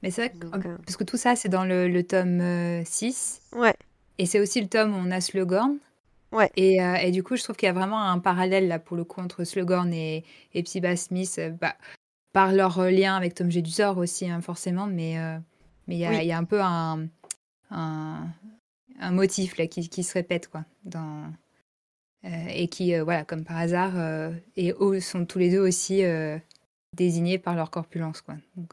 [0.02, 3.42] Mais c'est vrai que, euh, parce que tout ça, c'est dans le, le tome 6.
[3.54, 3.74] Euh, ouais.
[4.18, 5.76] Et c'est aussi le tome où on a Slughorn.
[6.32, 6.50] Ouais.
[6.56, 9.04] Et, et, du coup, je trouve qu'il y a vraiment un parallèle, là, pour le
[9.04, 10.24] coup, entre Slughorn et,
[10.54, 11.76] et Psyba Smith, bah,
[12.32, 15.16] par leur lien avec Tom Jedusor aussi, hein, forcément, mais
[15.86, 17.06] mais il y, a, y a un peu un,
[17.70, 18.26] un,
[18.98, 21.28] un motif, là, qui, qui se répète, quoi, dans euh,
[22.48, 26.02] et qui, euh, voilà, comme par hasard, euh, et eux sont tous les deux aussi
[26.92, 28.20] désignés par leur corpulence.
[28.20, 28.34] Quoi.
[28.56, 28.72] Donc,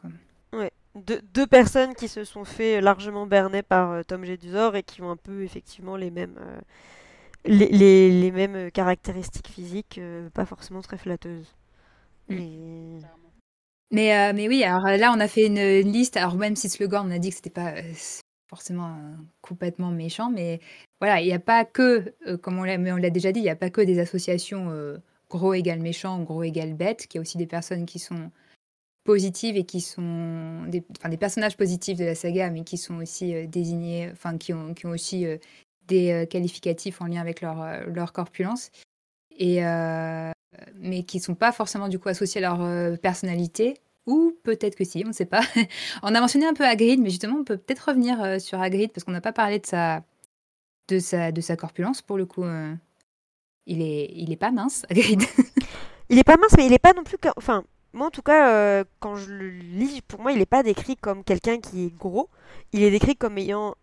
[0.52, 0.72] ouais.
[0.94, 5.16] deux personnes qui se sont fait largement berner par Tom Jedusor et qui ont un
[5.16, 6.38] peu effectivement les mêmes,
[7.44, 10.00] les, les, les, mêmes caractéristiques physiques,
[10.32, 11.54] pas forcément très flatteuses.
[12.28, 13.00] Mm.
[13.90, 16.16] Mais, mais oui, alors là, on a fait une, liste.
[16.16, 17.74] Alors, même si Slughorn, on a dit que c'était pas
[18.54, 18.96] forcément
[19.42, 20.60] complètement méchant, mais
[21.00, 23.56] voilà, il n'y a pas que, euh, comme on l'a déjà dit, il n'y a
[23.56, 24.96] pas que des associations euh,
[25.28, 28.30] gros égale méchant, gros égale bête, qu'il y a aussi des personnes qui sont
[29.02, 32.98] positives et qui sont des, enfin, des personnages positifs de la saga, mais qui sont
[32.98, 35.26] aussi euh, désignés, enfin qui ont, qui ont aussi
[35.88, 38.70] des qualificatifs en lien avec leur, leur corpulence,
[39.36, 39.60] et,
[40.76, 43.74] mais qui ne sont pas forcément du coup associés à leur personnalité,
[44.06, 45.42] ou peut-être que si, on ne sait pas.
[46.02, 49.04] on a mentionné un peu Hagrid, mais justement, on peut peut-être revenir sur Hagrid parce
[49.04, 50.02] qu'on n'a pas parlé de sa
[50.88, 52.44] de sa, de sa corpulence pour le coup.
[53.66, 55.22] Il est, il est pas mince, Hagrid.
[56.10, 57.16] il est pas mince, mais il est pas non plus.
[57.36, 60.96] Enfin, moi en tout cas, quand je le lis, pour moi, il est pas décrit
[60.96, 62.28] comme quelqu'un qui est gros.
[62.72, 63.74] Il est décrit comme ayant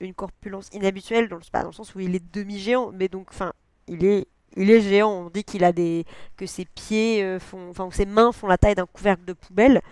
[0.00, 3.52] une corpulence inhabituelle, dans le, dans le sens où il est demi-géant, mais donc, enfin,
[3.86, 4.26] il est
[4.56, 5.26] il est géant.
[5.26, 6.04] On dit qu'il a des
[6.36, 9.82] que ses pieds euh, font, enfin ses mains font la taille d'un couvercle de poubelle.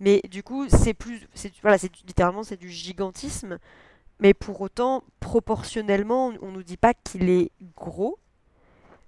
[0.00, 3.58] Mais du coup, c'est plus, c'est voilà, c'est littéralement c'est du gigantisme.
[4.20, 8.18] Mais pour autant, proportionnellement, on nous dit pas qu'il est gros.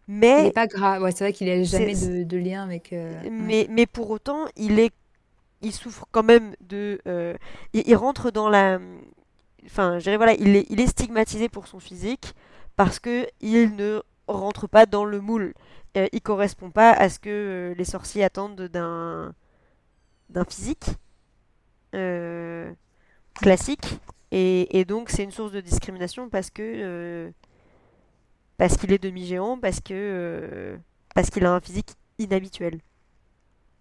[0.09, 1.01] Mais il n'est pas gras.
[1.01, 2.93] Ouais, c'est vrai qu'il n'a jamais de, de, lien avec.
[2.93, 4.93] Euh, mais mais pour autant, il est,
[5.63, 7.01] il souffre quand même de.
[7.07, 7.35] Euh,
[7.73, 8.79] il, rentre dans la.
[9.65, 12.35] Enfin, je dirais voilà, il est, il est stigmatisé pour son physique
[12.77, 15.55] parce que il ne rentre pas dans le moule.
[15.97, 19.35] Euh, il correspond pas à ce que euh, les sorciers attendent d'un
[20.29, 20.87] d'un physique
[21.95, 22.73] euh,
[23.35, 23.99] classique.
[24.33, 27.31] Et, donc c'est une source de discrimination parce que euh,
[28.59, 30.77] parce qu'il est demi-géant, parce que
[31.15, 32.81] parce qu'il a un physique inhabituel.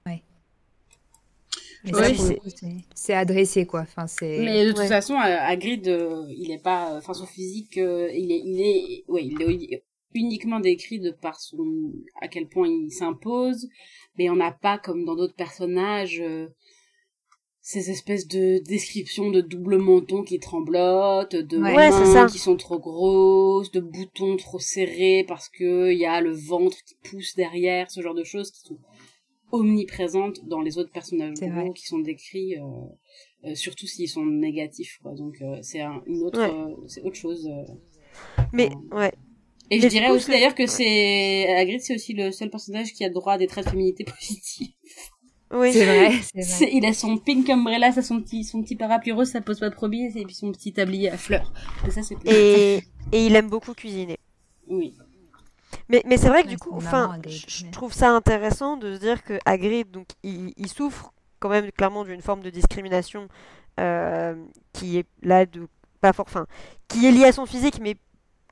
[0.06, 0.24] Ouais.
[2.94, 3.82] c'est adressé quoi.
[3.82, 5.88] Enfin, Mais de toute façon, Hagrid,
[6.30, 7.82] il est pas, enfin son physique, il
[8.32, 9.84] est, il est, ouais, il est
[10.16, 13.68] uniquement décrit de par son à quel point il s'impose
[14.18, 16.48] mais on n'a pas comme dans d'autres personnages euh,
[17.60, 23.72] ces espèces de descriptions de double menton qui tremblotent de mains qui sont trop grosses
[23.72, 28.02] de boutons trop serrés parce que il y a le ventre qui pousse derrière ce
[28.02, 28.80] genre de choses qui sont
[29.52, 31.36] omniprésentes dans les autres personnages
[31.76, 32.62] qui sont décrits euh,
[33.46, 35.14] euh, surtout s'ils sont négatifs quoi.
[35.14, 37.50] Donc c'est une autre c'est autre chose
[38.54, 39.12] mais ouais
[39.72, 43.10] et je dirais aussi d'ailleurs que c'est Hagrid, c'est aussi le seul personnage qui a
[43.10, 44.74] droit à des traits de féminité positifs.
[45.52, 46.70] Oui, c'est vrai, vrai.
[46.74, 49.70] Il a son pink umbrella, ça son petit son petit parapluie rose, ça pose pas
[49.70, 51.54] de problème, et puis son petit tablier à fleurs.
[51.88, 52.82] Et, ça, et,
[53.12, 54.18] et il aime beaucoup cuisiner.
[54.68, 54.96] Oui.
[55.90, 59.24] Mais, mais c'est vrai que du coup, enfin, je trouve ça intéressant de se dire
[59.24, 63.28] que Hagrid, donc, il, il souffre quand même clairement d'une forme de discrimination
[63.80, 64.36] euh,
[64.74, 65.68] qui est là de
[66.02, 66.48] pas fort, enfin,
[66.88, 67.96] qui est liée à son physique, mais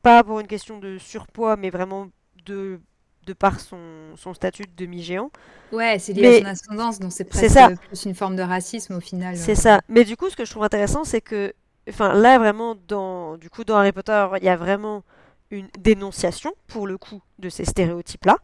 [0.03, 2.09] pas pour une question de surpoids, mais vraiment
[2.45, 2.79] de,
[3.25, 3.79] de par son,
[4.15, 5.31] son statut de demi-géant.
[5.71, 7.69] Ouais, c'est lié à son ascendance, donc c'est presque ça.
[7.69, 9.35] plus une forme de racisme au final.
[9.35, 9.81] C'est ça.
[9.89, 11.53] Mais du coup, ce que je trouve intéressant, c'est que,
[11.89, 15.03] enfin, là vraiment, dans, du coup, dans Harry Potter, il y a vraiment
[15.49, 18.37] une dénonciation, pour le coup, de ces stéréotypes-là.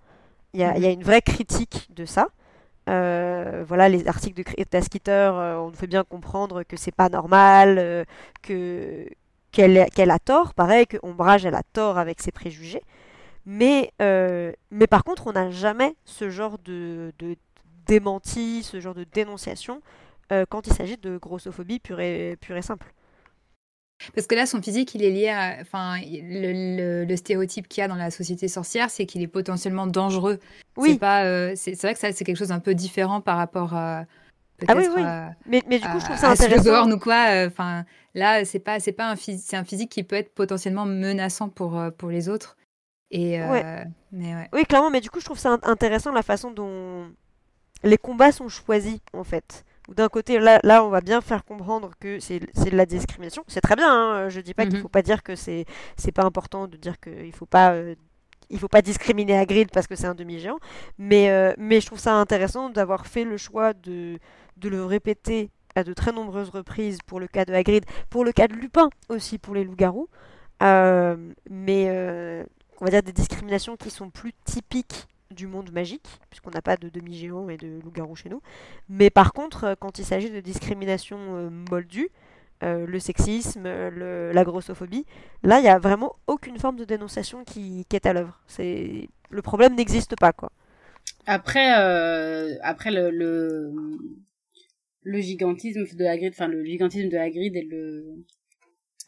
[0.53, 0.85] Il y, y a mhm.
[0.85, 2.29] une vraie critique de ça.
[2.89, 6.95] Euh, voilà, les articles de Creta Skeeter, euh, on nous fait bien comprendre que c'est
[6.95, 8.03] pas normal, euh,
[8.41, 9.05] que,
[9.51, 12.83] qu'elle a tort, pareil que Ombrage elle a tort avec ses préjugés.
[13.45, 17.35] Mais, euh, mais par contre, on n'a jamais ce genre de, de,
[17.87, 19.81] démenti, ce genre de dénonciation
[20.31, 22.93] euh, quand il s'agit de grossophobie pure et, pure et simple.
[24.13, 25.57] Parce que là, son physique, il est lié à.
[25.59, 29.87] Enfin, le, le, stéréotype qu'il y a dans la société sorcière, c'est qu'il est potentiellement
[29.87, 30.39] dangereux.
[30.77, 30.91] Oui.
[30.93, 31.25] C'est pas.
[31.25, 34.05] Euh, c'est vrai que ça, c'est quelque chose un peu différent par rapport à
[34.67, 35.03] ah oui, oui.
[35.45, 36.91] mais, mais, du coup, je trouve ça intéressant.
[36.91, 37.29] ou quoi.
[37.29, 40.85] Euh, enfin, là, c'est pas, c'est pas un, c'est un physique qui peut être potentiellement
[40.85, 42.57] menaçant pour, euh, pour les autres.
[43.11, 44.49] Et, euh, Mais ouais.
[44.53, 47.07] Oui, clairement, mais du coup, je trouve ça intéressant la façon dont
[47.83, 49.65] les combats sont choisis, en fait.
[49.95, 53.43] D'un côté, là, là, on va bien faire comprendre que c'est de la discrimination.
[53.47, 54.81] C'est très bien, hein, je dis pas qu'il mhm.
[54.83, 55.65] faut pas dire que c'est
[56.13, 57.75] pas important de dire qu'il faut pas
[58.51, 60.57] il faut pas discriminer Hagrid parce que c'est un demi-géant,
[60.97, 64.19] mais, mais je trouve ça intéressant d'avoir fait le choix de,
[64.59, 68.31] de le répéter à de très nombreuses reprises pour le cas de Hagrid, pour le
[68.31, 70.09] cas de Lupin aussi pour les loups-garous,
[70.61, 71.15] euh,
[71.49, 72.43] mais euh,
[72.79, 76.75] on va dire des discriminations qui sont plus typiques du monde magique, puisqu'on n'a pas
[76.75, 78.41] de demi-géant et de loups-garous chez nous.
[78.89, 82.09] Mais par contre, euh, quand il s'agit de discrimination moldue,
[82.61, 85.05] le sexisme, la grossophobie,
[85.43, 88.37] là, il n'y a vraiment aucune forme de dénonciation qui, est à l'œuvre.
[88.57, 90.51] Le problème n'existe pas, quoi.
[91.25, 91.71] Après,
[92.61, 93.71] après le, le
[95.05, 98.25] gigantisme de Hagrid, enfin le gigantisme de Hagrid et le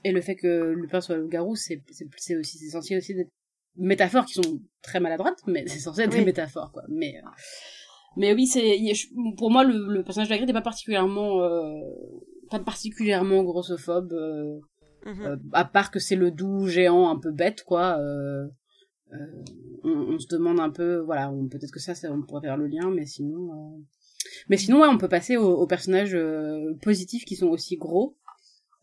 [0.03, 1.84] et le fait que Lupin soit le garou, c'est
[2.18, 3.27] c'est aussi c'est censé aussi des
[3.76, 6.84] métaphores qui sont très maladroites, mais c'est censé être des métaphores quoi.
[6.89, 7.30] Mais euh,
[8.18, 8.77] mais oui, c'est
[9.38, 11.80] pour moi le, le personnage de Hagrid n'est pas particulièrement euh,
[12.49, 14.13] pas particulièrement grossophobe.
[14.13, 14.59] Euh,
[15.05, 15.22] mhm.
[15.22, 18.47] euh, à part que c'est le doux géant un peu bête quoi euh,
[19.84, 22.68] on, on, se demande un peu voilà peut-être que ça, ça on pourrait faire le
[22.68, 23.81] lien mais sinon
[24.49, 28.18] mais sinon, ouais, on peut passer aux, personnages euh, positifs qui sont aussi gros.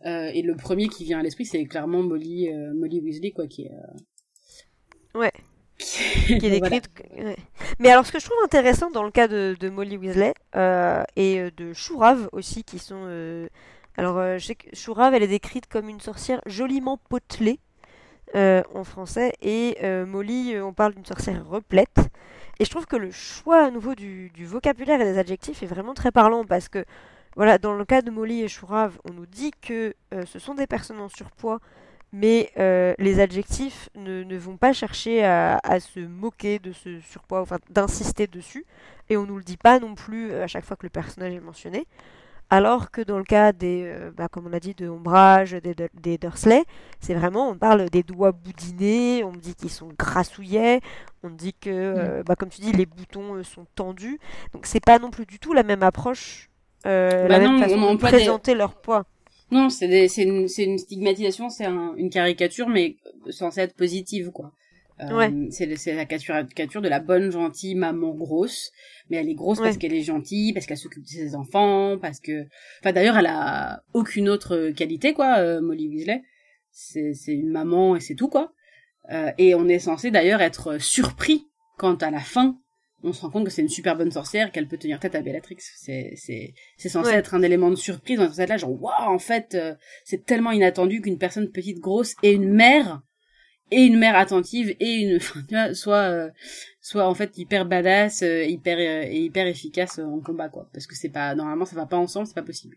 [0.06, 3.47] Euh, et le premier qui vient à l'esprit, c'est clairement Molly, euh, Molly Weasley, quoi,
[3.47, 3.73] qui est.
[5.15, 5.32] Ouais.
[5.78, 6.89] qui est décrite.
[7.78, 10.35] Mais alors, ce que je trouve intéressant dans le cas de, de Molly Weasley
[11.16, 13.48] et de Chourave aussi, qui sont.
[13.97, 17.59] Alors, je sais que Chourave, elle est décrite comme une sorcière joliment potelée.
[18.35, 19.32] en français.
[19.43, 22.09] Et Molly, on parle d'une sorcière replète.
[22.59, 25.94] Et je trouve que le choix à nouveau du, vocabulaire et des adjectifs est vraiment
[25.94, 26.85] très parlant parce que
[27.36, 29.94] voilà, dans le cas de Molly et Chourave, on nous dit que
[30.26, 31.60] ce sont des personnes en surpoids
[32.12, 37.40] mais euh, les adjectifs ne, vont pas chercher à, à, se moquer de ce surpoids,
[37.40, 38.64] enfin d'insister dessus,
[39.10, 41.35] et on nous le dit pas non plus euh, à chaque fois que le personnage
[41.35, 41.86] est mentionné.
[42.50, 45.74] Alors que dans le cas des, euh, bah, comme on a dit, de ombrage, des,
[45.94, 46.64] des Dursley,
[46.98, 50.80] c'est vraiment, on parle des doigts boudinés, on me dit qu'ils sont grassouillets,
[51.22, 52.22] on dit que, mm.
[52.24, 54.18] bah, comme tu dis, les boutons sont tendus.
[54.54, 56.48] Donc c'est pas non plus du tout la même approche,
[56.84, 59.04] bah la même façon de présenter leur poids.
[59.50, 62.96] Non, c'est c'est une, une, stigmatisation, c'est un, une caricature, mais
[63.30, 64.52] censée être positive, quoi.
[65.00, 65.32] Euh, ouais.
[65.50, 68.72] C'est la caricature de la bonne gentille maman grosse,
[69.10, 72.20] mais elle est grosse parce qu'elle est gentille, parce qu'elle s'occupe de ses enfants, parce
[72.20, 72.46] que,
[72.80, 76.22] enfin d'ailleurs elle a aucune autre qualité quoi, euh, Molly Weasley.
[76.70, 78.52] C'est c'est une maman et c'est tout quoi.
[79.10, 81.46] Euh, et on est censé d'ailleurs être surpris
[81.76, 82.58] quand à la fin
[83.04, 85.22] on se rend compte que c'est une super bonne sorcière, qu'elle peut tenir tête à
[85.22, 85.58] Bellatrix.
[85.58, 89.18] C'est c'est c'est censé être un élément de surprise dans cette là, genre waouh, en
[89.18, 93.02] fait, euh, c'est tellement inattendu qu'une personne petite, grosse et une mère
[93.70, 95.19] et une mère attentive et une
[95.49, 96.31] tu vois, soit euh,
[96.81, 100.95] soit en fait hyper badass, euh, hyper et hyper efficace en combat quoi, parce que
[100.95, 102.77] c'est pas normalement ça va pas ensemble, c'est pas possible.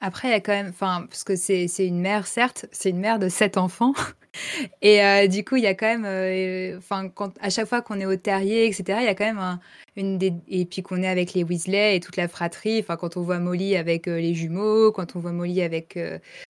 [0.00, 3.00] Après, il y a quand même, enfin, parce que c'est une mère, certes, c'est une
[3.00, 3.92] mère de sept enfants.
[4.82, 7.82] Et euh, du coup, il y a quand même, euh, enfin, quand à chaque fois
[7.82, 9.58] qu'on est au terrier, etc., il y a quand même
[9.96, 12.78] une des, et puis qu'on est avec les Weasley et toute la fratrie.
[12.80, 15.98] Enfin, quand on voit Molly avec euh, les jumeaux, quand on voit Molly avec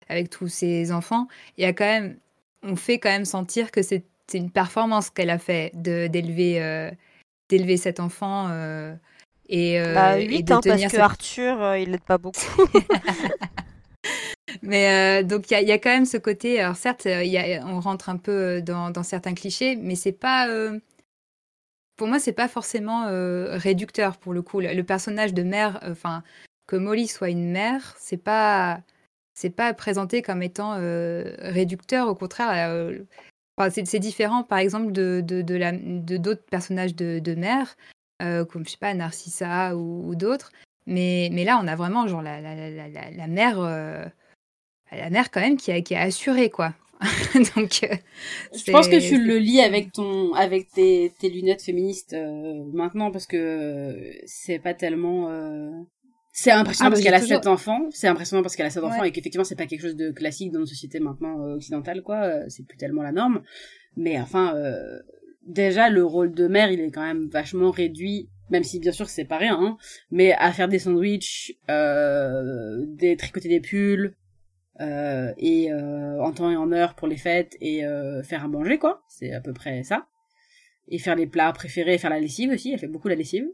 [0.08, 1.26] avec tous ses enfants,
[1.56, 2.18] il y a quand même,
[2.62, 6.90] on fait quand même sentir que c'est une performance qu'elle a fait de d'élever
[7.48, 8.48] d'élever cet enfant
[9.50, 12.38] et, euh, bah, 8, hein, parce que Arthur, euh, il l'aide pas beaucoup.
[14.62, 16.60] mais euh, donc il y, y, a quand même ce côté.
[16.60, 20.48] Alors certes, y a, on rentre un peu dans, dans certains clichés, mais c'est pas.
[21.96, 23.06] pour moi, c'est pas forcément
[23.58, 24.60] réducteur pour le coup.
[24.60, 26.22] Le, personnage de mère, enfin
[26.68, 28.80] que Molly soit une mère, c'est pas
[29.34, 30.74] c'est pas présenté comme étant
[31.38, 32.08] réducteur.
[32.08, 32.90] Au contraire.
[33.56, 37.76] Enfin, c'est différent, par exemple, de, d'autres personnages de, de mère
[38.20, 40.52] euh, comme je sais pas Narcissa ou, d'autres.
[40.86, 44.04] Mais, mais là, on a vraiment genre la, la, la, la, mère, euh,
[44.92, 46.74] la mère quand même qui a, qui a assuré quoi.
[47.56, 47.96] Donc, euh,
[48.54, 52.14] je pense que tu le lis avec ton, avec tes, tes lunettes féministes
[52.72, 55.28] maintenant parce que c'est pas tellement.
[56.32, 57.88] C'est impressionnant ah, parce qu'elle a sept enfants.
[57.90, 60.52] C'est impressionnant parce qu'elle a sept enfants et qu'effectivement c'est pas quelque chose de classique
[60.52, 62.48] dans nos sociétés maintenant occidentales quoi.
[62.48, 63.42] C'est plus tellement la norme.
[63.96, 64.54] Mais enfin,
[65.46, 69.08] déjà le rôle de mère il est quand même vachement réduit même si bien sûr
[69.08, 69.76] c'est pas rien hein,
[70.10, 74.14] mais à faire des sandwichs euh, des tricoter des pulls
[74.80, 78.48] euh, et euh, en temps et en heure pour les fêtes et euh, faire à
[78.48, 80.06] manger quoi c'est à peu près ça
[80.88, 83.46] et faire les plats préférés faire la lessive aussi elle fait beaucoup la lessive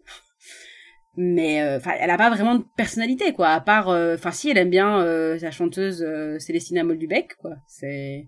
[1.17, 4.51] mais euh, enfin elle a pas vraiment de personnalité quoi à part euh, enfin si
[4.51, 5.05] elle aime bien
[5.39, 6.07] sa chanteuse
[6.39, 8.27] Célestina Moldubec quoi c'est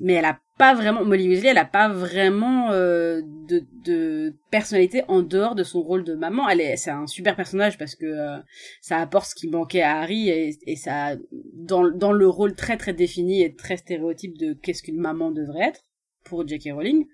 [0.00, 5.02] mais elle a pas vraiment Molly Weasley elle a pas vraiment euh, de, de personnalité
[5.08, 8.06] en dehors de son rôle de maman elle est c'est un super personnage parce que
[8.06, 8.38] euh,
[8.80, 11.16] ça apporte ce qui manquait à Harry et, et ça
[11.54, 15.68] dans dans le rôle très très défini et très stéréotype de qu'est-ce qu'une maman devrait
[15.68, 15.82] être
[16.24, 16.70] pour J.K.
[16.72, 17.06] Rowling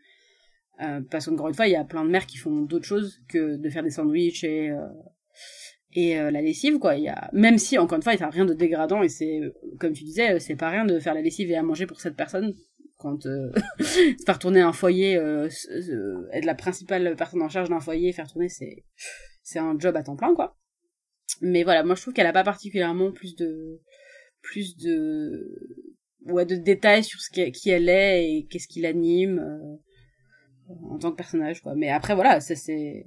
[0.81, 3.21] euh, parce qu'encore une fois il y a plein de mères qui font d'autres choses
[3.29, 4.87] que de faire des sandwichs et euh,
[5.95, 8.31] et la lessive quoi il y a même si encore une fois il y a
[8.31, 9.41] rien de dégradant et c'est
[9.79, 12.17] comme tu disais c'est pas rien de faire la lessive et à manger pour cette
[12.17, 12.55] personne
[13.03, 13.51] quand euh,
[14.25, 18.31] faire tourner un foyer, euh, euh, être la principale personne en charge d'un foyer, faire
[18.31, 18.85] tourner, c'est
[19.43, 20.57] c'est un job à temps plein quoi.
[21.41, 23.81] Mais voilà, moi je trouve qu'elle a pas particulièrement plus de
[24.41, 25.53] plus de
[26.27, 29.43] ouais de détails sur ce qui, qui elle est et qu'est-ce qui l'anime
[30.91, 31.75] en tant que personnage quoi.
[31.75, 33.07] Mais après voilà, ça c'est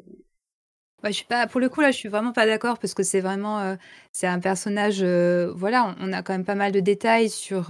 [1.03, 3.03] Ouais, je suis pas, pour le coup, là, je suis vraiment pas d'accord parce que
[3.03, 3.77] c'est vraiment,
[4.11, 7.69] c'est un personnage, voilà, on, a quand même pas mal de détails sur,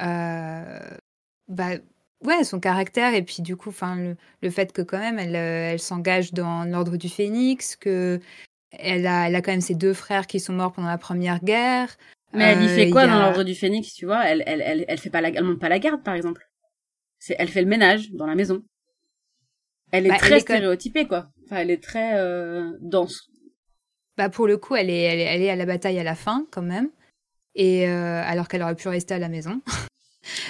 [0.00, 0.78] euh,
[1.48, 1.70] bah,
[2.24, 5.36] ouais, son caractère et puis du coup, enfin, le, le, fait que quand même elle,
[5.36, 8.20] euh, elle s'engage dans l'ordre du Phénix, que
[8.72, 11.42] elle a, elle a quand même ses deux frères qui sont morts pendant la première
[11.42, 11.96] guerre.
[12.34, 14.26] Mais elle y fait euh, quoi dans l'ordre du Phénix, tu vois?
[14.26, 16.47] Elle, elle, elle, elle fait pas la, elle monte pas la garde, par exemple.
[17.18, 18.62] C'est, elle fait le ménage dans la maison.
[19.90, 21.30] Elle est bah, très stéréotypée, quoi.
[21.44, 23.30] Enfin, elle est très euh, dense.
[24.16, 26.14] Bah pour le coup, elle est, elle est, elle est à la bataille à la
[26.14, 26.90] fin, quand même
[27.58, 29.60] et euh, alors qu'elle aurait pu rester à la maison.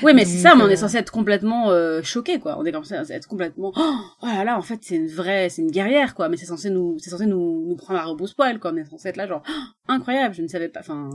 [0.03, 2.59] Oui, mais c'est ça, mais on est euh, censé être complètement euh, choqué, quoi.
[2.59, 5.63] On est censé être complètement, oh, oh là là, en fait, c'est une vraie, c'est
[5.63, 6.29] une guerrière, quoi.
[6.29, 8.73] Mais c'est censé nous, c'est censé nous, nous prendre à rebrousse-poil, quoi.
[8.73, 11.11] On est censé être là, genre, oh, incroyable, je ne savais pas, enfin.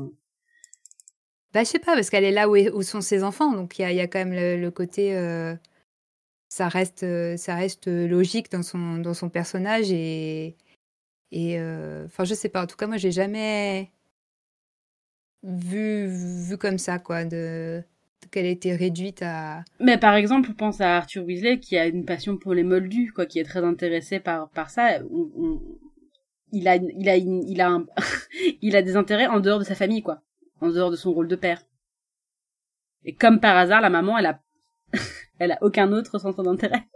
[1.54, 4.00] Bah, je sais pas, parce qu'elle est là où, sont ses enfants, donc il y
[4.00, 5.16] a, quand même le, côté.
[5.16, 5.56] Euh,
[6.50, 7.06] ça, reste,
[7.38, 10.56] ça reste logique dans son, dans son personnage et.
[11.32, 11.60] Et.
[12.06, 13.92] Enfin, je sais pas, en tout cas, moi, j'ai jamais
[15.44, 17.84] vu, vu comme ça, quoi, de
[18.32, 19.64] qu'elle était réduite à.
[19.80, 23.26] Mais par exemple, pense à Arthur Weasley qui a une passion pour les moldus, quoi,
[23.26, 25.00] qui est très intéressé par par ça.
[26.52, 27.80] Il a il a il a
[28.62, 30.22] il a des intérêts en dehors de sa famille, quoi,
[30.64, 31.62] en dehors de son rôle de père.
[33.06, 34.40] Et comme par hasard, la maman, elle a
[35.40, 36.88] elle a aucun autre centre d'intérêt.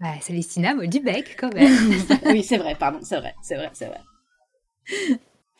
[0.00, 1.72] Ouais, Célestina bec quand même.
[2.26, 4.00] oui, c'est vrai, pardon, c'est vrai, c'est vrai, c'est vrai.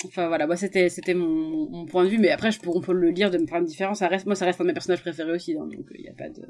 [0.07, 2.81] Enfin voilà, moi c'était c'était mon, mon, point de vue, mais après je peux, on
[2.81, 3.95] peut le lire de plein de différents.
[3.95, 6.09] Ça reste, moi ça reste un de mes personnages préférés aussi, hein, donc il n'y
[6.09, 6.43] a pas de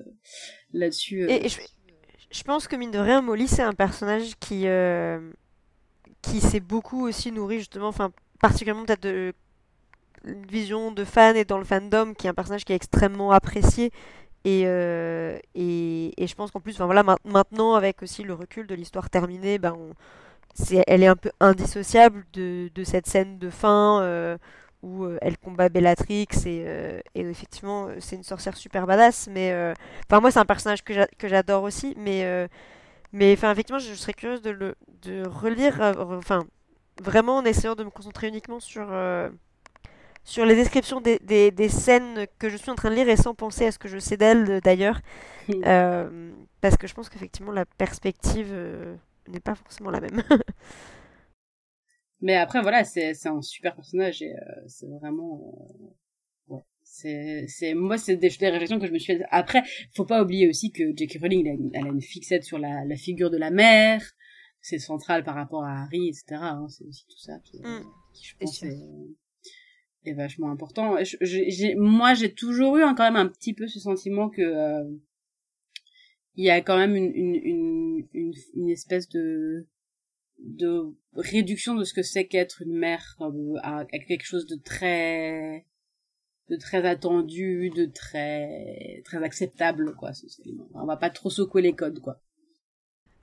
[0.73, 1.23] là-dessus.
[1.23, 1.29] Euh.
[1.29, 1.61] Et, je,
[2.33, 5.21] je, pense que mine de rien, Molly c'est un personnage qui euh,
[6.23, 9.33] qui s'est beaucoup aussi nourri justement, enfin particulièrement peut-être de une
[10.25, 13.91] vision de fan et dans le fandom, qui est un personnage qui est extrêmement apprécié.
[14.45, 18.75] Et, euh, et, je pense qu'en plus, enfin voilà, maintenant avec aussi le recul de
[18.75, 19.75] l'histoire terminée, ben
[20.87, 24.39] elle est un peu indissociable de, de cette scène de fin euh,
[24.83, 29.53] où euh, elle combat Bellatrix et, effectivement c'est une sorcière super badass mais
[30.09, 32.49] enfin moi c'est un personnage que j'adore aussi mais
[33.13, 36.45] mais effectivement je serais curieuse de le de relire enfin
[37.03, 38.87] vraiment en essayant de me concentrer uniquement sur
[40.25, 43.17] sur les descriptions des, des, des, scènes que je suis en train de lire et
[43.17, 45.01] sans penser à ce que je sais d'elle d'ailleurs
[46.61, 48.55] parce que je pense qu'effectivement la perspective
[49.29, 50.23] n'est pas forcément la même.
[52.25, 55.55] Mais après, voilà, c'est un super personnage et euh, c'est vraiment.
[56.51, 59.25] Euh, ouais, c'est moi, c'est des, des, réflexions que je me suis fait.
[59.31, 59.63] Après,
[59.95, 61.19] faut pas oublier aussi que J.K.
[61.21, 64.03] Rowling, elle a, une fixette sur la, la figure de la mère.
[64.63, 66.41] C'est central par rapport à Harry, etc.
[66.41, 67.85] Hein, c'est aussi tout ça qui, mm.
[68.15, 68.89] qui je pense, est,
[70.05, 70.97] est, vachement important.
[71.77, 74.43] Moi, j'ai toujours eu hein, quand même un petit peu ce sentiment que.
[74.43, 74.85] Euh,
[76.37, 79.69] il y a quand même une, une, une, une, espèce de
[80.39, 85.65] de réduction de ce que c'est qu'être une mère euh, à, quelque chose de très
[86.51, 90.11] de très attendu de très très acceptable quoi
[90.75, 92.21] on va pas trop secouer les codes quoi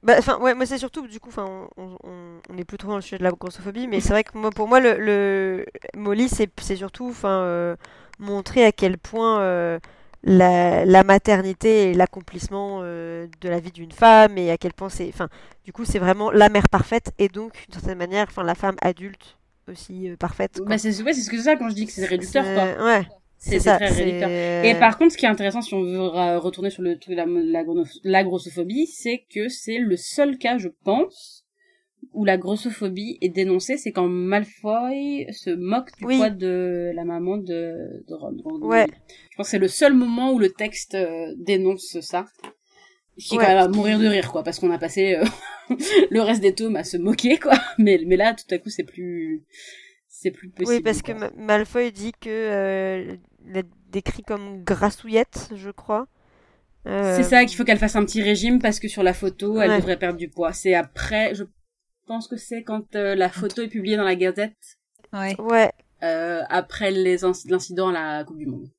[0.03, 2.90] bah, enfin, ouais, moi c'est surtout, du coup, enfin, on, on, on, est plus trop
[2.90, 5.65] dans le sujet de la grossophobie, mais c'est vrai que moi, pour moi, le, le
[5.95, 7.76] Molly, c'est surtout, enfin, euh,
[8.18, 9.80] montrer à quel point euh,
[10.23, 14.90] la, la, maternité et l'accomplissement euh, de la vie d'une femme et à quel point
[14.90, 15.28] c'est enfin
[15.65, 18.76] du coup c'est vraiment la mère parfaite et donc d'une certaine manière enfin la femme
[18.84, 19.38] adulte
[19.68, 22.86] aussi parfaite bah c'est c'est ce que ça quand je dis que c'est réducteur quoi.
[22.86, 23.07] ouais
[23.43, 26.84] c'est très réducteur et par contre ce qui est intéressant si on veut retourner sur
[26.84, 27.63] le truc de la, la,
[28.03, 31.45] la grossophobie c'est que c'est le seul cas je pense
[32.13, 37.38] où la grossophobie est dénoncée, c'est quand Malfoy se moque du poids de la maman
[37.38, 38.35] de, de Ron.
[38.61, 38.88] Ouais.
[39.30, 42.26] Je pense que c'est le seul moment où le texte euh, dénonce ça.
[43.18, 45.26] Qui est quand même à mourir de rire, quoi, parce qu'on a passé euh,
[46.09, 47.53] le reste des tomes à se moquer, quoi.
[47.77, 49.43] Mais, mais là, tout à coup, c'est plus,
[50.07, 50.77] c'est plus possible.
[50.77, 53.15] Oui, parce que Malfoy dit que euh,
[53.47, 56.07] il est décrit comme grassouillette, je crois.
[56.85, 59.77] C'est ça qu'il faut qu'elle fasse un petit régime parce que sur la photo, elle
[59.77, 60.51] devrait perdre du poids.
[60.51, 61.43] C'est après, je
[62.07, 64.80] pense que c'est quand euh, la photo est publiée dans la Gazette.
[65.13, 65.39] Ouais.
[65.39, 65.72] Ouais.
[66.03, 68.69] Euh, après l'incident à la Coupe du Monde.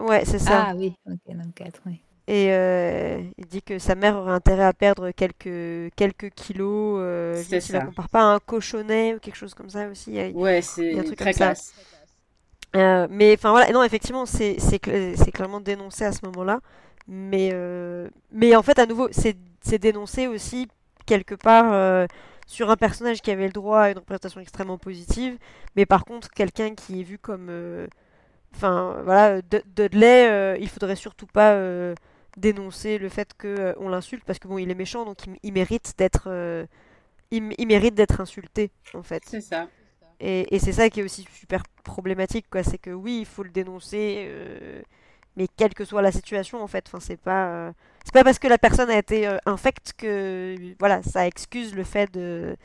[0.00, 0.66] Ouais, c'est ça.
[0.68, 2.02] Ah oui, ok, dans le 4, oui.
[2.28, 6.98] Et euh, il dit que sa mère aurait intérêt à perdre quelques, quelques kilos.
[7.00, 7.78] Euh, c'est ça.
[7.78, 10.20] la compare pas à un cochonnet ou quelque chose comme ça aussi.
[10.34, 11.74] ouais, c'est très classe.
[12.76, 14.56] Euh, mais enfin voilà, non, effectivement, c'est
[15.32, 16.60] clairement dénoncé à ce moment-là.
[17.06, 18.08] Mais, euh,
[18.54, 20.68] en fait, à nouveau, c'est dénoncé aussi
[21.06, 22.08] quelque part
[22.48, 25.38] sur un personnage qui avait le droit à une représentation extrêmement positive,
[25.76, 27.86] mais par contre quelqu'un qui est vu comme, euh,
[28.54, 31.94] enfin voilà, Dudley, euh, il faudrait surtout pas euh,
[32.38, 35.92] dénoncer le fait que on l'insulte parce que bon, il est méchant, donc il, mérite
[35.98, 36.66] d'être,
[37.30, 39.22] il, mérite d'être insulté en fait.
[39.26, 39.68] C'est ça.
[40.20, 42.62] Et, et c'est ça qui est aussi super problématique, quoi.
[42.62, 44.28] C'est que oui, il faut le dénoncer,
[45.38, 47.72] mais quelle que soit la situation, en fait, enfin, c'est pas, euh,
[48.04, 51.84] c'est pas parce que la personne a été euh, infecte que, voilà, ça excuse le
[51.84, 52.56] fait de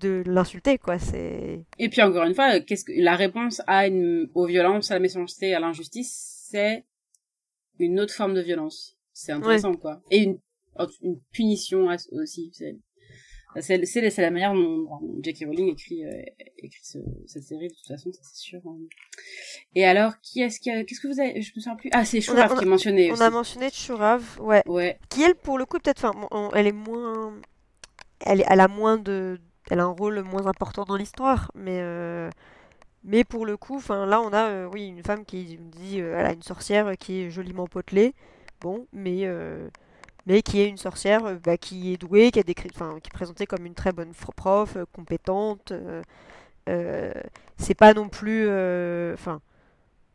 [0.00, 0.98] de l'insulter, quoi.
[0.98, 1.66] C'est.
[1.78, 5.00] Et puis encore une fois, qu'est-ce que la réponse à une aux violences, à la
[5.00, 6.86] méchanceté, à l'injustice, c'est
[7.78, 8.96] une autre forme de violence.
[9.12, 10.00] C'est intéressant, quoi.
[10.10, 10.38] Et une
[11.02, 12.50] une punition aussi.
[12.54, 12.78] C'est
[13.54, 14.88] la manière dont,
[15.22, 16.22] Jackie Rowling écrit, euh,
[16.58, 18.60] écrit ce, cette série, de toute façon, c'est sûr.
[18.66, 18.76] Hein.
[19.74, 20.84] Et alors, qui est-ce qui a...
[20.84, 21.40] Qu'est-ce que vous avez...
[21.40, 21.90] Je me souviens plus.
[21.92, 24.62] Ah, c'est Chourav qui est mentionné On a mentionné Chourav, ouais.
[24.66, 24.98] Ouais.
[25.08, 26.04] Qui, elle, pour le coup, peut-être...
[26.04, 27.34] Enfin, elle est moins...
[28.20, 29.38] Elle, elle a moins de...
[29.70, 31.78] Elle a un rôle moins important dans l'histoire, mais...
[31.80, 32.30] Euh...
[33.02, 36.16] mais pour le coup, enfin là on a euh, oui une femme qui dit euh,
[36.18, 38.14] elle a une sorcière qui est joliment potelée,
[38.60, 39.26] bon, mais
[40.26, 42.42] mais qui est une sorcière euh, bah, qui est douée, qui a
[42.74, 45.72] enfin qui est présentée comme une très bonne prof, euh, compétente.
[45.72, 46.02] euh,
[46.68, 47.12] euh,
[47.58, 49.40] c'est pas non plus, euh, enfin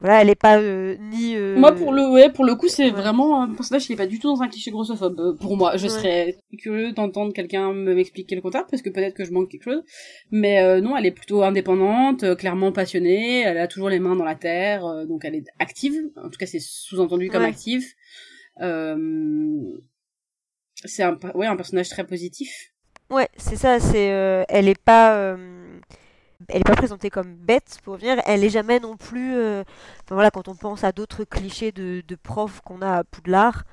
[0.01, 1.35] voilà, elle est pas euh, ni.
[1.35, 2.91] euh, Moi, pour le, ouais, pour le coup, c'est Ouais.
[2.91, 5.37] vraiment un personnage qui est pas du tout dans un cliché grossophobe.
[5.39, 5.89] Pour moi, je Ouais.
[5.89, 9.63] serais curieux d'entendre quelqu'un me m'expliquer le contraire, parce que peut-être que je manque quelque
[9.63, 9.83] chose.
[10.31, 13.41] Mais euh, non, elle est plutôt indépendante, euh, clairement passionnée.
[13.41, 15.99] Elle a toujours les mains dans la terre, euh, donc elle est active.
[16.17, 17.49] En tout cas, c'est sous-entendu comme Ouais.
[17.49, 17.85] active.
[18.61, 19.77] Euh,
[20.85, 22.71] c'est un, ouais, un personnage très positif.
[23.09, 25.79] Ouais, c'est ça, c'est euh, elle est pas euh,
[26.47, 29.63] elle est pas présentée comme bête pour venir, elle est jamais non plus euh,
[30.05, 33.63] enfin voilà, quand on pense à d'autres clichés de, de profs qu'on a à Poudlard,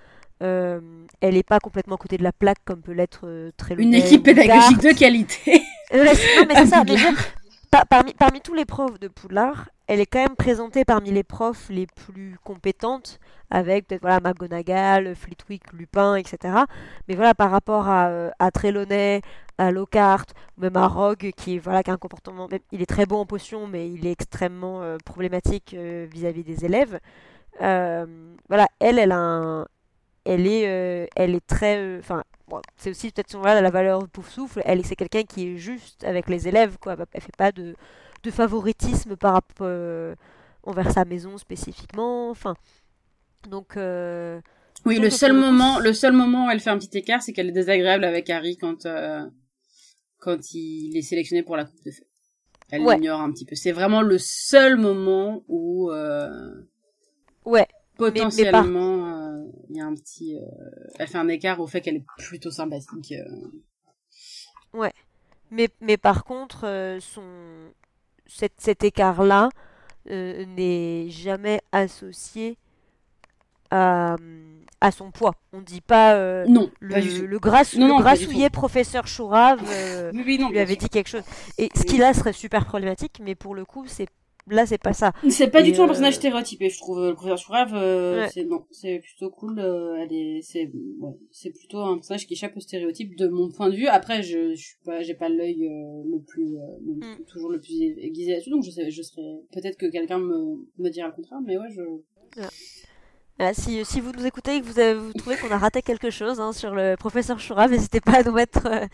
[0.41, 4.23] elle est pas complètement à côté de la plaque comme peut l'être très Une équipe
[4.23, 5.63] pédagogique de qualité.
[5.95, 6.05] Non,
[6.49, 7.15] mais c'est ça, mais dire,
[7.71, 11.23] par- parmi, parmi tous les profs de Poudlard, elle est quand même présentée parmi les
[11.25, 16.55] profs les plus compétentes, avec peut-être voilà, McGonagall, Flitwick, Lupin, etc.
[17.09, 19.23] Mais voilà, par rapport à, euh, à Trelawney,
[19.59, 20.27] à Lockhart,
[20.59, 23.67] même à Rogue, qui, voilà, qui a un comportement, il est très bon en potion,
[23.69, 26.99] mais il est extrêmement euh, problématique euh, vis-à-vis des élèves.
[28.49, 29.67] Voilà, elle, elle a un-
[30.25, 32.23] elle est, elle est très, enfin,
[32.77, 34.61] c'est aussi peut-être son- voilà, la valeur de pouf souffle.
[34.65, 36.97] Elle, c'est quelqu'un qui est juste avec les élèves, quoi.
[37.13, 37.77] Elle fait pas de,
[38.27, 40.15] de favoritisme par rapport euh,
[40.63, 42.29] envers sa maison spécifiquement.
[42.31, 42.55] Enfin,
[43.49, 44.41] donc, euh,
[44.85, 47.49] Oui, le seul moment, le seul moment où elle fait un petit écart, c'est qu'elle
[47.49, 49.25] est désagréable avec Harry quand euh,
[50.19, 52.05] quand il est sélectionné pour la coupe de feu.
[52.71, 52.97] Elle Ouais.
[52.97, 53.55] l'ignore un petit peu.
[53.55, 55.91] C'est vraiment le seul moment où
[57.45, 60.41] ouais, potentiellement euh, il y a un petit, euh,
[60.99, 63.13] elle fait un écart au fait qu'elle est plutôt sympathique.
[63.13, 64.89] euh.
[65.53, 67.23] mais, mais par contre, son,
[68.27, 69.49] cet, cet écart-là
[70.11, 72.57] euh, n'est jamais associé
[73.71, 74.17] à,
[74.81, 75.35] à son poids.
[75.53, 79.61] On dit pas euh, Non, le, pas le, Non, non, grassouillet professeur Chourave.
[79.69, 80.51] euh, Oui, oui, non.
[80.51, 81.25] lui avait dit quelque chose.
[81.59, 84.09] Et ce qui là serait super problématique, mais pour le coup, c'est
[84.49, 85.13] là, c'est pas ça.
[85.29, 87.01] C'est pas Et, du tout un euh, personnage stéréotypé, je trouve.
[87.05, 88.29] Le professeur Chourave, euh, Ouais.
[88.33, 89.59] c'est non, c'est plutôt cool.
[89.59, 90.71] euh, elle est, c'est,
[91.01, 93.87] ouais, c'est plutôt un personnage qui échappe au stéréotype de mon point de vue.
[93.89, 97.25] Après, je, je suis pas, j'ai pas l'œil euh, le plus, euh, le- Mm.
[97.27, 100.89] toujours le plus aiguisé là-dessus, donc je sais, je serais, peut-être que quelqu'un me, me
[100.91, 101.83] dira le contraire, mais ouais, je.
[103.39, 105.83] Voilà, si, si vous nous écoutez et que vous, avez, vous trouvez qu'on a raté
[105.83, 108.87] quelque chose hein, sur le professeur Chourave, n'hésitez pas à nous mettre, euh,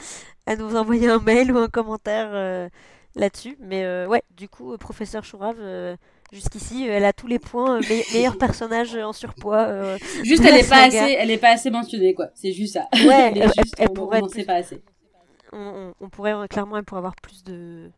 [0.46, 2.68] à nous envoyer un mail ou un commentaire euh,
[3.14, 3.56] là-dessus.
[3.60, 5.96] Mais euh, ouais, du coup, euh, professeur Chourave, euh,
[6.32, 9.66] jusqu'ici, elle a tous les points, me- meilleur personnage en surpoids.
[9.68, 11.04] euh, Juste, elle la est pas saga.
[11.04, 12.28] assez, elle est pas assez mentionnée, quoi.
[12.34, 12.88] C'est juste ça.
[13.06, 14.82] Ouais, elle juste, elle on- pourrait on plus- pas assez.
[15.52, 17.90] on, pourrait clairement, elle pourrait avoir plus de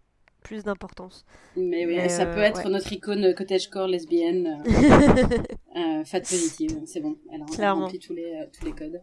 [0.43, 1.25] plus d'importance.
[1.57, 2.71] Mais oui, Mais, ça peut être ouais.
[2.71, 4.63] notre icône cottagecore lesbienne,
[6.05, 7.85] fat positive, c'est bon, elle a Clairement.
[7.87, 9.01] rempli tous les, tous les codes.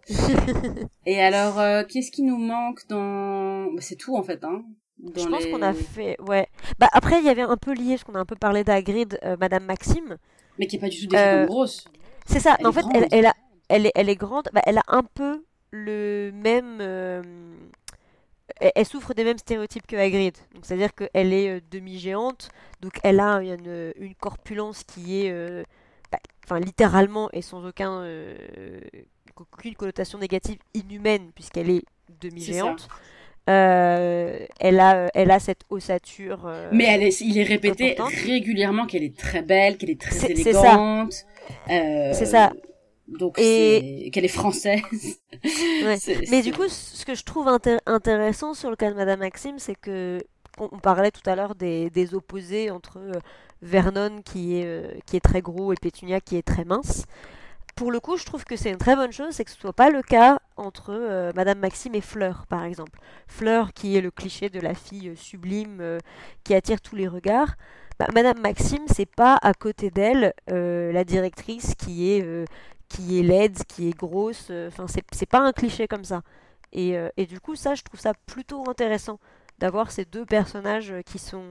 [1.08, 3.72] Et alors, qu'est-ce qui nous manque dans...
[3.74, 4.64] Bah, c'est tout en fait, hein.
[5.15, 6.48] Je pense les- qu'on a fait, ouais.
[6.80, 9.18] Bah après, il y avait un peu lié, parce qu'on a un peu parlé d'Hagrid,
[9.23, 10.18] euh, Madame Maxime.
[10.60, 11.86] Mais qui est pas du tout décrite Euh, grosse.
[12.26, 12.56] C'est ça.
[12.60, 13.34] Elle en fait, elle, elle a,
[13.68, 14.49] elle est, elle est grande.
[14.53, 16.78] Bah, elle a un peu le même.
[16.82, 17.22] euh,
[18.76, 20.38] Elle, souffre des mêmes stéréotypes que Hagrid.
[20.53, 22.49] Donc, c'est-à-dire qu'elle est euh, demi-géante.
[22.82, 25.64] Donc, elle a une, une corpulence qui est,
[26.11, 28.03] bah, enfin, littéralement et sans aucun,
[29.40, 31.84] aucune connotation négative, inhumaine, puisqu'elle est
[32.19, 32.88] demi-géante.
[33.50, 36.46] Euh, elle a, elle a cette ossature.
[36.46, 38.14] euh, Mais elle est, il est répété importante.
[38.26, 40.60] régulièrement qu'elle est très belle, qu'elle est très C'est- c'est ça.
[40.70, 41.14] élégante.
[41.70, 42.54] euh, C'est ça.
[43.08, 44.82] Donc, Et- qu'elle est française.
[45.84, 45.98] Ouais.
[45.98, 49.20] C'est- Mais du coup, ce que je trouve intér- intéressant sur le cas de Madame
[49.20, 50.20] Maxime, c'est que
[50.60, 53.00] on, parlait tout à l'heure des, des opposés entre
[53.62, 57.04] Vernon qui est, euh, qui est très gros et Pétunia qui est très mince.
[57.82, 59.74] Pour le coup, je trouve que c'est une très bonne chose, c'est que ce soit
[59.74, 62.99] pas le cas entre euh, Madame Maxime et Fleur, par exemple.
[63.26, 65.98] Fleur, qui est le cliché de la fille euh, sublime euh,
[66.44, 67.56] qui attire tous les regards.
[67.98, 72.48] Bah, Madame Maxime, c'est pas à côté d'elle la directrice qui est
[72.88, 74.52] qui est laide, qui est grosse.
[74.68, 76.22] Enfin, c'est pas un cliché comme ça.
[76.74, 79.20] Et, et du coup, ça, je trouve ça plutôt intéressant
[79.58, 81.45] d'avoir ces deux personnages qui sont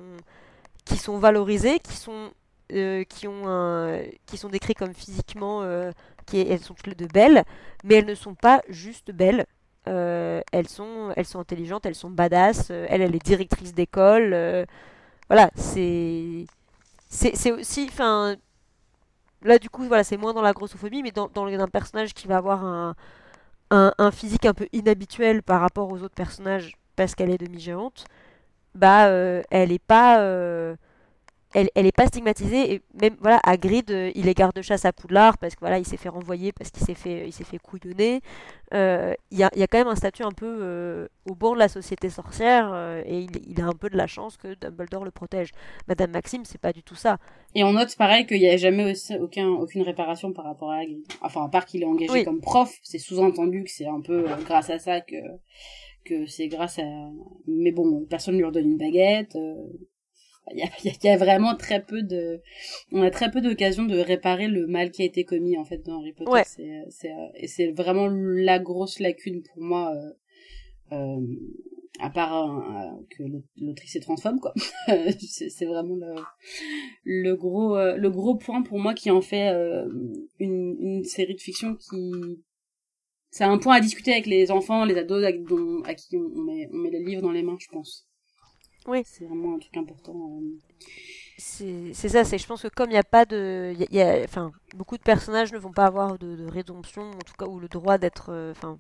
[0.84, 2.30] qui sont valorisés, qui sont
[2.72, 5.92] euh, qui ont un, qui sont décrits comme physiquement, euh,
[6.26, 7.44] qui elles sont toutes les deux belles,
[7.84, 9.46] mais elles ne sont pas juste belles.
[9.88, 12.70] Euh, elles sont elles sont intelligentes, elles sont badass.
[12.70, 14.66] elle, elle est directrice d'école.
[15.28, 16.46] voilà, c'est
[17.08, 18.36] c'est aussi, enfin
[19.42, 22.28] là du coup voilà c'est moins dans la grossophobie mais dans, dans un personnage qui
[22.28, 22.94] va avoir un,
[23.70, 28.04] un, physique un peu inhabituel par rapport aux autres personnages parce qu'elle est demi-géante
[28.74, 29.06] bah
[29.50, 30.20] elle est pas
[31.52, 35.36] elle, elle est pas stigmatisée et même voilà Hagrid euh, il est garde-chasse à Poudlard
[35.38, 38.20] parce que voilà il s'est fait renvoyer parce qu'il s'est fait il s'est fait couillonner
[38.72, 41.54] Euh, il y, a, y a quand même un statut un peu euh, au bord
[41.54, 44.54] de la société sorcière euh, et il, il a un peu de la chance que
[44.54, 45.50] Dumbledore le protège
[45.88, 47.18] Madame Maxime c'est pas du tout ça
[47.56, 50.76] Et on note pareil qu'il n'y a jamais aussi- aucun, aucune réparation par rapport à
[50.82, 51.02] Hagrid.
[51.20, 52.24] Enfin, à part qu'il est engagé Oui.
[52.24, 55.16] comme prof, c'est sous-entendu que c'est un peu euh, grâce à ça que,
[56.04, 56.82] que c'est grâce à...
[57.48, 59.34] Mais bon, personne ne lui redonne une baguette.
[60.52, 62.40] Il y, a, il y a- vraiment très peu de...
[62.92, 65.78] On a très peu d'occasions de réparer le mal qui a été commis, en fait,
[65.84, 66.30] dans Harry Potter.
[66.30, 66.42] Ouais.
[66.44, 69.92] C'est, c'est, euh, et c'est vraiment la grosse lacune pour moi...
[69.94, 70.12] euh,
[70.96, 71.20] euh,
[72.02, 73.22] à part euh, que
[73.60, 74.54] l'autrice est transphobe, quoi.
[74.86, 76.14] c'est c'est vraiment le,
[77.04, 79.86] le gros euh, le gros point pour moi qui en fait euh,
[80.38, 82.10] une, une série de fiction qui
[83.30, 86.42] c'est un point à discuter avec les enfants les ados dont- à qui on, on
[86.42, 88.08] met on met les livres dans les mains je pense
[88.86, 89.04] Oui.
[89.04, 90.58] c'est vraiment un truc important euh.
[91.38, 93.96] c'est ça c'est je pense que comme il n'y a pas de y a- il
[93.96, 97.34] y a- enfin beaucoup de personnages ne vont pas avoir de, de rédemption en tout
[97.38, 98.78] cas ou le droit d'être euh, enfin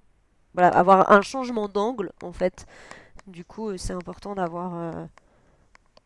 [0.54, 2.66] voilà avoir un changement d'angle en fait
[3.26, 5.06] du coup euh, c'est important d'avoir euh,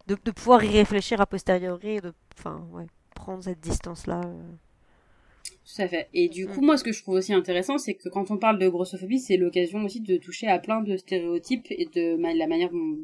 [0.07, 4.21] de, de pouvoir y réfléchir a posteriori et de enfin ouais prendre cette distance là
[5.67, 6.09] Tout à fait.
[6.15, 6.67] Et du coup, Mm.
[6.67, 9.37] moi, ce que je trouve aussi intéressant, c'est que quand on parle de grossophobie, c'est
[9.37, 12.99] l'occasion aussi de toucher à plein de stéréotypes et de la manière dont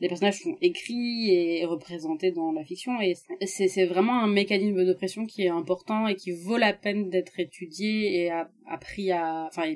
[0.00, 3.00] les personnages sont écrits et représentés dans la fiction.
[3.00, 3.14] Et
[3.46, 8.24] c'est vraiment un mécanisme d'oppression qui est important et qui vaut la peine d'être étudié
[8.24, 8.30] et
[8.66, 9.74] appris à, enfin,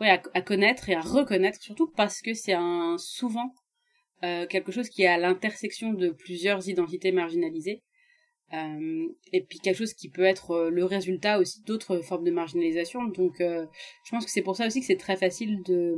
[0.00, 3.52] ouais, à, à connaître et à reconnaître, surtout parce que c'est un souvent
[4.22, 7.82] euh, quelque chose qui est à l'intersection de plusieurs identités marginalisées.
[8.52, 12.32] Euh, et puis quelque chose qui peut être euh, le résultat aussi d'autres formes de
[12.32, 13.04] marginalisation.
[13.04, 13.64] Donc euh,
[14.04, 15.94] je pense que c'est pour ça aussi que c'est très facile de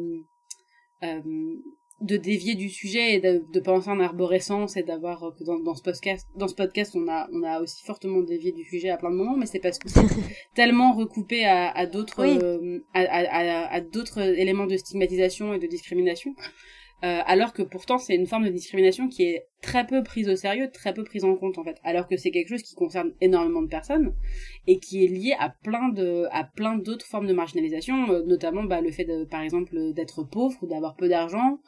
[1.02, 1.54] euh,
[2.02, 5.58] de dévier du sujet et de, de penser en arborescence et d'avoir euh, que dans,
[5.60, 8.90] dans ce podcast dans ce podcast on a on a aussi fortement dévié du sujet
[8.90, 10.00] à plein de moments mais c'est parce que c'est
[10.54, 12.38] tellement recoupé à, à d'autres Oui.
[12.42, 16.34] euh, à, à, à, d'autres éléments de stigmatisation et de discrimination
[17.04, 20.36] euh, alors que pourtant c'est une forme de discrimination qui est très peu prise au
[20.36, 23.12] sérieux, très peu prise en compte en fait, alors que c'est quelque chose qui concerne
[23.20, 24.14] énormément de personnes
[24.68, 28.62] et qui est lié à plein de à plein d'autres formes de marginalisation, euh, notamment
[28.62, 31.58] bah, le fait de par exemple d'être pauvre ou d'avoir peu d'argent,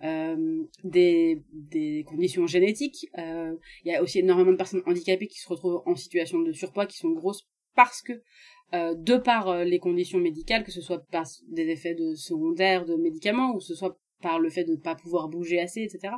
[0.00, 3.06] des des conditions génétiques.
[3.18, 3.54] euh,
[3.84, 6.86] Il y a aussi énormément de personnes handicapées qui se retrouvent en situation de surpoids,
[6.86, 8.22] qui sont grosses parce que
[8.72, 12.84] euh, de par euh, les conditions médicales, que ce soit par des effets de secondaires
[12.84, 16.14] de médicaments ou ce soit par le fait de ne pas pouvoir bouger assez, etc.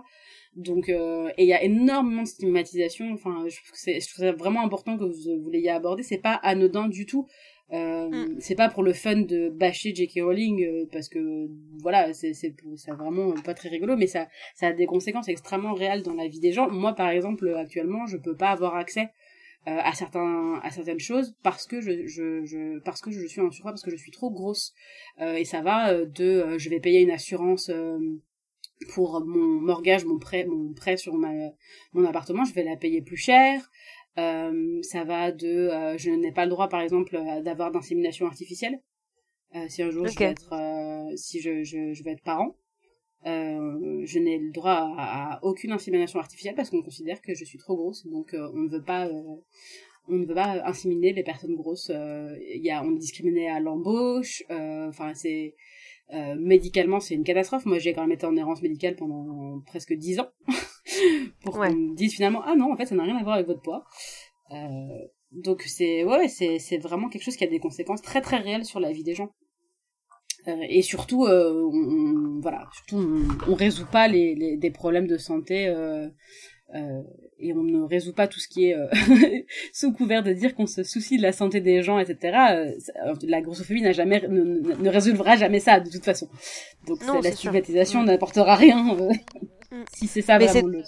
[0.55, 3.13] Donc, euh, et il y a énormément de stigmatisation.
[3.13, 6.03] Enfin, je trouve que c'est, je trouve ça vraiment important que vous, vous l'ayez abordé.
[6.03, 7.27] C'est pas anodin du tout.
[7.73, 8.37] Euh, Mm.
[8.41, 10.21] C'est pas pour le fun de bâcher J.K.
[10.23, 11.49] Rowling euh, parce que
[11.83, 12.55] voilà, c'est c'est
[12.93, 16.41] vraiment pas très rigolo, mais ça ça a des conséquences extrêmement réelles dans la vie
[16.41, 16.71] des gens.
[16.71, 19.09] Moi, par exemple, actuellement, je peux pas avoir accès
[19.69, 23.51] euh, à certains à certaines choses parce que je, je, parce que je suis en
[23.51, 24.73] surpoids parce que je suis trop grosse
[25.21, 27.99] Euh, et ça va euh, de euh, je vais payer une assurance euh,
[28.95, 31.33] pour mon mortgage mon prêt mon prêt sur ma
[31.95, 33.71] mon appartement je vais la payer plus cher
[34.19, 38.27] Euh, ça va de euh, je n'ai pas le droit par exemple euh, d'avoir d'insémination
[38.27, 38.81] artificielle
[39.55, 42.57] Euh, si un jour je vais être euh, si je, je, je vais être parent.
[43.27, 47.45] Euh, je n'ai le droit à, à aucune insémination artificielle parce qu'on considère que je
[47.45, 48.07] suis trop grosse.
[48.07, 49.23] Donc euh, on ne veut pas euh,
[50.09, 51.91] on ne veut pas inséminer les personnes grosses.
[51.91, 54.43] Euh, il y a on est discriminé à l'embauche.
[54.51, 55.55] Euh, enfin c'est
[56.15, 57.67] euh, médicalement c'est une catastrophe.
[57.67, 60.29] Moi j'ai quand même été en errance médicale pendant presque dix ans
[61.43, 61.69] pour Ouais.
[61.69, 63.63] qu'on me dise finalement ah non en fait ça n'a rien à voir avec votre
[63.63, 63.85] poids.
[64.53, 64.57] Euh,
[65.33, 68.65] donc c'est ouais c'est c'est vraiment quelque chose qui a des conséquences très très réelles
[68.65, 69.31] sur la vie des gens.
[70.49, 74.71] Euh, et surtout, euh, on, on- voilà, surtout, on, on résout pas les, les, des
[74.71, 75.67] problèmes de santé
[76.75, 77.03] euh,
[77.39, 78.87] et on ne résout pas tout ce qui est euh,
[79.73, 82.37] sous couvert de dire qu'on se soucie de la santé des gens, etc.
[83.07, 86.29] Euh, la grossophobie n'a jamais, ne, ne, ne résolvera jamais ça de toute façon.
[86.87, 88.07] Donc Non, la stigmatisation Mm.
[88.07, 89.11] n'apportera rien euh,
[89.73, 89.83] Mm.
[89.93, 90.83] si c'est ça Mais vraiment le.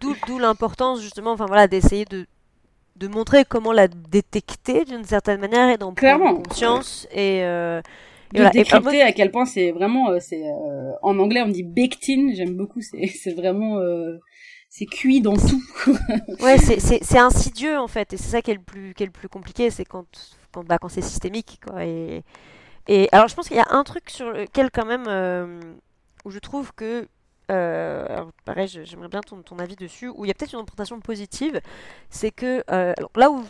[0.00, 2.26] D'où d'où l'importance justement, enfin voilà, d'essayer de
[2.96, 8.38] de montrer comment la détecter d'une certaine manière et d'en prendre conscience et, euh, et
[8.38, 8.50] de voilà.
[8.50, 12.32] Décrypter à quel point c'est vraiment euh, c'est euh, en anglais on dit baked in
[12.34, 14.18] j'aime beaucoup c'est c'est vraiment euh,
[14.68, 15.62] c'est cuit dans tout
[16.40, 19.28] ouais, c'est insidieux en fait et c'est ça qui est le plus qui le plus
[19.28, 20.06] compliqué, c'est quand
[20.52, 21.84] quand bah, quand c'est systémique quoi.
[21.84, 22.22] Et
[22.86, 25.60] et alors je pense qu'il y a un truc sur lequel quand même euh,
[26.24, 27.08] où je trouve que
[27.50, 31.00] euh, pareil, j'aimerais bien ton, ton avis dessus, où il y a peut-être une interprétation
[31.00, 31.60] positive,
[32.10, 33.42] c'est que euh, alors, là où,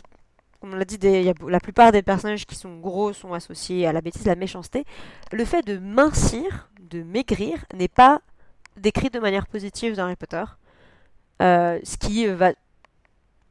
[0.61, 3.85] comme on l'a dit, y a, la plupart des personnages qui sont gros sont associés
[3.87, 4.85] à la bêtise, à la méchanceté,
[5.31, 8.21] le fait de mincir, de maigrir, n'est pas
[8.77, 10.43] décrit de manière positive dans Harry Potter.
[11.39, 12.51] Ce qui va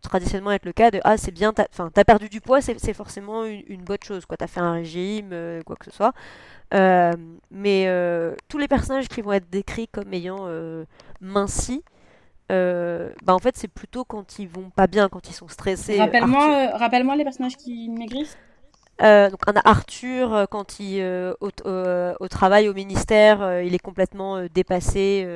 [0.03, 3.83] traditionnellement être le cas de ah c'est bien t'as perdu du poids c'est forcément une,
[3.83, 4.37] bonne chose quoi.
[4.37, 5.31] T'as fait un régime
[5.67, 6.13] quoi que ce soit.
[7.51, 7.89] Mais
[8.49, 10.49] tous les personnages qui vont être décrits comme ayant
[11.21, 11.83] minci
[12.49, 16.71] bah en fait c'est plutôt quand ils vont pas bien quand ils sont stressés rappelle-moi
[16.75, 18.39] rappelle-moi les personnages qui maigrissent.
[19.01, 23.79] Euh, donc on a Arthur euh, quand il euh, au, travail au ministère, il est
[23.79, 25.27] complètement dépassé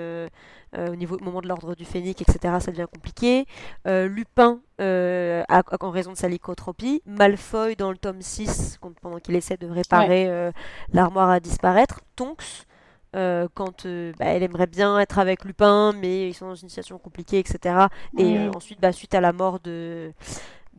[0.77, 2.55] au niveau moment de l'ordre du phénix, etc.
[2.61, 3.47] Ça devient compliqué.
[3.87, 7.03] Lupin en raison de sa lycotropie.
[7.07, 10.51] Malfoy dans le tome 6 pendant qu'il essaie de réparer
[10.93, 12.01] l'armoire à disparaître.
[12.17, 12.67] Tonks
[13.13, 17.39] quand bah, elle aimerait bien être avec Lupin, mais ils sont dans une situation compliquée,
[17.39, 17.87] etc.
[18.19, 20.13] Et ensuite, bah, suite à la mort de,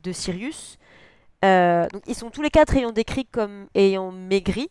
[0.03, 0.77] de Sirius.
[1.43, 4.69] Euh, donc ils sont tous les quatre ayant décrit comme ayant maigri.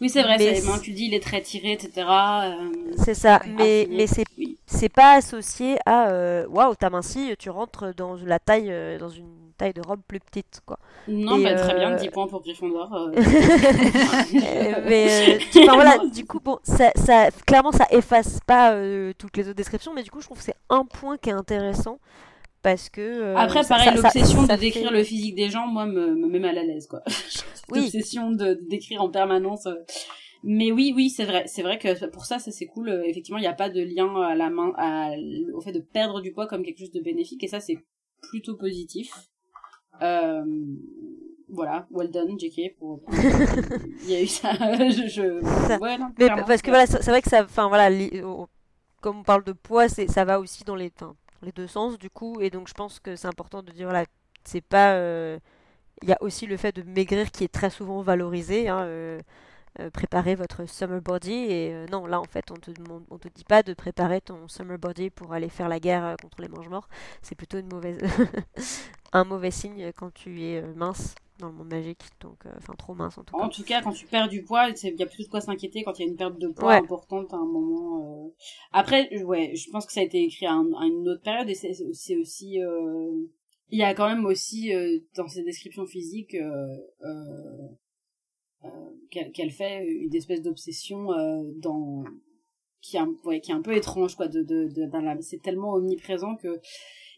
[0.00, 2.06] Oui, c'est vrai, mais tu dis il est très tiré, etc.
[2.06, 4.24] Euh, c'est ça, mais, mais c'est
[4.66, 9.28] c'est pas associé à euh, waouh, t'as minci, tu rentres dans la taille, dans une
[9.56, 10.78] taille de robe plus petite, quoi.
[11.06, 13.10] Non, mais très bien, 10 points pour Gryffondor.
[14.88, 18.74] mais enfin, voilà, du coup, bon, ça, ça, clairement, ça efface pas
[19.18, 21.34] toutes les autres descriptions, mais du coup, je trouve que c'est un point qui est
[21.34, 21.98] intéressant
[22.64, 26.26] parce que euh, après pareil l'obsession de décrire le physique des gens moi me, me
[26.26, 27.02] met mal à l'aise quoi
[27.70, 27.82] oui.
[27.82, 29.74] l'obsession de, décrire en permanence euh.
[30.42, 33.38] mais oui oui c'est vrai c'est vrai que pour ça ça c'est cool euh, effectivement
[33.38, 35.10] il n'y a pas de lien à la main à,
[35.52, 37.76] au fait de perdre du poids comme quelque chose de bénéfique et ça c'est
[38.30, 39.12] plutôt positif
[40.02, 40.42] euh,
[41.48, 42.76] voilà, well done, JK.
[42.78, 43.02] Pour...
[43.12, 44.52] Il y a eu ça.
[44.90, 45.78] je, je...
[45.78, 47.90] Ouais, non, mais parce que voilà, c'est vrai que ça, enfin voilà,
[49.00, 51.14] comme on parle de poids, c'est ça va aussi dans les, enfin,
[51.44, 54.04] les deux sens du coup et donc je pense que c'est important de dire voilà
[54.44, 55.38] c'est pas euh,
[56.02, 59.20] il y a aussi le fait de maigrir qui est très souvent valorisé hein, euh,
[59.80, 62.70] euh, préparer votre summer body et non là en fait on te
[63.10, 66.40] on te dit pas de préparer ton summer body pour aller faire la guerre contre
[66.42, 66.88] les mange morts.
[67.22, 67.98] C'est plutôt une mauvaise
[69.12, 73.18] un mauvais signe quand tu es mince dans le monde magique, donc enfin trop mince
[73.18, 73.42] en tout cas.
[73.42, 75.82] En tout cas, quand tu perds du poids, il y a plus de quoi s'inquiéter
[75.82, 78.32] quand il y a une perte de poids importante à un moment.
[78.72, 82.16] Après, ouais, je pense que ça a été écrit à, une autre période et c'est
[82.16, 82.58] aussi,
[83.70, 84.72] il y a quand même aussi
[85.16, 86.36] dans ses descriptions physiques
[89.10, 91.08] qu'elle fait une espèce d'obsession
[91.56, 92.04] dans
[92.80, 95.72] qui est un, ouais, qui est un peu étrange quoi de de, de, c'est tellement
[95.72, 96.60] omniprésent que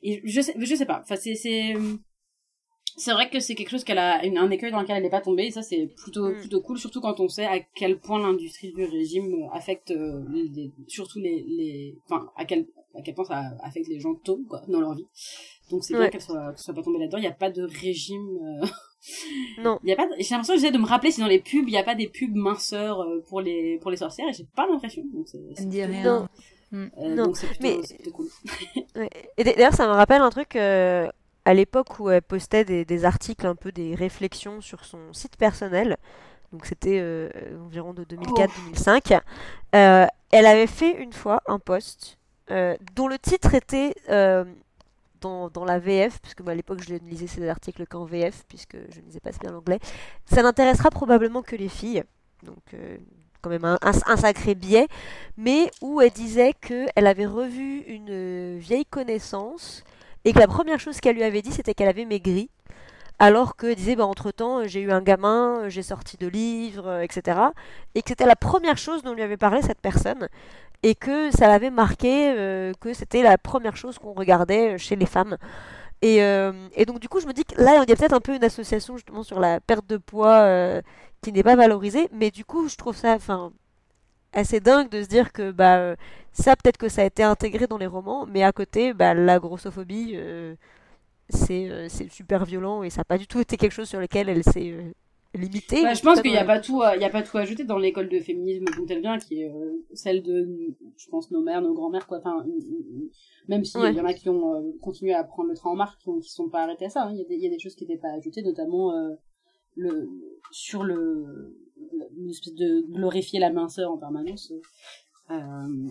[0.03, 1.75] et je sais je sais pas enfin c'est
[2.97, 5.21] c'est vrai que c'est quelque chose qu'elle a un écueil dans lequel elle n'est pas
[5.21, 6.39] tombée et ça c'est plutôt mm.
[6.39, 10.25] plutôt cool surtout quand on sait à quel point l'industrie du régime affecte euh,
[10.89, 14.63] surtout les les enfin à quel à quel point ça affecte les gens tôt quoi
[14.69, 15.07] dans leur vie
[15.71, 18.39] donc c'est bien qu'elle soit soit pas tombée là-dedans il n'y a pas de régime
[18.43, 18.67] euh,
[19.63, 21.41] non il y a pas j'ai l'impression que j'essaie de me rappeler si dans les
[21.41, 24.33] pubs il n'y a pas des pubs minceurs euh, pour les pour les sorcières et
[24.33, 26.03] j'ai pas l'impression donc c'est rien
[26.73, 26.89] non.
[26.97, 27.27] non.
[27.27, 28.29] donc plutôt, mais cool.
[29.37, 30.57] et d'ailleurs ça me rappelle un truc
[31.47, 35.97] à l'époque où elle postait des, articles, un peu des réflexions sur son site personnel,
[36.53, 37.31] donc c'était euh,
[37.65, 39.21] environ de 2004-2005,
[39.77, 42.19] euh, elle avait fait une fois un post
[42.51, 43.95] euh, dont le titre était
[45.21, 48.77] dans, dans, la VF, puisque à l'époque je ne lisais ces articles qu'en VF, puisque
[48.93, 49.79] je ne lisais pas bien l'anglais.
[50.25, 52.03] Ça n'intéressera probablement que les filles,
[52.43, 52.75] donc
[53.41, 54.89] quand même un, un, sacré biais,
[55.37, 59.85] mais où elle disait qu'elle avait revu une vieille connaissance
[60.27, 62.51] et que la première chose qu'elle lui avait dit, c'était qu'elle avait maigri,
[63.21, 67.39] alors que disait, bah, entre-temps, j'ai eu un gamin, j'ai sorti de livres, etc.
[67.95, 70.29] Et que c'était la première chose dont lui avait parlé cette personne,
[70.83, 75.07] et que ça l'avait marqué, euh, que c'était la première chose qu'on regardait chez les
[75.07, 75.37] femmes.
[76.03, 76.53] Et, euh,
[76.89, 78.45] donc du coup, je me dis que là, il y a peut-être un peu une
[78.45, 80.83] association justement sur la perte de poids euh,
[81.23, 83.17] qui n'est pas valorisée, mais du coup, je trouve ça,
[84.37, 85.97] assez dingue de se dire que bah euh,
[86.33, 89.39] ça peut-être que ça a été intégré dans les romans mais à côté bah la
[89.39, 90.55] grossophobie euh,
[91.31, 93.99] c'est euh, c'est super violent et ça n'a pas du tout été quelque chose sur
[93.99, 94.77] lequel elle s'est
[95.35, 95.83] limitée.
[95.83, 97.79] Bah, je pense qu'il n'y a pas tout il y a pas tout ajouté dans
[97.79, 99.51] l'école de féminisme dont elle vient qui est
[99.95, 102.19] celle de je pense nos mères nos grand-mères quoi.
[102.19, 102.45] Enfin
[103.49, 106.11] même s'il y en a qui ont continué à prendre le train en marche qui,
[106.11, 107.15] ne sont pas arrêtés à ça hein.
[107.15, 108.93] il y, y, a des choses qui n'étaient pas ajoutées notamment
[109.77, 110.09] le
[110.51, 111.66] sur le
[112.17, 114.53] une espèce de glorifier la minceur en permanence
[115.31, 115.89] euh,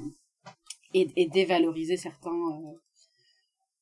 [0.93, 2.77] et, et, dévaloriser certains euh,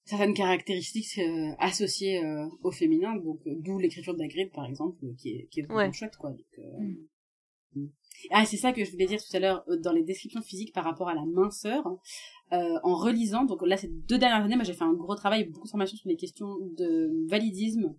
[0.04, 5.48] certaines caractéristiques euh, associées euh, au féminin donc d'où l'écriture d'Agrid par exemple qui est
[5.50, 6.96] qui est vraiment chouette quoi mm.
[7.76, 7.88] Mm.
[8.32, 10.84] ah c'est ça que je voulais dire tout à l'heure dans les descriptions physiques par
[10.84, 11.88] rapport à la minceur
[12.52, 15.66] en relisant donc là ces deux dernières années moi j'ai fait un gros travail beaucoup
[15.66, 17.96] de formation sur les questions de validisme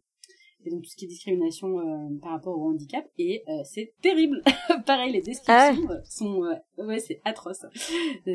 [0.64, 3.92] et donc tout ce qui est discrimination euh, par rapport au handicap et euh, c'est
[4.00, 4.42] terrible.
[4.86, 6.42] Pareil les descriptions Ah sont
[6.78, 7.64] ouais c'est atroce.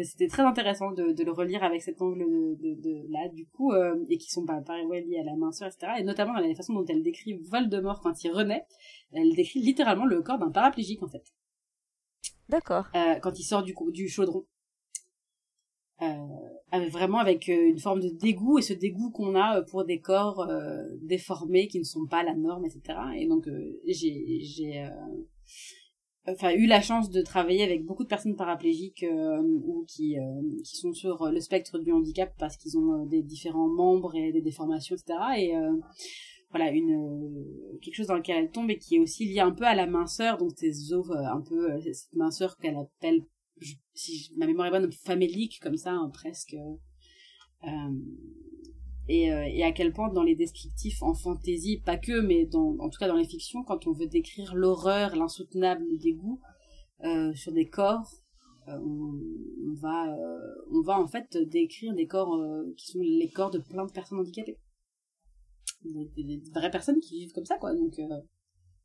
[0.04, 3.46] C'était très intéressant de, de le relire avec cet angle de, de, de là du
[3.48, 3.74] coup
[4.10, 6.56] et qui sont pas pareil ouais liés à la minceur etc et notamment dans la
[6.56, 8.66] façon dont elle décrit Voldemort quand il renaît
[9.12, 11.24] elle décrit littéralement le corps d'un paraplégique en fait.
[12.48, 12.88] D'accord.
[13.22, 14.46] quand il sort du du chaudron
[16.02, 19.84] euh, vraiment avec euh, une forme de dégoût et ce dégoût qu'on a euh, pour
[19.84, 22.82] des corps euh, déformés qui ne sont pas la norme etc
[23.18, 24.88] et donc euh, j'ai j'ai
[26.28, 29.06] enfin eu la chance de travailler avec beaucoup de personnes paraplégiques
[29.66, 30.16] ou qui
[30.64, 34.42] qui sont sur le spectre du handicap parce qu'ils ont des différents membres et des
[34.42, 35.54] déformations etc et
[36.52, 39.66] voilà une quelque chose dans lequel elle tombe et qui est aussi lié un peu
[39.66, 43.24] à la minceur donc ces os un peu cette minceur qu'elle appelle
[43.94, 46.56] si ma mémoire est bonne, famélique comme ça, hein, presque.
[47.64, 47.68] Euh,
[49.08, 52.78] et, euh, et, à quel point dans les descriptifs en fantaisie, pas que, mais dans,
[52.80, 56.40] en tout cas dans les fictions, quand on veut décrire l'horreur, l'insoutenable, le dégoût
[57.04, 58.08] euh, sur des corps,
[58.68, 59.20] euh, on,
[59.68, 62.40] on, va, euh, on va en fait décrire des corps
[62.78, 64.60] qui sont les corps de plein de personnes handicapées.
[65.84, 67.74] Des, des, des vraies personnes qui vivent comme ça, quoi.
[67.74, 68.00] Donc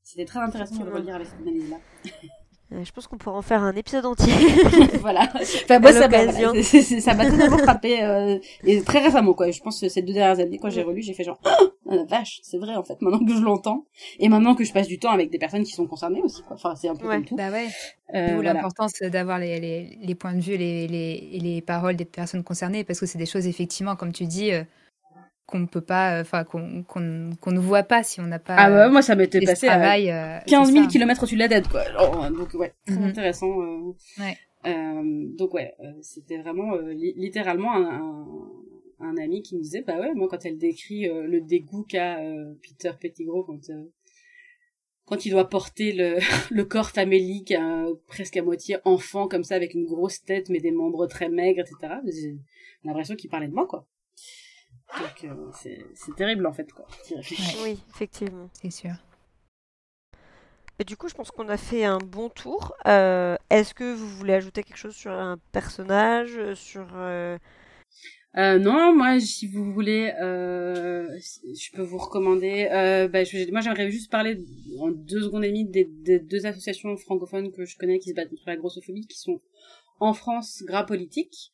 [0.02, 1.80] c'était très intéressant de relire avec cette analyse-là.
[2.70, 4.32] Je pense qu'on pourrait en faire un épisode entier.
[5.00, 5.28] voilà.
[5.34, 6.32] Enfin, moi, ça m'a,
[6.62, 9.50] ça m'a totalement frappé, euh, et très récemment, quoi.
[9.50, 12.04] Je pense que ces deux dernières années, quand j'ai relu, j'ai fait genre, oh, la
[12.04, 13.84] vache, c'est vrai, en fait, maintenant que je l'entends.
[14.18, 16.56] Et maintenant que je passe du temps avec des personnes qui sont concernées aussi, quoi.
[16.56, 17.16] Enfin, c'est un peu ouais.
[17.16, 17.36] comme tout.
[17.36, 17.68] Bah ouais.
[18.14, 18.54] Euh, voilà.
[18.54, 22.84] l'importance d'avoir les, les, les, points de vue, les, les, les paroles des personnes concernées,
[22.84, 24.64] parce que c'est des choses, effectivement, comme tu dis, euh,
[25.46, 28.56] qu'on ne peut pas, enfin qu'on qu'on qu'on ne voit pas si on n'a pas.
[28.56, 31.68] Ah bah moi ça m'était passé travail, à 15 000 km au-dessus de la tête
[31.68, 31.82] quoi.
[31.82, 33.04] Alors, donc ouais, très Mhm.
[33.04, 33.60] intéressant.
[33.62, 34.36] Euh, Ouais.
[34.66, 35.02] euh,
[35.36, 37.84] donc ouais, euh, c'était vraiment euh, li- littéralement un,
[39.00, 41.84] un, un ami qui me disait bah ouais moi quand elle décrit euh, le dégoût
[41.86, 43.84] qu'a euh, Peter Pettigrew quand euh,
[45.06, 46.16] quand il doit porter le,
[46.50, 50.60] le corps famélique euh, presque à moitié enfant comme ça avec une grosse tête mais
[50.60, 51.96] des membres très maigres etc.
[52.06, 52.34] J'ai
[52.84, 53.86] l'impression qu'il parlait de moi quoi.
[54.98, 56.86] Donc euh, c'est c'est terrible en fait quoi.
[57.62, 58.48] Oui, effectivement.
[58.62, 58.92] C'est sûr.
[60.78, 62.74] Et du coup, je pense qu'on a fait un bon tour.
[62.86, 67.38] Euh, Est-ce que vous voulez ajouter quelque chose sur un personnage, sur euh,
[68.36, 72.68] Euh, non, moi, si vous voulez, euh, je peux vous recommander.
[72.72, 74.44] Euh, bah, je- moi, j'aimerais juste parler
[74.80, 78.14] en deux secondes et demie des, des deux associations francophones que je connais qui se
[78.16, 79.40] battent contre la grossophobie, qui sont
[80.00, 81.52] en France Gras Politique.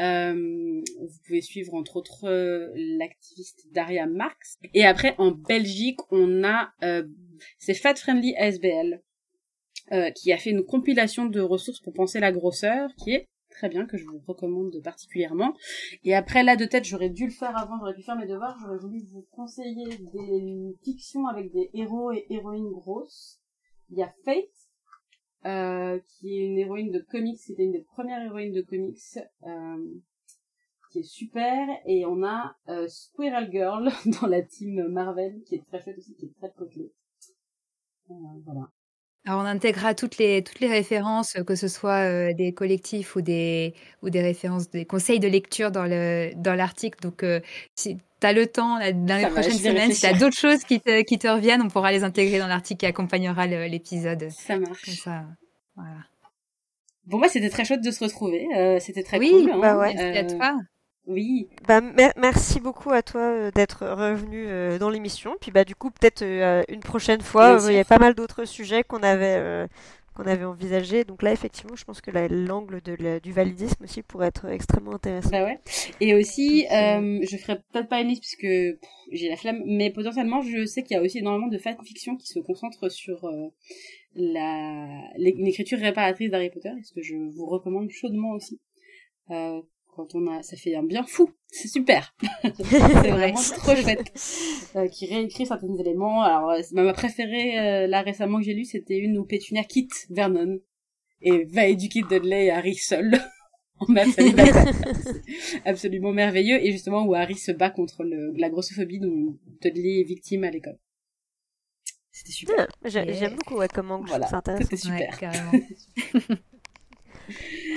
[0.00, 4.58] Euh, vous pouvez suivre entre autres euh, l'activiste Daria Marx.
[4.74, 7.02] Et après, en Belgique, on a euh,
[7.58, 9.02] c'est Fat Friendly ASBL
[9.92, 13.68] euh, qui a fait une compilation de ressources pour penser la grosseur, qui est très
[13.68, 15.54] bien, que je vous recommande particulièrement.
[16.04, 18.56] Et après, là, de tête, j'aurais dû le faire avant, j'aurais pu faire mes devoirs,
[18.60, 23.40] j'aurais voulu vous conseiller des fictions avec des héros et héroïnes grosses.
[23.90, 24.44] Il y a Fate,
[25.46, 28.98] euh, qui est une héroïne de comics, c'était une des premières héroïnes de comics,
[29.44, 30.00] euh,
[30.90, 31.68] qui est super.
[31.86, 33.90] Et on a euh, Squirrel Girl
[34.20, 36.92] dans la team Marvel, qui est très chouette aussi, qui est très potelée.
[38.10, 38.68] Euh, voilà.
[39.26, 43.20] Alors on intégrera toutes les, toutes les références, que ce soit euh, des collectifs ou
[43.20, 47.00] des, ou des références, des conseils de lecture dans le dans l'article.
[47.00, 47.24] Donc
[47.74, 50.18] si tu as le temps là, dans les Ça prochaines semaines, si tu as réfléchir.
[50.18, 53.46] d'autres choses qui te, qui te reviennent, on pourra les intégrer dans l'article qui accompagnera
[53.46, 54.28] l'épisode.
[54.30, 54.84] Ça marche.
[54.84, 55.24] Comme ça,
[55.76, 55.96] voilà.
[57.06, 58.46] Bon, bah, c'était très chouette de se retrouver.
[58.56, 59.50] Euh, c'était très oui, cool.
[59.52, 59.58] hein.
[59.60, 59.94] bah ouais.
[59.94, 60.54] merci à Euh, toi.
[61.06, 61.48] Oui.
[61.66, 65.36] Bah, mer- merci beaucoup à toi euh, d'être revenu euh, dans l'émission.
[65.40, 67.62] Puis bah du coup peut-être euh, une prochaine fois.
[67.64, 69.66] Euh, Il y a pas mal d'autres sujets qu'on avait euh,
[70.18, 71.04] qu'on avait envisagé.
[71.04, 74.94] Donc là effectivement, je pense que la- l'angle la- du validisme aussi pourrait être extrêmement
[74.94, 75.30] intéressant.
[75.30, 75.58] Bah ouais.
[76.00, 78.78] Et aussi, Donc, euh, euh, je ferai peut-être pas une liste puisque
[79.12, 82.26] j'ai la flemme, mais potentiellement, je sais qu'il y a aussi énormément de fanfiction qui
[82.26, 83.48] se concentrent sur euh,
[84.14, 88.60] la l'é- une écriture réparatrice d'Harry Potter, et ce que je vous recommande chaudement aussi.
[89.30, 89.60] Euh,
[89.98, 92.14] quand on a, ça fait un bien fou, c'est super.
[92.44, 94.12] c'est vraiment trop chouette.
[94.76, 96.22] Euh, qui réécrit certains éléments.
[96.22, 100.06] Alors, euh, ma préférée euh, là récemment que j'ai lu, c'était une où Pétunia quitte
[100.10, 100.58] Vernon
[101.22, 103.18] et va éduquer Dudley et Harry seuls
[103.80, 103.86] en
[105.64, 110.04] absolument merveilleux et justement où Harry se bat contre le, la grossophobie dont Dudley est
[110.04, 110.78] victime à l'école.
[112.12, 112.68] C'était super.
[112.84, 112.88] Ah.
[112.88, 115.18] J'aime beaucoup ouais, comme angle, je Voilà, c'était Ouais, super.
[115.18, 115.52] carrément.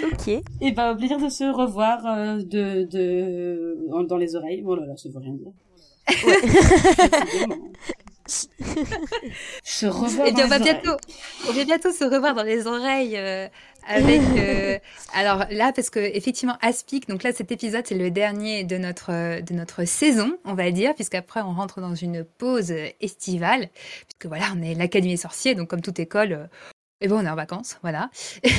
[0.04, 0.28] Ok.
[0.62, 4.64] Et ben, au plaisir de se revoir euh, de, de, en- dans les oreilles.
[4.66, 5.52] Oh là là, ça veut rien dire.
[6.26, 7.48] Ouais.
[9.64, 10.28] Se revoir.
[10.28, 10.96] Et on va bientôt,
[11.50, 13.48] on va bientôt se revoir dans les oreilles euh,
[13.88, 14.22] avec.
[14.38, 14.78] Euh,
[15.14, 17.10] alors là, parce que effectivement, Aspic.
[17.10, 20.94] Donc là, cet épisode c'est le dernier de notre de notre saison, on va dire,
[20.96, 23.70] puisqu'après on rentre dans une pause estivale,
[24.08, 26.50] puisque voilà, on est l'académie sorcier, donc comme toute école,
[27.02, 28.10] et bon, on est en vacances, voilà.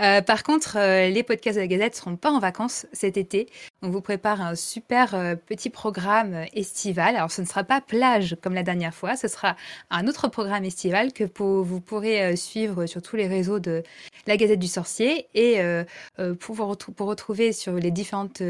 [0.00, 3.48] Euh, par contre, euh, les podcasts de la Gazette seront pas en vacances cet été.
[3.82, 7.16] On vous prépare un super euh, petit programme estival.
[7.16, 9.56] Alors, ce ne sera pas plage comme la dernière fois, ce sera
[9.90, 13.82] un autre programme estival que vous pourrez suivre sur tous les réseaux de
[14.26, 15.28] la Gazette du Sorcier.
[15.34, 15.60] Et
[16.40, 18.42] pour, pour retrouver sur les différentes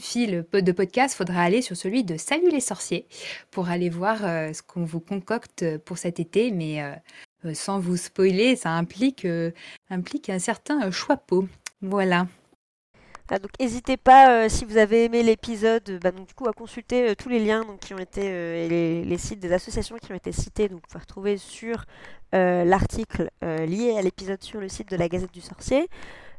[0.00, 3.06] fils de podcasts, il faudra aller sur celui de Salut les sorciers
[3.50, 6.50] pour aller voir ce qu'on vous concocte pour cet été.
[6.50, 6.82] Mais
[7.44, 9.52] euh, sans vous spoiler, ça implique, euh,
[9.90, 11.22] un certain euh, choix.
[11.80, 12.26] Voilà.
[13.30, 16.10] Ah, donc n'hésitez pas si vous avez aimé l'épisode, bah,
[16.46, 20.16] à consulter tous les liens qui ont été et les, sites des associations qui ont
[20.16, 20.68] été cités.
[20.68, 21.84] Donc vous pouvez retrouver sur
[22.32, 25.90] l'article lié à l'épisode sur le site de la Gazette du Sorcier.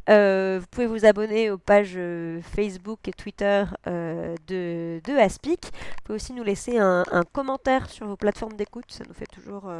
[0.08, 2.00] vous pouvez vous abonner aux pages
[2.42, 5.66] Facebook et Twitter de, Aspic.
[5.66, 9.72] Vous pouvez aussi nous laisser un commentaire sur vos plateformes d'écoute, ça nous fait toujours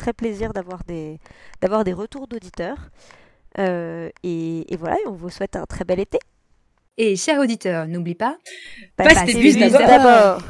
[0.00, 1.20] très plaisir d'avoir des,
[1.60, 2.90] d'avoir des retours d'auditeurs.
[3.58, 6.18] Euh, et, voilà, on vous souhaite un très bel été.
[6.96, 8.36] Et chers auditeurs, n'oublie pas,
[8.96, 10.42] passez, d'abord.